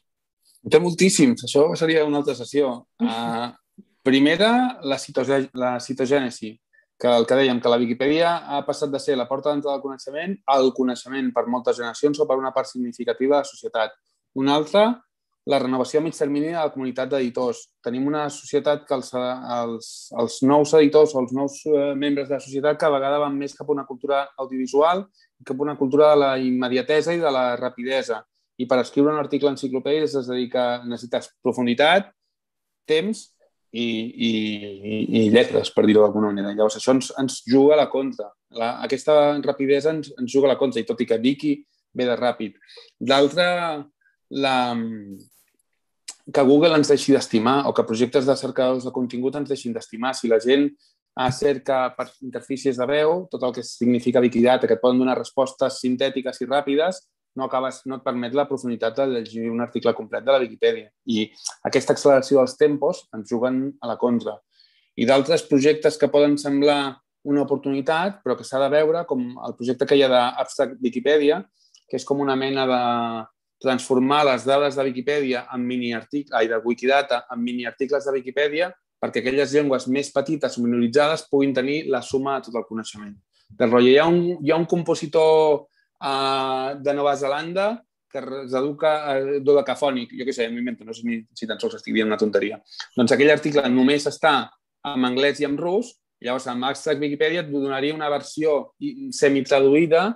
[0.71, 2.75] Té moltíssims, això seria una altra sessió.
[3.01, 3.49] Uh,
[4.09, 4.51] primera,
[4.85, 6.53] la, citogè la citogènesi,
[7.01, 9.83] que el que dèiem, que la Viquipèdia ha passat de ser la porta d'entrada del
[9.83, 13.97] coneixement al coneixement per moltes generacions o per una part significativa de la societat.
[14.41, 14.85] Una altra,
[15.51, 17.65] la renovació a mig termini de la comunitat d'editors.
[17.85, 19.91] Tenim una societat que els, els,
[20.23, 23.57] els nous editors o els nous eh, membres de la societat cada vegada van més
[23.59, 25.05] cap a una cultura audiovisual
[25.47, 28.23] cap a una cultura de la immediatesa i de la rapidesa.
[28.59, 32.13] I per escriure un article enciclopèdic es dedica, necessites profunditat,
[32.87, 33.25] temps
[33.75, 33.87] i,
[34.29, 34.33] i,
[35.19, 36.55] i lletres, per dir-ho d'alguna manera.
[36.55, 38.29] Llavors, això ens, ens juga a la contra.
[38.55, 41.57] La, aquesta rapidesa ens, ens juga a la contra, i tot i que Vicky
[41.95, 42.55] ve de ràpid.
[43.11, 43.49] L'altra,
[44.39, 44.57] la,
[46.33, 50.15] que Google ens deixi d'estimar o que projectes de cercadors de contingut ens deixin d'estimar.
[50.15, 50.71] Si la gent
[51.31, 55.79] cerca per interfícies de veu, tot el que significa Wikidata, que et poden donar respostes
[55.83, 57.05] sintètiques i ràpides,
[57.37, 60.91] no, acabes, no et permet la profunditat de llegir un article complet de la Viquipèdia.
[61.11, 61.27] I
[61.67, 64.37] aquesta acceleració dels tempos ens juguen a la contra.
[64.95, 69.57] I d'altres projectes que poden semblar una oportunitat, però que s'ha de veure, com el
[69.59, 71.41] projecte que hi ha d'Abstract Wikipedia,
[71.89, 72.83] que és com una mena de
[73.65, 79.23] transformar les dades de Wikipedia en mini-articles, ai, de Wikidata en mini-articles de Wikipedia perquè
[79.23, 83.15] aquelles llengües més petites o minoritzades puguin tenir la suma de tot el coneixement.
[83.55, 87.75] Del rotllo, hi ha un, hi ha un compositor uh, de Nova Zelanda
[88.11, 91.81] que es educa uh, dodecafònic, jo què sé, m'invento, no sé ni si tan sols
[91.81, 92.61] estic dient una tonteria.
[92.97, 94.37] Doncs aquell article només està
[94.87, 98.75] en anglès i en rus, llavors amb Abstract Wikipedia et donaria una versió
[99.13, 100.07] semitraduïda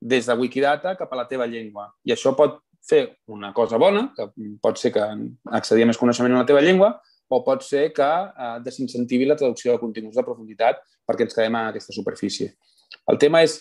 [0.00, 1.88] des de Wikidata cap a la teva llengua.
[2.04, 4.28] I això pot fer una cosa bona, que
[4.62, 5.02] pot ser que
[5.58, 6.94] accedir a més coneixement en la teva llengua,
[7.28, 11.58] o pot ser que eh, desincentivi la traducció de continguts de profunditat perquè ens quedem
[11.58, 12.52] a aquesta superfície.
[13.10, 13.58] El tema és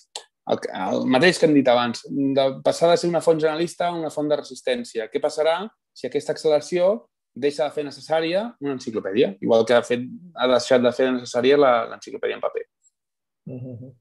[0.51, 3.97] el, el mateix que hem dit abans, de passar de ser una font generalista a
[3.97, 5.09] una font de resistència.
[5.09, 5.63] Què passarà
[5.95, 6.93] si aquesta acceleració
[7.35, 10.05] deixa de fer necessària una enciclopèdia, igual que ha, fet,
[10.39, 12.65] ha deixat de fer necessària l'enciclopèdia en paper.
[13.45, 13.93] Uh -huh.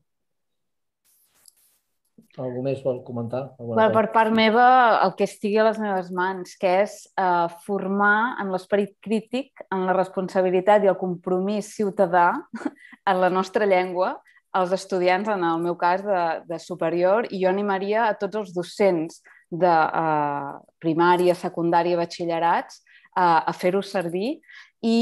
[2.34, 3.44] Algú més vol comentar?
[3.62, 4.64] Well, per part meva,
[5.04, 9.84] el que estigui a les meves mans, que és uh, formar en l'esperit crític, en
[9.86, 12.32] la responsabilitat i el compromís ciutadà
[13.10, 14.16] en la nostra llengua,
[14.54, 18.52] als estudiants, en el meu cas, de, de superior, i jo animaria a tots els
[18.54, 22.82] docents de uh, primària, secundària, batxillerats
[23.14, 24.40] uh, a fer-ho servir
[24.84, 24.98] i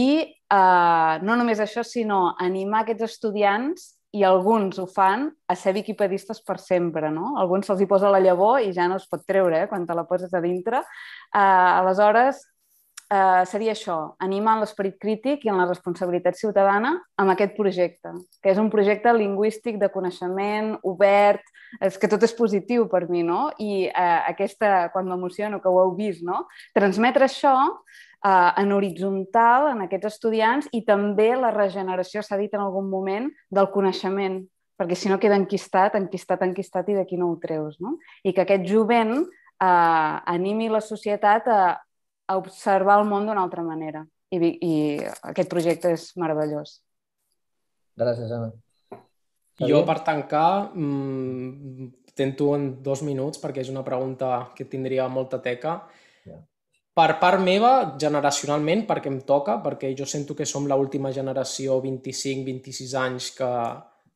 [0.52, 6.43] uh, no només això, sinó animar aquests estudiants i alguns ho fan a ser viquipedistes
[6.44, 7.34] per sempre, no?
[7.40, 9.97] Alguns se'ls hi posa la llavor i ja no es pot treure, eh, quan te
[9.97, 10.82] la poses a dintre.
[11.32, 12.43] Uh, aleshores,
[13.12, 18.52] eh, seria això, animar l'esperit crític i en la responsabilitat ciutadana amb aquest projecte, que
[18.52, 21.44] és un projecte lingüístic de coneixement, obert,
[21.80, 23.51] és que tot és positiu per mi, no?
[23.59, 26.47] I eh, aquesta, quan m'emociono, que ho heu vist, no?
[26.76, 27.56] Transmetre això
[28.24, 33.28] eh, en horitzontal en aquests estudiants i també la regeneració, s'ha dit en algun moment,
[33.50, 34.40] del coneixement,
[34.78, 37.98] perquè si no queda enquistat, enquistat, enquistat i d'aquí no ho treus, no?
[38.24, 41.62] I que aquest jovent eh, animi la societat a,
[42.26, 44.06] a observar el món d'una altra manera.
[44.32, 44.74] I, I
[45.28, 46.78] aquest projecte és meravellós.
[48.00, 48.54] Gràcies, Anna.
[49.60, 55.42] Jo, per tancar, mmm, tento en dos minuts, perquè és una pregunta que tindria molta
[55.44, 55.82] teca.
[56.24, 56.40] Yeah.
[56.93, 62.97] Per part meva, generacionalment, perquè em toca, perquè jo sento que som l'última generació, 25-26
[63.01, 63.52] anys, que,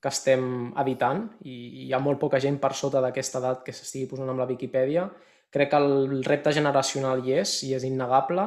[0.03, 4.11] que estem editant i hi ha molt poca gent per sota d'aquesta edat que s'estigui
[4.11, 5.09] posant amb la Viquipèdia
[5.57, 8.43] Crec que el repte generacional hi és, i és innegable.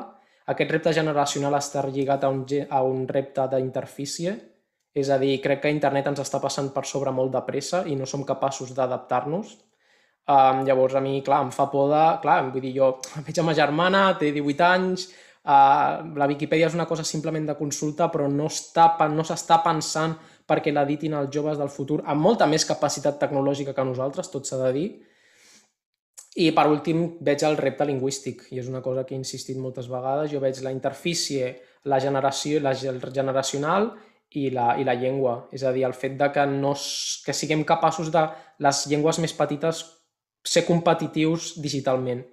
[0.52, 4.36] Aquest repte generacional està lligat a un, a un repte d'interfície,
[4.94, 7.96] és a dir, crec que internet ens està passant per sobre molt de pressa i
[7.96, 9.56] no som capaços d'adaptar-nos.
[10.30, 12.04] Um, llavors, a mi, clar, em fa por de...
[12.22, 12.92] Clar, vull dir, jo
[13.26, 15.08] veig a ma germana, té 18 anys,
[15.42, 20.14] uh, la Viquipèdia és una cosa simplement de consulta, però no s'està no pensant
[20.50, 24.62] perquè l'editin els joves del futur amb molta més capacitat tecnològica que nosaltres, tot s'ha
[24.68, 24.88] de dir,
[26.38, 29.90] i per últim veig el repte lingüístic i és una cosa que he insistit moltes
[29.90, 30.30] vegades.
[30.32, 31.56] Jo veig la interfície,
[31.90, 33.90] la generació, la generacional
[34.38, 35.50] i la, i la llengua.
[35.52, 36.76] És a dir, el fet de que, no,
[37.26, 38.28] que siguem capaços de
[38.62, 39.82] les llengües més petites
[40.46, 42.24] ser competitius digitalment.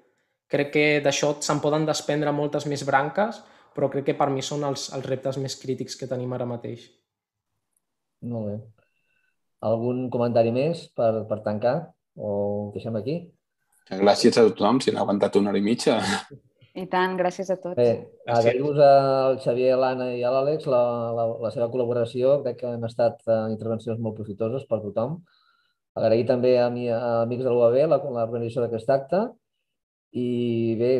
[0.47, 3.43] Crec que d'això se'n poden desprendre moltes més branques,
[3.75, 6.87] però crec que per mi són els, els reptes més crítics que tenim ara mateix.
[8.31, 8.57] Molt bé.
[9.67, 11.77] Algun comentari més per, per tancar
[12.17, 13.17] o deixem aquí?
[13.87, 16.01] Gràcies a tothom, si n'ha aguantat una hora i mitja.
[16.77, 17.77] I tant, gràcies a tots.
[17.79, 20.81] Bé, agrair-vos al Xavier, l'Anna i a l'Àlex la,
[21.17, 22.41] la, la seva col·laboració.
[22.45, 25.23] Crec que han estat uh, intervencions molt profitoses per tothom.
[25.97, 29.23] Agrair també a, mi, a amics de l'UAB l'organització d'aquest acte
[30.17, 30.91] i bé,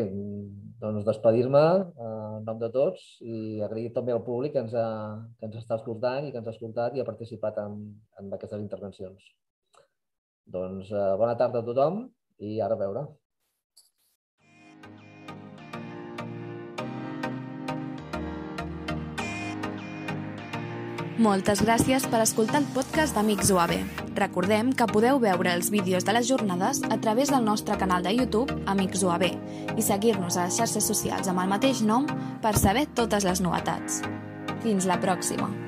[0.81, 4.87] doncs despedir-me uh, en nom de tots i agrair també al públic que ens, ha,
[5.37, 7.79] que ens està escoltant i que ens ha escoltat i ha participat en,
[8.21, 9.31] en aquestes intervencions.
[10.57, 12.03] Doncs uh, bona tarda a tothom
[12.49, 13.07] i ara a veure.
[21.17, 23.73] Moltes gràcies per escoltar el podcast d'Amics UAB.
[24.19, 28.13] Recordem que podeu veure els vídeos de les jornades a través del nostre canal de
[28.13, 32.05] YouTube Amics UAB i seguir-nos a les xarxes socials amb el mateix nom
[32.43, 34.03] per saber totes les novetats.
[34.61, 35.66] Fins la pròxima!